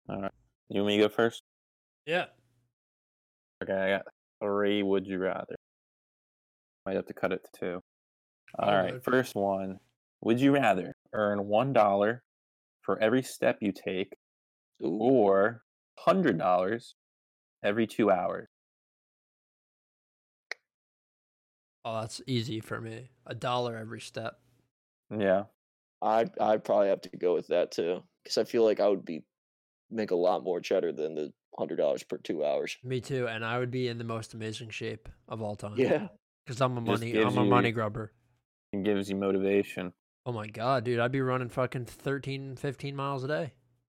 All 0.10 0.22
right. 0.22 0.32
You 0.70 0.82
want 0.82 0.88
me 0.88 0.98
to 0.98 1.04
go 1.04 1.10
first? 1.10 1.44
Yeah. 2.06 2.26
Okay, 3.64 3.74
I 3.74 3.98
got 3.98 4.08
three. 4.42 4.82
Would 4.82 5.06
you 5.06 5.20
rather? 5.20 5.56
Might 6.86 6.96
have 6.96 7.06
to 7.08 7.14
cut 7.14 7.32
it 7.32 7.44
to 7.44 7.60
two. 7.60 7.82
All 8.60 8.70
All 8.70 8.76
right, 8.76 8.94
good. 8.94 9.04
first 9.04 9.36
one. 9.36 9.80
Would 10.22 10.40
you 10.40 10.52
rather 10.54 10.94
earn 11.14 11.48
one 11.48 11.74
dollar 11.74 12.24
for 12.82 13.00
every 13.00 13.24
step 13.24 13.58
you 13.62 13.72
take, 13.72 14.14
Ooh, 14.84 14.98
or 14.98 15.64
hundred 15.98 16.38
dollars 16.38 16.96
every 17.64 17.88
two 17.88 18.12
hours? 18.12 18.48
Oh, 21.84 22.02
that's 22.02 22.22
easy 22.28 22.60
for 22.60 22.80
me. 22.80 23.10
A 23.26 23.34
dollar 23.34 23.76
every 23.78 24.02
step. 24.02 24.40
Yeah, 25.16 25.46
I'd 26.02 26.38
I'd 26.40 26.64
probably 26.64 26.90
have 26.90 27.02
to 27.02 27.18
go 27.18 27.34
with 27.34 27.48
that 27.48 27.72
too, 27.72 28.04
because 28.24 28.38
I 28.38 28.44
feel 28.44 28.64
like 28.64 28.80
I 28.80 28.88
would 28.88 29.06
be 29.06 29.24
make 29.90 30.12
a 30.12 30.16
lot 30.16 30.44
more 30.44 30.62
cheddar 30.62 30.92
than 30.94 31.16
the 31.16 31.34
hundred 31.58 31.78
dollars 31.78 32.04
per 32.04 32.18
two 32.18 32.46
hours. 32.46 32.78
Me 32.84 33.02
too, 33.02 33.28
and 33.28 33.44
I 33.44 33.60
would 33.60 33.72
be 33.72 33.88
in 33.88 33.98
the 33.98 34.04
most 34.04 34.34
amazing 34.34 34.70
shape 34.70 35.10
of 35.28 35.42
all 35.42 35.56
time. 35.56 35.78
Yeah, 35.78 36.08
because 36.46 36.62
I'm 36.62 36.78
a 36.78 36.82
money, 36.82 37.18
I'm 37.20 37.38
a 37.38 37.44
you- 37.44 37.50
money 37.50 37.72
grubber. 37.72 38.12
it 38.74 38.84
gives 38.84 39.10
you 39.10 39.16
motivation. 39.16 39.94
Oh 40.26 40.32
my 40.32 40.48
god, 40.48 40.84
dude, 40.84 41.00
I'd 41.00 41.12
be 41.12 41.22
running 41.22 41.50
fucking 41.50 41.86
13, 41.86 42.56
15 42.56 42.96
miles 42.96 43.24
a 43.24 43.28
day. 43.28 43.54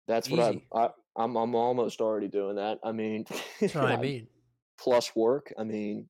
that's 0.06 0.30
what 0.30 0.40
I'm. 0.40 0.54
Easy. 0.54 0.66
I, 0.72 0.88
I'm 1.16 1.36
I'm 1.36 1.54
almost 1.54 2.00
already 2.00 2.28
doing 2.28 2.56
that. 2.56 2.78
I 2.84 2.92
mean, 2.92 3.24
That's 3.60 3.74
what 3.74 3.84
I 3.86 3.96
mean. 3.96 4.28
Plus 4.78 5.14
work. 5.14 5.52
I 5.58 5.64
mean, 5.64 6.08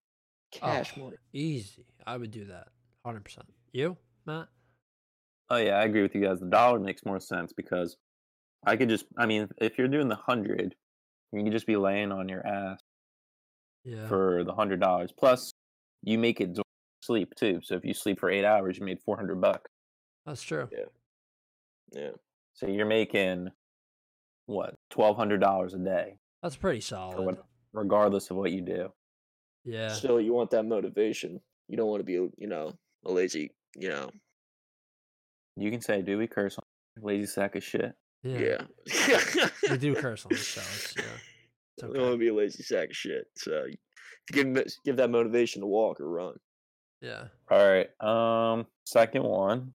oh, 0.57 0.59
cash 0.59 0.93
Oh, 0.97 1.05
money. 1.05 1.17
Easy. 1.33 1.87
I 2.07 2.17
would 2.17 2.31
do 2.31 2.45
that. 2.47 2.69
Hundred 3.05 3.25
percent. 3.25 3.47
You, 3.73 3.97
Matt? 4.27 4.49
Oh 5.51 5.57
yeah, 5.57 5.73
I 5.77 5.85
agree 5.85 6.03
with 6.03 6.15
you 6.15 6.23
guys. 6.23 6.39
The 6.41 6.47
dollar 6.47 6.79
makes 6.79 7.05
more 7.05 7.19
sense 7.21 7.53
because 7.53 7.97
I 8.67 8.77
could 8.77 8.89
just. 8.89 9.07
I 9.19 9.27
mean, 9.27 9.49
if 9.59 9.77
you're 9.79 9.89
doing 9.89 10.09
the 10.09 10.15
hundred, 10.17 10.75
you 11.33 11.43
can 11.43 11.53
just 11.53 11.67
be 11.67 11.77
laying 11.77 12.13
on 12.13 12.29
your 12.29 12.47
ass 12.47 12.79
Yeah. 13.85 14.07
for 14.09 14.45
the 14.45 14.53
hundred 14.55 14.81
dollars. 14.81 15.11
Plus, 15.19 15.53
you 16.03 16.19
make 16.19 16.41
it 16.41 16.53
during 16.53 16.65
sleep 17.03 17.35
too. 17.37 17.61
So 17.63 17.75
if 17.77 17.85
you 17.85 17.95
sleep 17.95 18.21
for 18.21 18.31
eight 18.31 18.45
hours, 18.45 18.79
you 18.79 18.85
made 18.85 18.99
four 19.05 19.17
hundred 19.17 19.41
bucks. 19.41 19.71
That's 20.27 20.43
true. 20.43 20.69
Yeah. 20.73 20.85
Yeah. 21.93 22.11
So 22.55 22.67
you're 22.67 22.87
making 22.87 23.49
what 24.47 24.75
twelve 24.91 25.17
hundred 25.17 25.41
dollars 25.41 25.75
a 25.75 25.79
day, 25.79 26.17
That's 26.43 26.57
pretty 26.57 26.81
solid. 26.81 27.25
what, 27.25 27.45
regardless 27.73 28.31
of 28.31 28.37
what 28.37 28.53
you 28.53 28.61
do. 28.61 28.89
Yeah. 29.65 29.89
Still, 29.93 30.21
you 30.21 30.33
want 30.33 30.51
that 30.51 30.65
motivation. 30.65 31.41
You 31.69 31.77
don't 31.77 31.89
want 31.89 32.01
to 32.01 32.05
be, 32.05 32.13
you 32.15 32.49
know, 32.49 32.73
a 33.07 33.13
lazy, 33.13 33.53
you 33.77 33.89
know. 33.89 34.11
You 35.57 35.71
can 35.71 35.81
say, 35.81 36.03
"Do 36.03 36.19
we 36.19 36.27
curse 36.27 36.57
on 36.59 36.65
lazy 37.05 37.27
sack 37.27 37.57
of 37.57 37.63
shit?" 37.65 37.93
Yeah. 38.23 38.63
Yeah. 38.87 39.49
We 39.71 39.79
do 39.79 39.95
curse 39.95 40.25
on 40.25 40.31
this 40.33 40.45
show. 40.45 40.61
Yeah. 41.01 41.05
It's 41.77 41.83
You 41.83 41.93
don't 41.95 42.03
want 42.03 42.15
to 42.15 42.19
be 42.19 42.29
a 42.29 42.35
lazy 42.35 42.63
sack 42.63 42.91
of 42.91 42.97
shit. 42.97 43.27
So 43.37 43.65
you- 43.69 43.77
give 44.29 44.47
'em- 44.47 44.65
give 44.85 44.97
that 44.97 45.11
motivation 45.11 45.61
to 45.63 45.67
walk 45.67 46.01
or 46.01 46.09
run. 46.09 46.35
Yeah. 47.01 47.29
All 47.51 47.59
right. 47.67 47.89
Um, 48.01 48.67
second 48.85 49.25
one. 49.25 49.75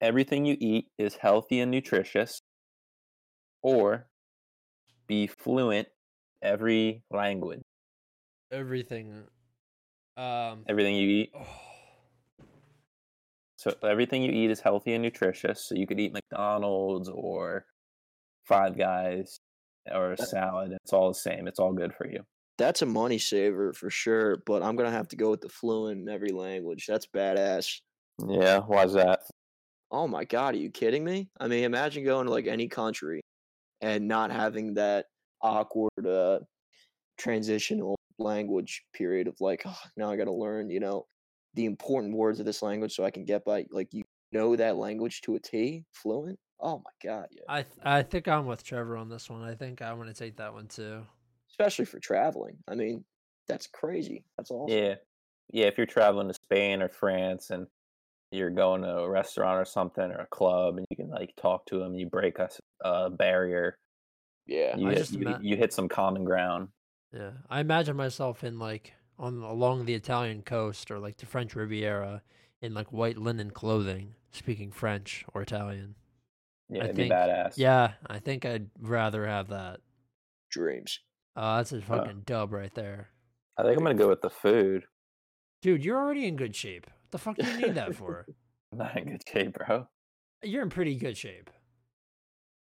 Everything 0.00 0.46
you 0.46 0.56
eat 0.58 0.90
is 0.98 1.14
healthy 1.16 1.60
and 1.60 1.70
nutritious, 1.70 2.40
or 3.62 4.08
be 5.06 5.26
fluent 5.26 5.88
every 6.42 7.02
language. 7.10 7.60
Everything. 8.50 9.24
Um. 10.16 10.64
Everything 10.68 10.96
you 10.96 11.08
eat. 11.08 11.32
oh, 11.34 11.46
So 13.56 13.76
everything 13.82 14.22
you 14.22 14.32
eat 14.32 14.50
is 14.50 14.60
healthy 14.60 14.94
and 14.94 15.02
nutritious. 15.02 15.66
So 15.68 15.74
you 15.74 15.86
could 15.86 16.00
eat 16.00 16.12
McDonald's 16.14 17.10
or 17.10 17.66
Five 18.46 18.76
Guys 18.78 19.38
or 19.90 20.12
a 20.12 20.16
salad. 20.16 20.72
It's 20.82 20.92
all 20.94 21.08
the 21.08 21.14
same. 21.14 21.46
It's 21.46 21.58
all 21.60 21.72
good 21.74 21.94
for 21.94 22.08
you. 22.08 22.24
That's 22.60 22.82
a 22.82 22.86
money 22.86 23.18
saver 23.18 23.72
for 23.72 23.88
sure. 23.88 24.42
But 24.44 24.62
I'm 24.62 24.76
gonna 24.76 24.90
have 24.90 25.08
to 25.08 25.16
go 25.16 25.30
with 25.30 25.40
the 25.40 25.48
fluent 25.48 26.02
in 26.02 26.08
every 26.08 26.30
language. 26.30 26.84
That's 26.86 27.06
badass. 27.06 27.80
Yeah. 28.28 28.60
Why's 28.60 28.92
that? 28.92 29.20
Oh 29.90 30.06
my 30.06 30.24
god, 30.24 30.54
are 30.54 30.58
you 30.58 30.70
kidding 30.70 31.02
me? 31.02 31.30
I 31.40 31.48
mean, 31.48 31.64
imagine 31.64 32.04
going 32.04 32.26
to 32.26 32.32
like 32.32 32.46
any 32.46 32.68
country 32.68 33.22
and 33.80 34.06
not 34.06 34.30
having 34.30 34.74
that 34.74 35.06
awkward 35.42 36.06
uh 36.06 36.40
transitional 37.18 37.96
language 38.18 38.82
period 38.92 39.26
of 39.26 39.34
like, 39.40 39.62
oh, 39.64 39.78
now 39.96 40.10
I 40.10 40.16
got 40.16 40.24
to 40.24 40.32
learn, 40.32 40.68
you 40.68 40.80
know, 40.80 41.06
the 41.54 41.64
important 41.64 42.14
words 42.14 42.40
of 42.40 42.46
this 42.46 42.62
language 42.62 42.94
so 42.94 43.04
I 43.04 43.10
can 43.10 43.24
get 43.24 43.44
by 43.44 43.64
like 43.70 43.88
you 43.92 44.02
know 44.32 44.54
that 44.56 44.76
language 44.76 45.22
to 45.22 45.34
a 45.34 45.40
T, 45.40 45.84
fluent. 45.92 46.38
Oh 46.60 46.82
my 46.84 47.10
god, 47.10 47.26
yeah. 47.32 47.42
I 47.48 47.62
th- 47.62 47.78
I 47.82 48.02
think 48.02 48.28
I'm 48.28 48.44
with 48.44 48.62
Trevor 48.62 48.98
on 48.98 49.08
this 49.08 49.30
one. 49.30 49.42
I 49.42 49.54
think 49.54 49.80
I 49.80 49.94
want 49.94 50.08
to 50.10 50.14
take 50.14 50.36
that 50.36 50.52
one 50.52 50.68
too. 50.68 51.02
Especially 51.60 51.84
for 51.84 52.00
traveling. 52.00 52.56
I 52.68 52.74
mean, 52.74 53.04
that's 53.46 53.66
crazy. 53.66 54.24
That's 54.36 54.50
awesome. 54.50 54.74
Yeah. 54.76 54.94
Yeah. 55.52 55.66
If 55.66 55.76
you're 55.76 55.86
traveling 55.86 56.28
to 56.28 56.34
Spain 56.34 56.80
or 56.82 56.88
France 56.88 57.50
and 57.50 57.66
you're 58.32 58.50
going 58.50 58.82
to 58.82 58.98
a 58.98 59.08
restaurant 59.10 59.60
or 59.60 59.64
something 59.64 60.04
or 60.10 60.20
a 60.20 60.26
club 60.26 60.78
and 60.78 60.86
you 60.90 60.96
can 60.96 61.10
like 61.10 61.34
talk 61.36 61.66
to 61.66 61.78
them, 61.78 61.94
you 61.94 62.06
break 62.06 62.38
a 62.82 63.10
barrier, 63.10 63.76
Yeah. 64.46 64.76
you, 64.76 64.86
I 64.88 64.90
hit, 64.90 64.98
just 64.98 65.12
you, 65.12 65.20
ima- 65.26 65.40
you 65.42 65.56
hit 65.56 65.72
some 65.72 65.88
common 65.88 66.24
ground. 66.24 66.68
Yeah, 67.12 67.32
I 67.50 67.60
imagine 67.60 67.96
myself 67.96 68.42
in 68.44 68.58
like 68.58 68.94
on 69.18 69.42
along 69.42 69.84
the 69.84 69.94
Italian 69.94 70.42
coast 70.42 70.90
or 70.90 70.98
like 70.98 71.16
the 71.18 71.26
French 71.26 71.54
Riviera 71.56 72.22
in 72.62 72.72
like 72.72 72.92
white 72.92 73.18
linen 73.18 73.50
clothing, 73.50 74.14
speaking 74.30 74.70
French 74.70 75.24
or 75.34 75.42
Italian. 75.42 75.96
Yeah, 76.70 76.82
I 76.82 76.84
it'd 76.84 76.96
think- 76.96 77.10
be 77.10 77.14
badass. 77.14 77.54
Yeah, 77.58 77.92
I 78.06 78.18
think 78.20 78.44
I'd 78.46 78.70
rather 78.80 79.26
have 79.26 79.48
that. 79.48 79.80
Dreams. 80.50 81.00
Uh, 81.40 81.56
that's 81.56 81.72
a 81.72 81.80
fucking 81.80 82.22
dub 82.26 82.52
right 82.52 82.74
there, 82.74 83.08
I 83.56 83.62
think 83.62 83.78
I'm 83.78 83.82
gonna 83.82 83.94
go 83.94 84.08
with 84.08 84.20
the 84.20 84.28
food. 84.30 84.84
dude. 85.62 85.82
You're 85.84 85.96
already 85.98 86.26
in 86.26 86.36
good 86.36 86.54
shape. 86.54 86.86
What 86.86 87.10
the 87.12 87.18
fuck 87.18 87.36
do 87.36 87.46
you 87.46 87.56
need 87.66 87.74
that 87.76 87.94
for? 87.94 88.26
I'm 88.72 88.78
not 88.78 88.96
in 88.98 89.04
good 89.12 89.22
shape, 89.26 89.54
bro. 89.54 89.86
You're 90.42 90.62
in 90.62 90.68
pretty 90.70 90.96
good 90.96 91.16
shape. 91.16 91.48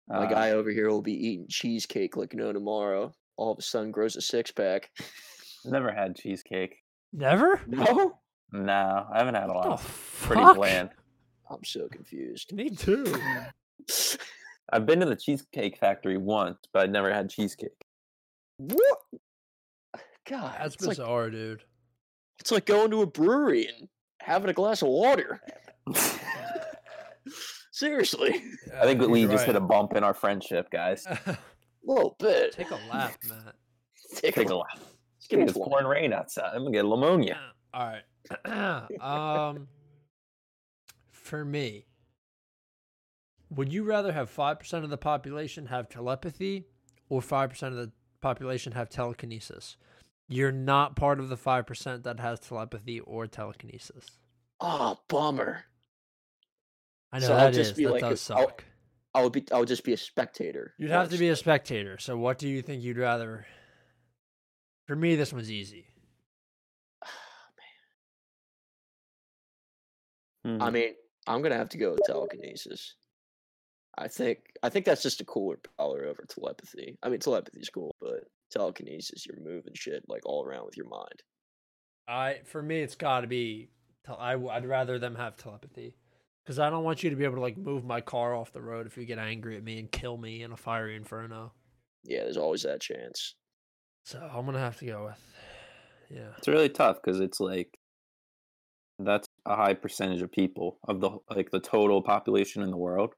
My 0.07 0.26
Uh, 0.26 0.30
guy 0.30 0.51
over 0.51 0.70
here 0.70 0.89
will 0.89 1.01
be 1.01 1.14
eating 1.14 1.47
cheesecake 1.49 2.16
like 2.18 2.34
no 2.36 2.53
tomorrow. 2.53 3.12
All 3.38 3.51
of 3.51 3.57
a 3.59 3.62
sudden 3.64 3.91
grows 3.91 4.16
a 4.16 4.22
six 4.22 4.51
pack. 4.51 4.91
never 5.66 5.91
had 5.91 6.16
cheesecake. 6.16 6.76
Never. 7.14 7.62
no? 7.68 8.20
No, 8.51 9.07
I 9.12 9.18
haven't 9.18 9.36
had 9.36 9.49
a 9.49 9.53
What 9.53 9.64
the 9.64 9.70
lot. 9.70 9.84
Pretty 10.22 10.41
fuck? 10.43 10.55
bland. 10.57 10.89
I'm 11.49 11.64
so 11.64 11.88
confused. 11.88 12.53
Me 12.53 12.70
too. 12.70 13.05
I've 14.74 14.86
been 14.86 14.99
to 14.99 15.05
the 15.05 15.16
cheesecake 15.16 15.78
factory 15.78 16.18
once, 16.18 16.57
but 16.74 16.84
I'd 16.84 16.91
never 16.91 17.12
had 17.14 17.30
cheesecake. 17.30 17.72
What? 18.62 18.99
God, 20.30 20.55
That's 20.59 20.76
it's 20.76 20.86
like, 20.86 20.97
bizarre, 20.97 21.30
dude. 21.32 21.64
it's 22.39 22.51
like 22.51 22.66
going 22.68 22.91
to 22.91 23.01
a 23.01 23.07
brewery 23.07 23.68
and 23.68 23.88
having 24.20 24.49
a 24.49 24.53
glass 24.53 24.84
of 24.84 24.89
water. 24.89 25.41
Seriously, 27.72 28.43
I 28.80 28.84
think 28.84 29.01
we 29.01 29.22
you're 29.22 29.32
just 29.32 29.45
hit 29.45 29.55
a 29.55 29.59
bump 29.59 29.95
in 29.95 30.03
our 30.03 30.14
friendship, 30.14 30.70
guys. 30.70 31.07
a 31.07 31.38
little 31.84 32.16
bit. 32.20 32.53
Take 32.53 32.70
a 32.70 32.80
lap, 32.91 33.16
Matt. 33.28 33.55
Take, 34.16 34.36
Take 34.36 34.49
a 34.49 34.53
a 34.53 34.57
laugh. 34.57 34.80
Give 35.30 35.39
me 35.39 35.45
It's 35.45 35.53
pouring 35.53 35.88
rain 35.88 36.14
outside. 36.14 36.51
I'm 36.53 36.59
gonna 36.64 36.72
get 36.72 36.84
pneumonia. 36.86 37.39
All 37.74 37.93
right. 38.45 38.91
um, 39.01 39.68
for 41.09 41.43
me, 41.43 41.86
would 43.49 43.74
you 43.74 43.84
rather 43.84 44.12
have 44.12 44.30
five 44.30 44.59
percent 44.59 44.84
of 44.84 44.91
the 44.91 44.97
population 44.97 45.66
have 45.68 45.89
telepathy, 45.89 46.66
or 47.09 47.22
five 47.22 47.49
percent 47.49 47.74
of 47.74 47.80
the 47.80 47.91
population 48.22 48.74
have 48.74 48.89
telekinesis? 48.89 49.76
You're 50.30 50.51
not 50.51 50.95
part 50.95 51.19
of 51.19 51.28
the 51.30 51.38
five 51.38 51.65
percent 51.67 52.03
that 52.03 52.19
has 52.19 52.39
telepathy 52.39 52.99
or 53.01 53.28
telekinesis. 53.28 54.05
Oh, 54.59 54.97
bummer. 55.09 55.65
I 57.11 57.19
know 57.19 57.28
So 57.28 57.34
I'll 57.34 57.39
that 57.45 57.53
just 57.53 57.72
is 57.72 57.78
be 57.78 57.84
that 57.86 57.91
like 57.91 58.03
a- 58.03 58.09
does 58.11 58.30
I'll- 58.32 58.47
suck. 58.47 58.63
I 59.13 59.22
would 59.24 59.34
be. 59.34 59.43
I 59.51 59.59
would 59.59 59.67
just 59.67 59.84
be 59.84 59.91
a 59.91 59.97
spectator. 59.97 60.74
You'd 60.78 60.91
have 60.91 61.09
to 61.09 61.17
be 61.17 61.28
a 61.28 61.36
spectator. 61.36 61.97
So, 61.97 62.17
what 62.17 62.38
do 62.38 62.47
you 62.47 62.61
think 62.61 62.82
you'd 62.82 62.97
rather? 62.97 63.45
For 64.88 64.95
me, 64.95 65.17
this 65.17 65.34
one's 65.34 65.51
easy. 65.51 65.88
Hmm. 70.45 70.61
I 70.61 70.69
mean, 70.72 70.93
I'm 71.28 71.41
gonna 71.41 71.57
have 71.57 71.69
to 71.69 71.78
go 71.78 71.91
with 71.91 72.01
telekinesis. 72.05 72.95
I 73.97 74.07
think. 74.07 74.39
I 74.63 74.69
think 74.69 74.85
that's 74.85 75.03
just 75.03 75.21
a 75.21 75.25
cooler 75.25 75.59
power 75.77 76.05
over 76.05 76.25
telepathy. 76.27 76.97
I 77.03 77.09
mean, 77.09 77.19
telepathy's 77.19 77.69
cool, 77.69 77.95
but 77.99 78.25
telekinesis, 78.51 79.25
you're 79.25 79.39
moving 79.39 79.73
shit 79.73 80.03
like 80.07 80.21
all 80.25 80.45
around 80.45 80.65
with 80.65 80.77
your 80.77 80.87
mind. 80.87 81.23
I 82.07 82.39
for 82.45 82.61
me, 82.61 82.79
it's 82.81 82.95
got 82.95 83.21
to 83.21 83.27
be. 83.27 83.69
Tel- 84.05 84.17
I 84.19 84.33
w- 84.33 84.49
I'd 84.49 84.65
rather 84.65 84.97
them 84.99 85.15
have 85.15 85.37
telepathy. 85.37 85.95
Because 86.43 86.57
I 86.57 86.69
don't 86.71 86.83
want 86.83 87.03
you 87.03 87.11
to 87.11 87.15
be 87.15 87.23
able 87.23 87.35
to 87.35 87.41
like 87.41 87.57
move 87.57 87.85
my 87.85 88.01
car 88.01 88.35
off 88.35 88.51
the 88.51 88.61
road 88.61 88.87
if 88.87 88.97
you 88.97 89.05
get 89.05 89.19
angry 89.19 89.57
at 89.57 89.63
me 89.63 89.77
and 89.79 89.91
kill 89.91 90.17
me 90.17 90.41
in 90.41 90.51
a 90.51 90.57
fiery 90.57 90.95
inferno. 90.95 91.53
Yeah, 92.03 92.23
there's 92.23 92.37
always 92.37 92.63
that 92.63 92.81
chance. 92.81 93.35
So 94.05 94.19
I'm 94.19 94.45
gonna 94.45 94.59
have 94.59 94.79
to 94.79 94.85
go 94.85 95.05
with, 95.05 95.19
yeah, 96.09 96.31
It's 96.37 96.47
really 96.47 96.69
tough 96.69 96.97
because 97.01 97.19
it's 97.19 97.39
like 97.39 97.77
that's 98.97 99.27
a 99.45 99.55
high 99.55 99.75
percentage 99.75 100.21
of 100.21 100.31
people 100.31 100.79
of 100.87 100.99
the 100.99 101.11
like 101.29 101.51
the 101.51 101.59
total 101.59 102.01
population 102.01 102.63
in 102.63 102.71
the 102.71 102.77
world. 102.77 103.13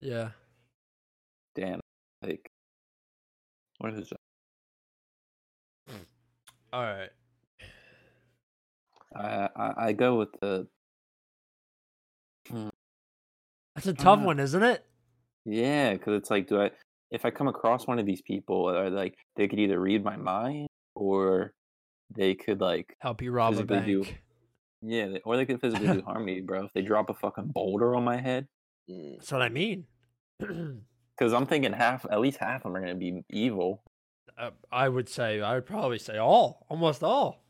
Yeah. 0.00 0.30
Damn, 1.54 1.80
like 2.22 2.50
what 3.78 3.94
is 3.94 4.10
it? 4.12 4.18
All 6.72 6.82
right. 6.82 7.10
I 9.16 9.48
I, 9.56 9.72
I 9.88 9.92
go 9.92 10.16
with 10.18 10.28
the 10.40 10.66
That's 13.74 13.86
a 13.86 13.92
tough 13.94 14.20
Uh, 14.20 14.24
one, 14.24 14.38
isn't 14.40 14.62
it? 14.62 14.84
yeah, 15.44 15.94
because 15.94 16.14
it's 16.18 16.30
like, 16.30 16.46
do 16.48 16.60
I 16.60 16.70
if 17.10 17.24
I 17.24 17.30
come 17.30 17.48
across 17.48 17.86
one 17.86 17.98
of 17.98 18.06
these 18.06 18.22
people, 18.22 18.68
are 18.68 18.90
like 18.90 19.16
they 19.36 19.48
could 19.48 19.58
either 19.58 19.80
read 19.80 20.04
my 20.04 20.16
mind 20.16 20.68
or 20.94 21.52
they 22.14 22.34
could 22.34 22.60
like 22.60 22.94
Help 23.00 23.22
you 23.22 23.32
rob 23.32 23.56
a 23.56 23.64
bank. 23.64 23.86
do- 23.86 24.04
yeah, 24.82 25.18
or 25.24 25.36
they 25.36 25.44
could 25.44 25.60
physically 25.60 25.88
do 25.88 26.02
harm 26.06 26.18
to 26.18 26.24
me, 26.24 26.40
bro. 26.40 26.64
If 26.64 26.72
they 26.72 26.82
drop 26.82 27.10
a 27.10 27.14
fucking 27.14 27.48
boulder 27.52 27.94
on 27.96 28.04
my 28.04 28.16
head, 28.20 28.46
Mm, 28.90 29.16
That's 29.18 29.32
what 29.32 29.42
I 29.42 29.48
mean. 29.48 29.86
because 30.38 31.32
I'm 31.32 31.46
thinking 31.46 31.72
half, 31.72 32.04
at 32.10 32.20
least 32.20 32.38
half 32.38 32.64
of 32.64 32.72
them 32.72 32.76
are 32.76 32.80
gonna 32.80 32.94
be 32.94 33.22
evil. 33.30 33.82
uh, 34.38 34.50
I 34.72 34.88
would 34.88 35.08
say 35.08 35.40
I 35.40 35.54
would 35.54 35.66
probably 35.66 35.98
say 35.98 36.16
all, 36.18 36.66
almost 36.68 37.02
all. 37.02 37.44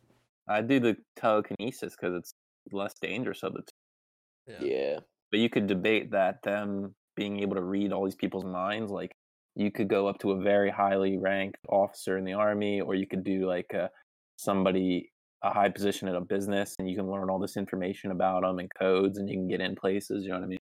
I 0.49 0.61
do 0.62 0.80
the 0.80 0.97
telekinesis 1.16 1.95
because 1.97 2.16
it's 2.16 2.32
less 2.72 2.95
dangerous 3.01 3.43
of 3.43 3.55
the 3.55 3.61
two. 3.61 4.66
yeah. 4.66 4.99
But 5.30 5.38
you 5.38 5.49
could 5.49 5.68
debate 5.68 6.11
that 6.11 6.43
them 6.43 6.95
being 7.14 7.41
able 7.41 7.55
to 7.55 7.62
read 7.62 7.93
all 7.93 8.05
these 8.05 8.16
people's 8.16 8.45
minds, 8.45 8.91
like 8.91 9.12
you 9.55 9.70
could 9.70 9.88
go 9.88 10.09
up 10.09 10.18
to 10.20 10.32
a 10.32 10.41
very 10.43 10.70
highly 10.70 11.18
ranked 11.18 11.59
officer 11.68 12.18
in 12.18 12.24
the 12.24 12.32
army, 12.32 12.80
or 12.80 12.95
you 12.97 13.07
could 13.07 13.22
do 13.22 13.47
like 13.47 13.72
a, 13.72 13.91
somebody 14.36 15.12
a 15.43 15.53
high 15.53 15.68
position 15.68 16.09
at 16.09 16.16
a 16.16 16.20
business, 16.20 16.74
and 16.78 16.91
you 16.91 16.97
can 16.97 17.09
learn 17.11 17.30
all 17.30 17.38
this 17.38 17.57
information 17.57 18.11
about 18.11 18.43
them 18.43 18.59
and 18.59 18.70
codes, 18.74 19.18
and 19.18 19.28
you 19.28 19.36
can 19.36 19.47
get 19.49 19.61
in 19.61 19.76
places. 19.76 20.24
You 20.24 20.30
know 20.30 20.38
what 20.38 20.45
I 20.45 20.49
mean? 20.49 20.59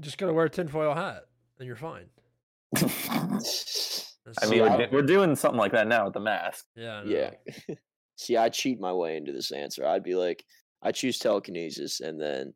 Just 0.00 0.18
gonna 0.18 0.32
wear 0.32 0.46
a 0.46 0.50
tinfoil 0.50 0.94
hat, 0.94 1.24
and 1.58 1.66
you're 1.66 1.76
fine. 1.76 2.06
I 2.76 2.86
mean, 3.30 3.40
See, 3.40 4.60
we're, 4.60 4.68
I- 4.68 4.88
we're 4.90 5.02
doing 5.02 5.36
something 5.36 5.58
like 5.58 5.72
that 5.72 5.86
now 5.86 6.04
with 6.04 6.14
the 6.14 6.20
mask. 6.20 6.66
yeah, 6.74 7.02
Yeah. 7.04 7.30
See, 8.18 8.36
I 8.36 8.48
cheat 8.48 8.80
my 8.80 8.92
way 8.92 9.16
into 9.18 9.30
this 9.32 9.52
answer. 9.52 9.86
I'd 9.86 10.02
be 10.02 10.14
like, 10.14 10.42
I 10.82 10.90
choose 10.90 11.18
telekinesis, 11.18 12.00
and 12.00 12.18
then, 12.20 12.54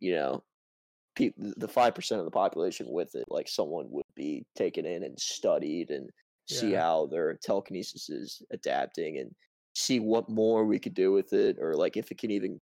you 0.00 0.14
know, 0.14 0.42
pe- 1.14 1.30
the 1.36 1.68
five 1.68 1.94
percent 1.94 2.18
of 2.20 2.24
the 2.24 2.30
population 2.32 2.86
with 2.90 3.14
it, 3.14 3.24
like 3.28 3.48
someone 3.48 3.86
would 3.90 4.04
be 4.16 4.44
taken 4.56 4.84
in 4.86 5.04
and 5.04 5.18
studied 5.18 5.90
and 5.90 6.10
see 6.48 6.72
Yeah. 6.72 6.82
how 6.82 7.06
their 7.06 7.34
telekinesis 7.42 8.08
is 8.10 8.42
adapting 8.52 9.18
and 9.18 9.30
see 9.74 10.00
what 10.00 10.28
more 10.28 10.64
we 10.64 10.78
could 10.80 10.94
do 10.94 11.12
with 11.12 11.32
it, 11.32 11.56
or 11.60 11.74
like 11.74 11.96
if 11.96 12.10
it 12.10 12.18
can 12.18 12.30
even 12.32 12.60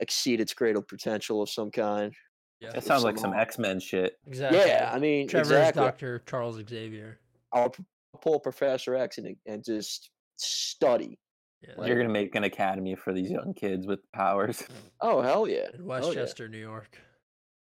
exceed 0.00 0.40
its 0.40 0.54
greater 0.54 0.80
potential 0.82 1.40
of 1.42 1.48
some 1.50 1.70
kind. 1.70 2.12
Yeah, 2.60 2.72
That 2.72 2.84
sounds 2.84 3.04
like 3.04 3.16
some 3.18 3.30
some. 3.32 3.40
X 3.40 3.58
Men 3.58 3.78
shit. 3.80 4.18
exactly. 4.26 4.58
Yeah, 4.58 4.90
I 4.92 4.98
mean, 4.98 5.28
Trevor 5.28 5.44
exactly. 5.44 5.82
is 5.82 5.86
Doctor 5.86 6.18
Charles 6.26 6.60
Xavier. 6.68 7.20
I'll 7.52 7.72
pull 8.20 8.40
Professor 8.40 8.94
X 8.96 9.18
and 9.18 9.36
and 9.46 9.64
just 9.64 10.10
study. 10.36 11.18
Yeah, 11.62 11.74
Like- 11.76 11.88
You're 11.88 11.96
gonna 11.98 12.08
make 12.12 12.34
an 12.34 12.44
academy 12.44 12.94
for 12.94 13.12
these 13.12 13.30
young 13.30 13.54
kids 13.54 13.86
with 13.86 14.00
powers. 14.12 14.62
Oh 15.00 15.22
hell 15.22 15.46
yeah! 15.48 15.66
in 15.72 15.72
Hell 15.72 15.80
yeah. 15.80 15.84
Westchester, 15.86 16.48
New 16.48 16.58
York. 16.58 16.98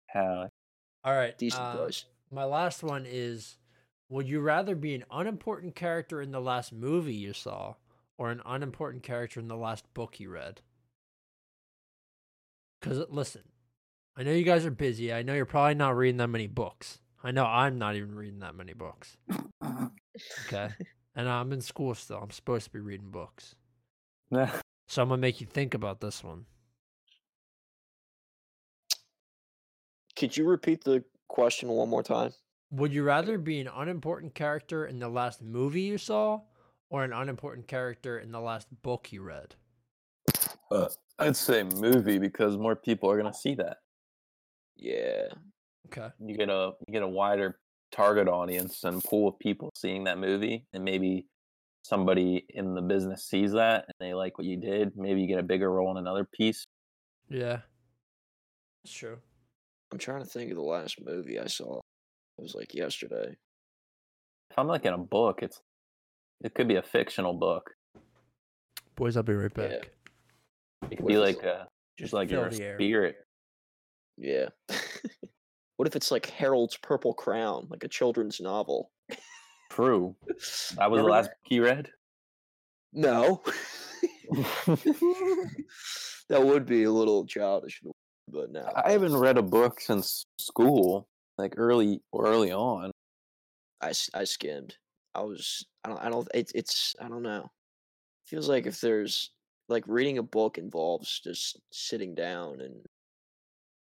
Hell, 0.08 0.50
All 1.04 1.16
right, 1.16 1.36
Decent 1.38 1.64
uh, 1.64 1.76
place. 1.76 2.06
My 2.30 2.44
last 2.44 2.84
one 2.84 3.06
is: 3.08 3.58
Would 4.10 4.28
you 4.28 4.42
rather 4.42 4.76
be 4.76 4.94
an 4.94 5.06
unimportant 5.12 5.76
character 5.76 6.22
in 6.22 6.32
the 6.32 6.40
last 6.42 6.72
movie 6.72 7.16
you 7.16 7.34
saw, 7.34 7.76
or 8.20 8.30
an 8.30 8.42
unimportant 8.46 9.02
character 9.02 9.40
in 9.40 9.48
the 9.48 9.58
last 9.58 9.92
book 9.96 10.20
you 10.20 10.30
read? 10.30 10.62
Because 12.80 13.06
listen, 13.10 13.42
I 14.16 14.24
know 14.24 14.32
you 14.32 14.44
guys 14.44 14.66
are 14.66 14.72
busy. 14.72 15.12
I 15.12 15.24
know 15.24 15.34
you're 15.34 15.46
probably 15.46 15.74
not 15.74 15.98
reading 15.98 16.18
that 16.18 16.28
many 16.28 16.46
books. 16.46 17.00
I 17.24 17.32
know 17.32 17.46
I'm 17.46 17.80
not 17.80 17.96
even 17.96 18.14
reading 18.14 18.40
that 18.40 18.56
many 18.56 18.74
books. 18.74 19.18
Okay, 20.46 20.70
and 21.16 21.28
I'm 21.28 21.52
in 21.52 21.62
school 21.62 21.96
still. 21.96 22.18
I'm 22.18 22.32
supposed 22.32 22.66
to 22.66 22.72
be 22.72 22.80
reading 22.80 23.10
books, 23.10 23.56
so 24.88 25.02
I'm 25.02 25.10
gonna 25.10 25.20
make 25.20 25.42
you 25.42 25.48
think 25.48 25.74
about 25.74 26.00
this 26.00 26.24
one. 26.24 26.46
Could 30.16 30.38
you 30.38 30.46
repeat 30.46 30.84
the 30.84 31.04
question 31.28 31.70
one 31.70 31.90
more 31.90 32.04
time? 32.04 32.34
Would 32.72 32.94
you 32.94 33.04
rather 33.04 33.38
be 33.40 33.60
an 33.62 33.70
unimportant 33.74 34.36
character 34.36 34.86
in 34.86 35.00
the 35.00 35.10
last 35.10 35.42
movie 35.42 35.82
you 35.82 35.98
saw, 35.98 36.42
or 36.90 37.04
an 37.04 37.14
unimportant 37.14 37.68
character 37.68 38.20
in 38.20 38.32
the 38.32 38.40
last 38.40 38.68
book 38.84 39.12
you 39.12 39.24
read? 39.24 39.56
Uh, 40.70 40.90
I'd 41.18 41.36
say 41.36 41.64
movie 41.64 42.20
because 42.20 42.58
more 42.58 42.76
people 42.76 43.10
are 43.10 43.18
gonna 43.18 43.34
see 43.34 43.56
that. 43.56 43.78
Yeah. 44.84 45.28
Okay. 45.88 46.10
You 46.20 46.36
get 46.38 46.50
a 46.50 46.74
you 46.88 46.94
get 46.94 47.04
a 47.04 47.08
wider 47.08 47.58
target 47.92 48.28
audience 48.28 48.84
and 48.84 49.04
pool 49.04 49.30
of 49.30 49.40
people 49.40 49.72
seeing 49.76 50.04
that 50.04 50.18
movie, 50.20 50.66
and 50.74 50.84
maybe 50.84 51.26
somebody 51.84 52.46
in 52.50 52.74
the 52.76 52.82
business 52.82 53.24
sees 53.26 53.52
that 53.54 53.86
and 53.88 53.94
they 54.00 54.14
like 54.14 54.38
what 54.38 54.46
you 54.46 54.58
did. 54.58 54.92
Maybe 54.96 55.22
you 55.22 55.28
get 55.28 55.40
a 55.40 55.44
bigger 55.44 55.72
role 55.72 55.92
in 55.92 55.98
another 55.98 56.26
piece. 56.34 56.66
Yeah. 57.30 57.60
That's 58.84 58.94
true. 58.96 59.18
I'm 59.92 59.98
trying 60.00 60.22
to 60.22 60.28
think 60.28 60.50
of 60.52 60.58
the 60.58 60.64
last 60.64 60.98
movie 61.04 61.40
I 61.40 61.48
saw. 61.48 61.78
It 62.38 62.42
was 62.42 62.56
like 62.56 62.74
yesterday. 62.74 63.36
If 64.52 64.58
I'm 64.60 64.68
like 64.68 64.86
in 64.86 64.94
a 64.94 64.98
book, 64.98 65.44
it's 65.44 65.62
it 66.44 66.54
could 66.56 66.68
be 66.68 66.76
a 66.76 66.82
fictional 66.84 67.34
book. 67.34 67.72
Boys, 68.96 69.16
I'll 69.18 69.24
be 69.24 69.34
right 69.34 69.52
Yeah. 69.56 69.68
back. 69.68 69.92
It 70.92 70.96
could 70.98 71.00
What 71.02 71.08
be 71.10 71.18
like 71.18 71.38
it's- 71.38 71.46
a 71.62 71.68
Just 71.98 72.12
just 72.12 72.14
like 72.14 72.30
fill 72.30 72.40
you're 72.40 72.48
a 72.48 72.52
the 72.52 72.64
air. 72.64 72.78
spirit. 72.78 73.16
Yeah. 74.18 74.50
what 75.78 75.88
if 75.88 75.96
it's 75.96 76.12
like 76.12 76.28
Harold's 76.28 76.78
Purple 76.78 77.14
Crayon, 77.14 77.68
like 77.70 77.84
a 77.84 77.88
children's 77.88 78.40
novel? 78.40 78.92
True. 79.72 80.16
That 80.78 80.90
was 80.90 81.00
Remember 81.00 81.02
the 81.02 81.04
last 81.04 81.30
book 81.30 81.38
you 81.50 81.64
read. 81.64 81.90
No. 82.94 83.42
that 86.30 86.44
would 86.44 86.66
be 86.66 86.84
a 86.84 86.92
little 86.92 87.26
childish, 87.26 87.82
but 88.30 88.52
no. 88.52 88.70
I 88.76 88.92
haven't 88.92 89.16
read 89.16 89.38
a 89.38 89.44
book 89.44 89.80
since 89.80 90.26
school, 90.38 91.08
like 91.38 91.54
early 91.58 92.02
early 92.18 92.52
on. 92.52 92.92
I, 93.82 93.94
I 94.14 94.24
skimmed. 94.24 94.76
I 95.16 95.22
was 95.22 95.66
I 95.84 95.90
don't 95.90 96.02
I 96.02 96.10
don't 96.10 96.28
it's 96.34 96.52
it's 96.54 96.96
I 97.00 97.08
don't 97.08 97.24
know. 97.24 97.50
Feels 98.26 98.50
like 98.50 98.66
if 98.66 98.80
there's 98.82 99.32
like 99.70 99.84
reading 99.88 100.18
a 100.18 100.24
book 100.24 100.58
involves 100.58 101.20
just 101.24 101.60
sitting 101.72 102.16
down 102.16 102.62
and 102.62 102.76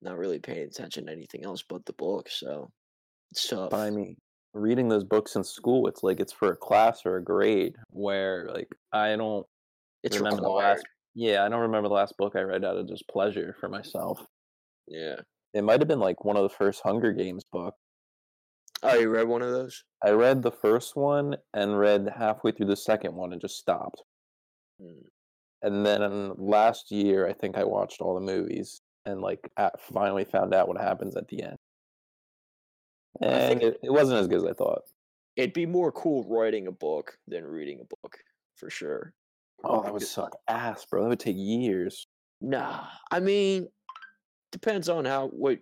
not 0.04 0.18
really 0.18 0.38
paying 0.38 0.64
attention 0.64 1.06
to 1.06 1.12
anything 1.12 1.44
else 1.44 1.64
but 1.68 1.84
the 1.86 1.92
book, 1.94 2.28
so 2.30 2.70
it's 3.30 3.48
tough. 3.48 3.70
But 3.70 3.80
I 3.80 3.90
mean, 3.90 4.16
reading 4.52 4.88
those 4.88 5.04
books 5.04 5.36
in 5.36 5.44
school, 5.44 5.86
it's 5.88 6.02
like 6.02 6.20
it's 6.20 6.32
for 6.32 6.52
a 6.52 6.56
class 6.56 7.02
or 7.04 7.16
a 7.16 7.24
grade. 7.24 7.76
Where 7.90 8.48
like 8.52 8.68
I 8.92 9.16
don't 9.16 9.46
it's 10.02 10.18
remember 10.18 10.42
the 10.42 10.48
last. 10.48 10.84
Yeah, 11.14 11.44
I 11.44 11.48
don't 11.48 11.60
remember 11.60 11.88
the 11.88 11.94
last 11.94 12.16
book 12.18 12.34
I 12.36 12.40
read 12.40 12.64
out 12.64 12.76
of 12.76 12.88
just 12.88 13.08
pleasure 13.08 13.56
for 13.60 13.68
myself. 13.68 14.20
Yeah. 14.86 15.16
It 15.54 15.62
might 15.62 15.80
have 15.80 15.88
been 15.88 16.00
like 16.00 16.24
one 16.24 16.36
of 16.36 16.42
the 16.42 16.48
first 16.48 16.82
Hunger 16.82 17.12
Games 17.12 17.44
books. 17.52 17.78
Oh, 18.82 18.98
you 18.98 19.08
read 19.08 19.28
one 19.28 19.40
of 19.40 19.50
those? 19.50 19.84
I 20.04 20.10
read 20.10 20.42
the 20.42 20.50
first 20.50 20.96
one 20.96 21.36
and 21.54 21.78
read 21.78 22.12
halfway 22.18 22.52
through 22.52 22.66
the 22.66 22.76
second 22.76 23.14
one 23.14 23.32
and 23.32 23.40
just 23.40 23.56
stopped. 23.56 24.02
Mm. 24.82 25.04
And 25.62 25.86
then 25.86 26.32
last 26.36 26.90
year, 26.90 27.26
I 27.26 27.32
think 27.32 27.56
I 27.56 27.64
watched 27.64 28.02
all 28.02 28.14
the 28.14 28.20
movies 28.20 28.82
and 29.06 29.20
like 29.20 29.50
at, 29.56 29.80
finally 29.80 30.24
found 30.24 30.54
out 30.54 30.68
what 30.68 30.80
happens 30.80 31.16
at 31.16 31.28
the 31.28 31.42
end. 31.42 31.56
And 33.20 33.62
it, 33.62 33.78
it 33.82 33.90
wasn't 33.90 34.20
as 34.20 34.28
good 34.28 34.38
as 34.38 34.44
I 34.44 34.52
thought. 34.52 34.82
It'd 35.36 35.52
be 35.52 35.66
more 35.66 35.92
cool 35.92 36.24
writing 36.28 36.66
a 36.66 36.72
book 36.72 37.16
than 37.28 37.44
reading 37.44 37.80
a 37.80 37.84
book, 37.84 38.16
for 38.56 38.70
sure. 38.70 39.12
Oh, 39.62 39.82
that 39.82 39.92
would 39.92 40.02
suck 40.02 40.36
ass, 40.48 40.84
bro. 40.84 41.02
That 41.02 41.08
would 41.08 41.20
take 41.20 41.36
years. 41.36 42.06
Nah, 42.40 42.84
I 43.10 43.20
mean, 43.20 43.68
depends 44.52 44.88
on 44.88 45.04
how 45.04 45.28
what 45.28 45.58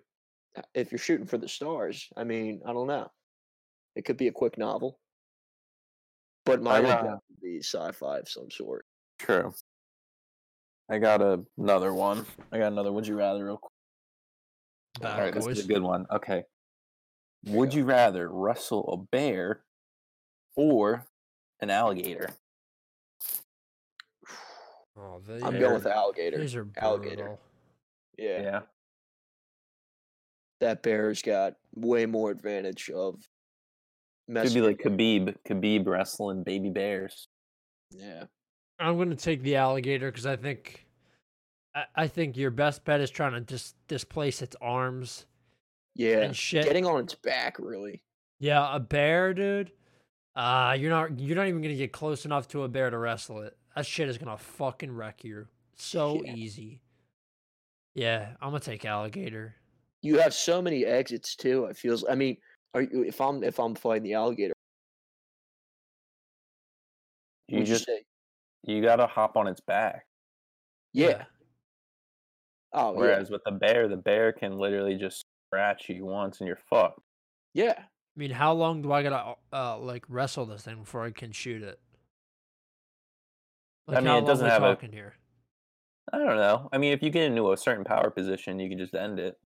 if 0.75 0.91
you're 0.91 0.99
shooting 0.99 1.27
for 1.27 1.39
the 1.39 1.49
stars. 1.49 2.09
I 2.17 2.25
mean, 2.25 2.61
I 2.67 2.73
don't 2.73 2.87
know. 2.87 3.11
It 3.97 4.05
could 4.05 4.17
be 4.17 4.29
a 4.29 4.33
quick 4.33 4.59
novel, 4.59 4.99
but 6.45 6.63
mine 6.63 6.85
would 6.85 7.19
be 7.43 7.59
sci-fi 7.59 8.19
of 8.19 8.29
some 8.29 8.51
sort. 8.51 8.85
True. 9.19 9.53
I 10.91 10.99
got 10.99 11.23
a, 11.23 11.41
another 11.59 11.95
one. 11.95 12.27
I 12.53 12.59
got 12.59 12.73
another. 12.73 12.93
Would 12.93 13.07
you 13.07 13.17
rather? 13.17 13.45
Real 13.45 13.57
quick. 13.59 13.73
Back, 15.01 15.15
All 15.15 15.21
right, 15.23 15.35
this 15.35 15.45
boys. 15.47 15.59
is 15.59 15.65
a 15.65 15.69
good 15.69 15.83
one. 15.83 16.07
Okay. 16.11 16.45
There 17.45 17.57
Would 17.57 17.71
go. 17.71 17.77
you 17.79 17.85
rather 17.85 18.29
wrestle 18.31 18.89
a 18.93 18.97
bear 19.17 19.63
or 20.55 21.05
an 21.61 21.71
alligator? 21.71 22.29
Oh, 24.97 25.21
they 25.27 25.37
I'm 25.37 25.55
are- 25.57 25.59
going 25.59 25.75
with 25.75 25.87
alligator. 25.87 26.39
These 26.39 26.55
are 26.55 26.69
alligator. 26.77 27.39
Yeah. 28.19 28.43
Yeah. 28.43 28.61
that 30.61 30.83
bear's 30.83 31.23
got 31.23 31.55
way 31.75 32.05
more 32.07 32.31
advantage 32.31 32.91
of 32.91 33.17
Could 34.33 34.53
be 34.55 34.61
like. 34.61 34.79
Khabib, 34.79 35.35
Khabib 35.49 35.87
wrestling 35.87 36.45
baby 36.45 36.69
bears. 36.71 37.27
Yeah. 37.91 38.25
I'm 38.79 38.99
gonna 38.99 39.15
take 39.17 39.43
the 39.43 39.57
alligator 39.57 40.11
because 40.11 40.27
I 40.27 40.37
think, 40.37 40.87
I, 41.75 41.85
I 41.95 42.07
think 42.09 42.37
your 42.37 42.51
best 42.51 42.85
bet 42.85 43.01
is 43.01 43.11
trying 43.11 43.33
to 43.33 43.41
dis- 43.41 43.75
displace 43.89 44.43
its 44.43 44.57
arms 44.61 45.27
Yeah. 45.95 46.21
and 46.21 46.37
shit. 46.37 46.65
Getting 46.65 46.87
on 46.87 47.01
its 47.01 47.15
back, 47.15 47.59
really. 47.59 48.03
Yeah, 48.41 48.75
a 48.75 48.81
bear, 48.81 49.35
dude. 49.35 49.73
Uh, 50.35 50.77
you're 50.79 50.91
not 50.91 51.21
you're 51.21 51.37
not 51.37 51.47
even 51.47 51.61
gonna 51.63 51.75
get 51.77 51.93
close 51.93 52.25
enough 52.25 52.49
to 52.49 52.63
a 52.63 52.69
bear 52.69 52.89
to 52.91 52.99
wrestle 52.99 53.41
it. 53.43 53.57
That 53.77 53.87
shit 53.87 54.09
is 54.09 54.19
gonna 54.19 54.39
fucking 54.39 54.91
wreck 54.91 55.25
you. 55.25 55.47
So 55.77 56.23
Yeah. 56.25 56.35
easy. 56.35 56.81
Yeah, 57.95 58.35
I'm 58.41 58.49
gonna 58.49 58.61
take 58.61 58.85
alligator. 58.85 59.55
You 60.01 60.19
have 60.19 60.33
so 60.35 60.61
many 60.63 60.85
exits 60.87 61.37
too. 61.37 61.67
It 61.67 61.77
feels. 61.77 62.05
I 62.09 62.15
mean, 62.15 62.39
are 62.75 62.83
you, 62.83 63.05
if 63.05 63.21
I'm 63.21 63.45
if 63.45 63.61
I'm 63.61 63.75
fighting 63.75 64.05
the 64.05 64.15
alligator, 64.15 64.55
You 67.49 67.59
you 67.59 67.65
just 67.65 67.85
say? 67.85 68.03
You 68.65 68.83
gotta 68.83 69.07
hop 69.07 69.37
on 69.37 69.47
its 69.47 69.61
back. 69.61 70.07
Yeah. 70.93 71.25
Oh 72.73 72.93
Whereas 72.93 73.31
with 73.31 73.43
the 73.45 73.53
bear, 73.53 73.89
the 73.89 73.97
bear 73.97 74.33
can 74.33 74.57
literally 74.59 74.97
just 74.97 75.25
scratch 75.49 75.89
you 75.89 76.05
once 76.07 76.41
and 76.41 76.47
you're 76.49 76.59
fucked. 76.71 77.01
yeah. 77.55 77.65
Yeah. 77.65 77.75
I 77.79 78.19
mean, 78.19 78.31
how 78.31 78.53
long 78.53 78.83
do 78.83 78.93
I 78.93 79.03
gotta 79.03 79.35
uh 79.53 79.79
like 79.79 80.05
wrestle 80.09 80.45
this 80.47 80.63
thing 80.63 80.81
before 80.81 81.05
I 81.05 81.11
can 81.11 81.33
shoot 81.33 81.63
it? 81.63 81.81
I 83.89 83.97
mean, 83.97 84.05
how 84.07 84.19
it 84.19 84.27
doesn't 84.27 84.47
long 84.49 84.61
have 84.61 84.83
a- 84.85 84.87
here? 84.87 85.15
I 86.13 86.19
don't 86.19 86.37
know. 86.37 86.69
I 86.73 86.79
mean, 86.79 86.93
if 86.93 87.03
you 87.03 87.11
get 87.11 87.25
into 87.25 87.53
a 87.53 87.57
certain 87.57 87.85
power 87.85 88.11
position, 88.11 88.59
you 88.59 88.69
can 88.69 88.79
just 88.79 88.95
end 88.95 89.19
it. 89.19 89.39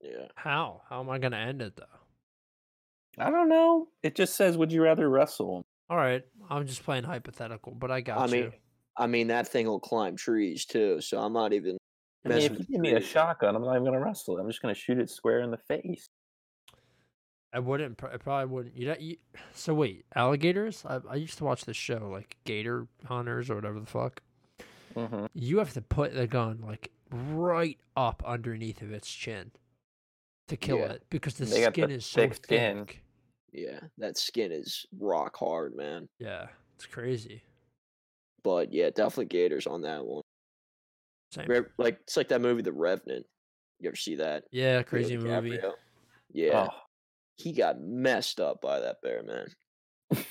Yeah. 0.00 0.26
How? 0.36 0.82
How 0.88 1.00
am 1.00 1.10
I 1.10 1.18
gonna 1.18 1.36
end 1.38 1.62
it 1.62 1.76
though? 1.76 1.84
I 3.18 3.30
don't 3.30 3.48
know. 3.48 3.88
It 4.02 4.16
just 4.16 4.34
says, 4.36 4.56
"Would 4.58 4.72
you 4.72 4.82
rather 4.82 5.08
wrestle?" 5.08 5.64
All 5.90 5.96
right, 5.96 6.24
I'm 6.48 6.66
just 6.66 6.82
playing 6.82 7.04
hypothetical, 7.04 7.72
but 7.72 7.90
I 7.90 8.00
got 8.00 8.32
I 8.32 8.34
you. 8.36 8.42
mean, 8.44 8.52
I 8.96 9.06
mean 9.06 9.26
that 9.28 9.48
thing 9.48 9.66
will 9.66 9.80
climb 9.80 10.16
trees 10.16 10.64
too. 10.64 11.00
So 11.00 11.18
I'm 11.20 11.32
not 11.32 11.52
even. 11.52 11.76
I 12.24 12.30
mean, 12.30 12.38
if 12.38 12.52
you 12.58 12.64
give 12.64 12.80
me 12.80 12.92
a 12.94 13.00
shotgun, 13.00 13.54
I'm 13.54 13.62
not 13.62 13.72
even 13.72 13.84
gonna 13.84 14.00
wrestle. 14.00 14.38
it. 14.38 14.40
I'm 14.40 14.48
just 14.48 14.62
gonna 14.62 14.74
shoot 14.74 14.98
it 14.98 15.10
square 15.10 15.40
in 15.40 15.50
the 15.50 15.58
face. 15.58 16.06
I 17.52 17.58
wouldn't. 17.60 18.02
I 18.02 18.16
probably 18.16 18.52
wouldn't. 18.52 18.76
You, 18.76 18.86
know, 18.88 18.96
you 18.98 19.16
So 19.52 19.74
wait, 19.74 20.06
alligators? 20.14 20.84
I, 20.86 21.00
I 21.08 21.14
used 21.16 21.38
to 21.38 21.44
watch 21.44 21.64
this 21.66 21.76
show, 21.76 22.08
like 22.10 22.36
Gator 22.44 22.88
Hunters 23.06 23.50
or 23.50 23.54
whatever 23.56 23.78
the 23.78 23.86
fuck. 23.86 24.22
hmm 24.96 25.26
You 25.34 25.58
have 25.58 25.72
to 25.74 25.82
put 25.82 26.14
the 26.14 26.26
gun 26.26 26.62
like 26.66 26.90
right 27.10 27.78
up 27.96 28.22
underneath 28.26 28.82
of 28.82 28.92
its 28.92 29.12
chin 29.12 29.52
to 30.48 30.56
kill 30.56 30.78
Yeah. 30.78 30.92
it 30.92 31.04
because 31.10 31.34
the 31.34 31.46
They 31.46 31.60
got 31.60 31.66
the 31.66 31.72
skin 31.72 31.90
is 31.90 32.06
so 32.06 32.22
thick 32.22 32.34
skin. 32.36 32.86
thick. 32.86 33.03
Yeah, 33.54 33.78
that 33.98 34.18
skin 34.18 34.50
is 34.50 34.84
rock 34.98 35.36
hard, 35.36 35.76
man. 35.76 36.08
Yeah, 36.18 36.48
it's 36.74 36.86
crazy. 36.86 37.44
But 38.42 38.72
yeah, 38.72 38.90
definitely 38.90 39.26
Gators 39.26 39.68
on 39.68 39.82
that 39.82 40.04
one. 40.04 40.22
Same. 41.32 41.46
Re- 41.46 41.62
Like 41.78 42.00
it's 42.02 42.16
like 42.16 42.28
that 42.28 42.40
movie, 42.40 42.62
The 42.62 42.72
Revenant. 42.72 43.24
You 43.80 43.88
ever 43.88 43.96
see 43.96 44.16
that? 44.16 44.44
Yeah, 44.50 44.82
crazy 44.82 45.16
movie. 45.16 45.60
Yeah, 46.32 46.68
Oh, 46.68 46.74
he 47.36 47.52
got 47.52 47.80
messed 47.80 48.40
up 48.40 48.60
by 48.60 48.80
that 48.80 48.96
bear, 49.02 49.22
man. 49.22 49.46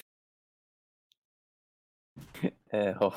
ew. 2.74 2.94
My 3.00 3.14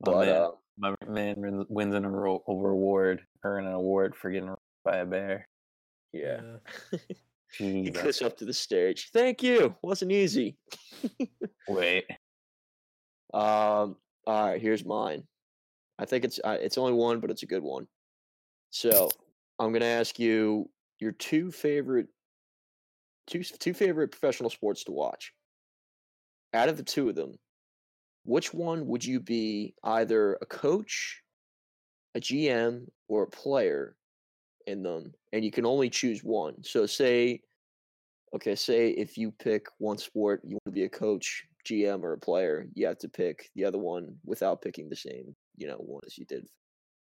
But 0.00 0.26
man, 0.26 0.36
uh, 0.36 0.50
my 0.78 0.94
man 1.08 1.34
wins- 1.40 1.66
wins 1.68 1.94
an 1.94 2.04
aro- 2.04 2.42
a 2.46 2.54
reward, 2.54 3.26
earn 3.42 3.66
an 3.66 3.72
award 3.72 4.14
for 4.14 4.30
getting 4.30 4.54
by 4.84 4.98
a 4.98 5.06
bear. 5.06 5.48
yeah, 6.12 6.40
he 6.90 7.16
Jesus. 7.52 8.02
goes 8.02 8.22
up 8.22 8.36
to 8.38 8.44
the 8.44 8.52
stage. 8.52 9.10
Thank 9.12 9.42
you. 9.42 9.74
Wasn't 9.82 10.12
easy. 10.12 10.56
Wait. 11.68 12.04
Um. 13.34 13.96
All 14.24 14.46
right, 14.46 14.60
here's 14.60 14.84
mine. 14.84 15.24
I 15.98 16.04
think 16.04 16.24
it's 16.24 16.40
uh, 16.42 16.58
it's 16.60 16.78
only 16.78 16.92
one, 16.92 17.20
but 17.20 17.30
it's 17.30 17.42
a 17.42 17.46
good 17.46 17.62
one. 17.62 17.86
So 18.70 19.10
I'm 19.58 19.72
gonna 19.72 19.84
ask 19.84 20.18
you 20.18 20.68
your 20.98 21.12
two 21.12 21.50
favorite 21.50 22.08
two 23.26 23.42
two 23.42 23.74
favorite 23.74 24.12
professional 24.12 24.50
sports 24.50 24.84
to 24.84 24.92
watch. 24.92 25.32
Out 26.54 26.68
of 26.68 26.76
the 26.76 26.82
two 26.82 27.08
of 27.08 27.14
them, 27.14 27.34
which 28.24 28.52
one 28.52 28.86
would 28.86 29.04
you 29.04 29.20
be 29.20 29.74
either 29.82 30.38
a 30.40 30.46
coach, 30.46 31.22
a 32.14 32.20
GM, 32.20 32.86
or 33.08 33.24
a 33.24 33.30
player 33.30 33.96
in 34.66 34.82
them? 34.82 35.12
And 35.32 35.44
you 35.44 35.50
can 35.50 35.66
only 35.66 35.90
choose 35.90 36.22
one. 36.22 36.62
So 36.62 36.86
say, 36.86 37.40
okay, 38.34 38.54
say 38.54 38.90
if 38.90 39.16
you 39.16 39.30
pick 39.30 39.66
one 39.78 39.98
sport, 39.98 40.40
you 40.44 40.54
want 40.54 40.64
to 40.66 40.70
be 40.72 40.84
a 40.84 40.88
coach, 40.88 41.44
GM, 41.66 42.02
or 42.02 42.14
a 42.14 42.18
player, 42.18 42.66
you 42.74 42.86
have 42.86 42.98
to 42.98 43.08
pick 43.08 43.50
the 43.54 43.64
other 43.64 43.78
one 43.78 44.16
without 44.24 44.62
picking 44.62 44.88
the 44.88 44.96
same, 44.96 45.34
you 45.56 45.68
know, 45.68 45.76
one 45.76 46.02
as 46.06 46.18
you 46.18 46.24
did 46.24 46.46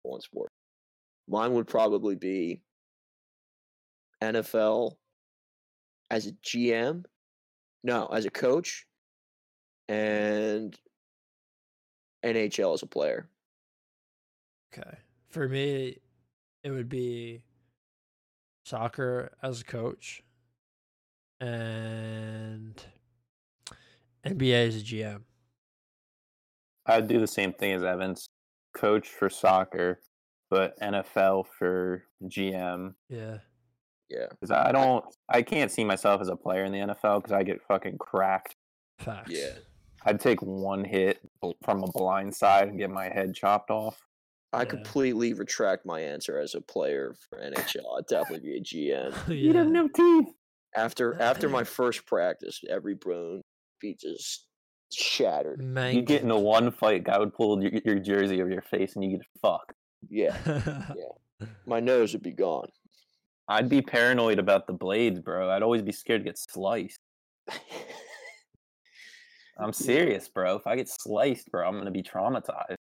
one 0.04 0.22
sport. 0.22 0.50
Mine 1.28 1.54
would 1.54 1.68
probably 1.68 2.16
be 2.16 2.62
NFL 4.22 4.94
as 6.12 6.28
a 6.28 6.32
GM, 6.46 7.04
no, 7.84 8.08
as 8.08 8.26
a 8.26 8.30
coach, 8.30 8.86
and 9.88 10.78
NHL 12.24 12.74
as 12.74 12.84
a 12.84 12.88
player. 12.88 13.30
Okay. 14.74 14.98
For 15.30 15.48
me, 15.48 15.98
it 16.64 16.72
would 16.72 16.90
be 16.90 17.44
soccer 18.66 19.32
as 19.42 19.62
a 19.62 19.66
coach 19.66 20.24
and 21.40 22.82
NBA 24.26 24.68
as 24.68 24.78
a 24.78 24.80
GM. 24.80 25.22
I'd 26.86 27.08
do 27.08 27.20
the 27.20 27.28
same 27.28 27.54
thing 27.54 27.74
as 27.74 27.84
Evans. 27.84 28.28
Coach 28.74 29.10
for 29.10 29.30
soccer, 29.30 30.00
but 30.50 30.80
NFL 30.80 31.46
for 31.48 32.04
GM. 32.26 32.96
Yeah. 33.10 33.38
Yeah. 34.10 34.28
Because 34.30 34.52
I 34.52 34.72
don't, 34.72 35.04
I 35.30 35.42
can't 35.42 35.72
see 35.72 35.84
myself 35.84 36.22
as 36.22 36.30
a 36.30 36.36
player 36.36 36.66
in 36.66 36.72
the 36.72 36.80
NFL 36.80 37.22
because 37.22 37.32
I 37.32 37.44
get 37.44 37.62
fucking 37.68 37.98
cracked. 37.98 38.56
Facts. 39.00 39.32
Yeah. 39.32 39.54
I'd 40.06 40.20
take 40.20 40.42
one 40.42 40.84
hit 40.84 41.20
from 41.64 41.84
a 41.84 41.92
blind 41.92 42.36
side 42.36 42.68
and 42.68 42.78
get 42.78 42.90
my 42.90 43.06
head 43.06 43.34
chopped 43.34 43.70
off. 43.70 44.02
I 44.54 44.60
Yeah. 44.62 44.66
completely 44.66 45.34
retract 45.34 45.86
my 45.86 46.00
answer 46.00 46.40
as 46.40 46.54
a 46.56 46.62
player 46.62 47.16
for 47.30 47.40
NHL. 47.40 47.98
I'd 47.98 48.08
definitely 48.08 48.48
be 48.52 48.58
a 48.58 48.62
GM. 48.62 49.14
yeah. 49.28 49.54
have 49.54 49.68
no 49.68 49.88
teeth. 49.88 50.28
After 50.76 51.20
after 51.22 51.50
my 51.50 51.64
first 51.80 52.06
practice, 52.06 52.62
every 52.70 52.96
bone 52.96 53.42
be 53.82 53.96
just 54.00 54.48
shattered. 54.92 55.60
Man. 55.62 55.96
You 55.96 56.02
get 56.04 56.22
in 56.24 56.32
a 56.32 56.40
one 56.40 56.72
fight, 56.72 57.04
guy 57.04 57.18
would 57.20 57.34
pull 57.34 57.62
your, 57.64 57.72
your 57.84 58.00
jersey 58.00 58.42
over 58.42 58.50
your 58.52 58.62
face 58.62 58.96
and 58.96 59.04
you 59.04 59.18
get 59.18 59.26
fucked. 59.42 59.74
Yeah, 60.10 60.36
my 61.66 61.80
nose 61.80 62.12
would 62.14 62.22
be 62.24 62.34
gone. 62.34 62.68
I'd 63.48 63.70
be 63.70 63.82
paranoid 63.82 64.38
about 64.38 64.68
the 64.68 64.74
blades, 64.74 65.20
bro. 65.20 65.50
I'd 65.50 65.64
always 65.64 65.82
be 65.82 65.92
scared 65.94 66.22
to 66.22 66.26
get 66.26 66.38
sliced. 66.38 67.00
I'm 69.58 69.72
serious, 69.74 70.28
bro. 70.28 70.56
If 70.56 70.68
I 70.68 70.76
get 70.76 70.90
sliced, 70.90 71.50
bro, 71.52 71.68
I'm 71.68 71.78
gonna 71.78 71.92
be 71.92 72.04
traumatized. 72.04 72.76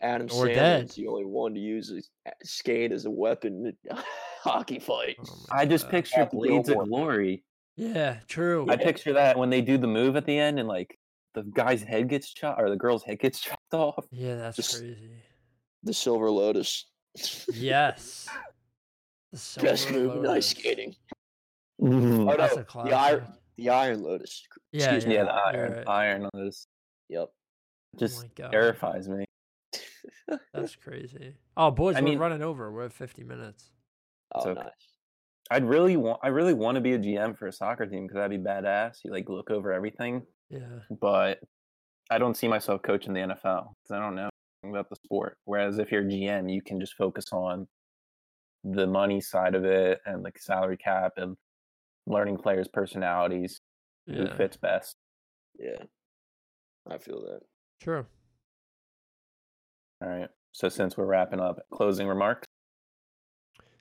Adam 0.00 0.26
Or 0.32 0.46
Sandler's 0.46 0.54
dead. 0.56 0.88
the 0.90 1.06
only 1.08 1.24
one 1.24 1.54
to 1.54 1.60
use 1.60 1.90
a- 2.26 2.32
skate 2.44 2.92
as 2.92 3.04
a 3.06 3.10
weapon 3.10 3.66
in 3.66 3.96
a 3.96 4.02
hockey 4.42 4.78
fight. 4.78 5.16
Oh 5.26 5.44
I 5.50 5.66
just 5.66 5.84
God. 5.84 5.90
picture 5.90 6.16
Happy 6.18 6.36
Blades 6.36 6.68
of 6.68 6.78
Glory. 6.88 7.44
Yeah, 7.76 8.18
true. 8.28 8.66
I 8.68 8.76
picture 8.76 9.12
that 9.14 9.38
when 9.38 9.50
they 9.50 9.60
do 9.60 9.78
the 9.78 9.86
move 9.86 10.16
at 10.16 10.26
the 10.26 10.38
end 10.38 10.58
and 10.58 10.68
like 10.68 10.98
the 11.34 11.42
guy's 11.42 11.82
head 11.82 12.08
gets 12.08 12.32
chopped 12.32 12.60
or 12.60 12.68
the 12.70 12.76
girl's 12.76 13.02
head 13.02 13.18
gets 13.18 13.40
chopped 13.42 13.72
off. 13.74 14.06
Yeah, 14.10 14.36
that's 14.36 14.56
Just- 14.56 14.78
crazy. 14.78 15.10
The 15.84 15.92
Silver 15.94 16.30
Lotus. 16.30 16.86
Yes. 17.52 18.28
The 19.32 19.60
Best 19.62 19.90
move 19.90 20.16
in 20.16 20.26
ice 20.30 20.48
skating. 20.50 20.94
Mm. 21.80 22.30
Oh, 22.32 22.36
That's 22.36 22.54
no, 22.54 22.64
a 22.82 22.84
the, 22.84 22.92
iron, 22.94 23.26
the 23.56 23.70
Iron 23.70 24.02
Lotus. 24.02 24.46
Yeah, 24.70 24.84
Excuse 24.84 25.06
me. 25.06 25.14
yeah, 25.14 25.20
yeah, 25.20 25.24
the 25.24 25.32
iron, 25.58 25.72
right. 25.72 25.88
iron 25.88 26.28
Lotus. 26.34 26.66
Yep. 27.08 27.28
just 27.98 28.26
oh 28.40 28.48
terrifies 28.50 29.08
me. 29.08 29.24
That's 30.54 30.76
crazy. 30.76 31.34
Oh, 31.56 31.70
boys, 31.70 31.96
I 31.96 32.00
we're 32.00 32.04
mean- 32.10 32.18
running 32.18 32.42
over. 32.42 32.70
We're 32.72 32.86
at 32.86 32.92
50 32.92 33.24
minutes. 33.24 33.70
Oh, 34.34 34.50
okay. 34.50 34.60
nice. 34.60 34.70
I'd 35.50 35.64
really 35.64 35.96
want, 35.96 36.20
I 36.22 36.28
really 36.28 36.54
want 36.54 36.76
to 36.76 36.80
be 36.80 36.92
a 36.94 36.98
GM 36.98 37.36
for 37.36 37.46
a 37.46 37.52
soccer 37.52 37.84
team 37.86 38.06
because 38.06 38.16
that'd 38.16 38.30
be 38.30 38.48
badass. 38.48 38.98
You 39.04 39.10
like 39.10 39.28
look 39.28 39.50
over 39.50 39.72
everything, 39.72 40.22
Yeah. 40.48 40.60
but 41.00 41.40
I 42.10 42.18
don't 42.18 42.36
see 42.36 42.48
myself 42.48 42.80
coaching 42.82 43.12
the 43.12 43.20
NFL 43.20 43.74
because 43.82 43.90
I 43.92 43.98
don't 43.98 44.14
know 44.14 44.30
anything 44.62 44.74
about 44.76 44.88
the 44.88 44.96
sport. 45.04 45.36
Whereas 45.44 45.78
if 45.78 45.92
you're 45.92 46.02
a 46.02 46.06
GM, 46.06 46.50
you 46.52 46.62
can 46.62 46.80
just 46.80 46.94
focus 46.94 47.26
on 47.32 47.66
the 48.64 48.86
money 48.86 49.20
side 49.20 49.54
of 49.54 49.64
it 49.64 50.00
and 50.06 50.22
like 50.22 50.38
salary 50.38 50.76
cap 50.78 51.12
and 51.16 51.36
learning 52.06 52.38
players' 52.38 52.68
personalities, 52.68 53.60
who 54.06 54.26
fits 54.36 54.56
best. 54.56 54.96
Yeah. 55.58 55.82
I 56.88 56.98
feel 56.98 57.20
that. 57.22 57.40
True. 57.82 58.06
All 60.02 60.08
right. 60.08 60.28
So 60.52 60.68
since 60.68 60.96
we're 60.96 61.06
wrapping 61.06 61.40
up, 61.40 61.60
closing 61.70 62.08
remarks. 62.08 62.46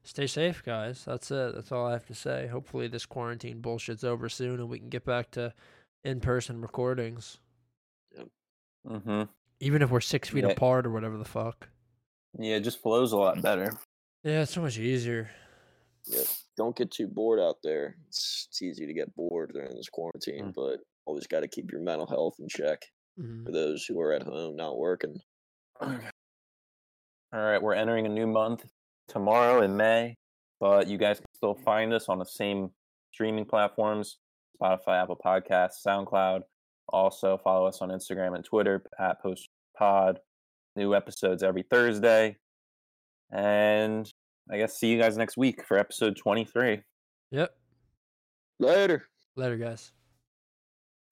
stay 0.03 0.28
safe, 0.28 0.63
guys. 0.63 1.03
That's 1.05 1.32
it. 1.32 1.55
That's 1.55 1.72
all 1.72 1.88
I 1.88 1.91
have 1.93 2.05
to 2.07 2.15
say. 2.15 2.47
Hopefully, 2.47 2.88
this 2.88 3.05
quarantine 3.05 3.61
bullshit's 3.61 4.03
over 4.03 4.30
soon 4.30 4.59
and 4.59 4.69
we 4.69 4.80
can 4.80 4.89
get 4.89 5.05
back 5.05 5.32
to 5.32 5.53
in 6.03 6.19
person 6.19 6.61
recordings. 6.61 7.39
Mm-hmm. 8.88 9.24
Even 9.59 9.82
if 9.82 9.89
we're 9.91 9.99
six 10.01 10.30
feet 10.30 10.43
Yeah. 10.43 10.51
apart 10.51 10.86
or 10.88 10.91
whatever 10.91 11.17
the 11.17 11.26
fuck. 11.26 11.67
Yeah, 12.39 12.55
it 12.55 12.61
just 12.61 12.82
flows 12.82 13.11
a 13.11 13.17
lot 13.17 13.41
better. 13.41 13.72
Yeah, 14.24 14.41
it's 14.43 14.53
so 14.53 14.61
much 14.61 14.78
easier. 14.80 15.30
Yeah, 16.07 16.24
don't 16.57 16.76
get 16.76 16.89
too 16.91 17.07
bored 17.07 17.39
out 17.39 17.57
there. 17.63 17.95
It's, 18.07 18.47
it's 18.49 18.61
easy 18.61 18.88
to 18.88 18.93
get 18.93 19.13
bored 19.15 19.51
during 19.53 19.76
this 19.76 19.89
quarantine, 19.89 20.45
Mm. 20.45 20.53
but 20.55 20.80
always 21.05 21.28
got 21.28 21.41
to 21.41 21.47
keep 21.47 21.72
your 21.72 21.82
mental 21.82 22.07
health 22.07 22.36
in 22.39 22.47
check 22.47 22.82
Mhm. 23.19 23.45
for 23.45 23.51
those 23.51 23.86
who 23.86 23.99
are 23.99 24.13
at 24.13 24.24
home 24.24 24.55
not 24.55 24.78
working. 24.80 25.19
All 27.34 27.41
right, 27.41 27.61
we're 27.61 27.75
entering 27.75 28.05
a 28.05 28.09
new 28.09 28.27
month 28.27 28.65
tomorrow 29.07 29.61
in 29.61 29.77
May, 29.77 30.15
but 30.59 30.88
you 30.88 30.97
guys 30.97 31.17
can 31.17 31.34
still 31.34 31.55
find 31.55 31.93
us 31.93 32.09
on 32.09 32.19
the 32.19 32.25
same 32.25 32.71
streaming 33.13 33.45
platforms 33.45 34.17
Spotify, 34.61 35.01
Apple 35.01 35.17
Podcasts, 35.23 35.86
SoundCloud. 35.86 36.41
Also, 36.89 37.39
follow 37.43 37.65
us 37.67 37.82
on 37.82 37.89
Instagram 37.89 38.36
and 38.36 38.43
Twitter 38.43 38.84
at 38.99 39.21
Post 39.21 39.49
Pod. 39.77 40.19
New 40.75 40.93
episodes 40.93 41.41
every 41.41 41.63
Thursday. 41.63 42.38
And 43.32 44.11
I 44.51 44.57
guess 44.57 44.77
see 44.77 44.91
you 44.91 44.99
guys 44.99 45.17
next 45.17 45.38
week 45.38 45.65
for 45.65 45.77
episode 45.77 46.17
23. 46.17 46.82
Yep. 47.32 47.55
Later. 48.59 49.07
Later, 49.36 49.57
guys. 49.57 49.91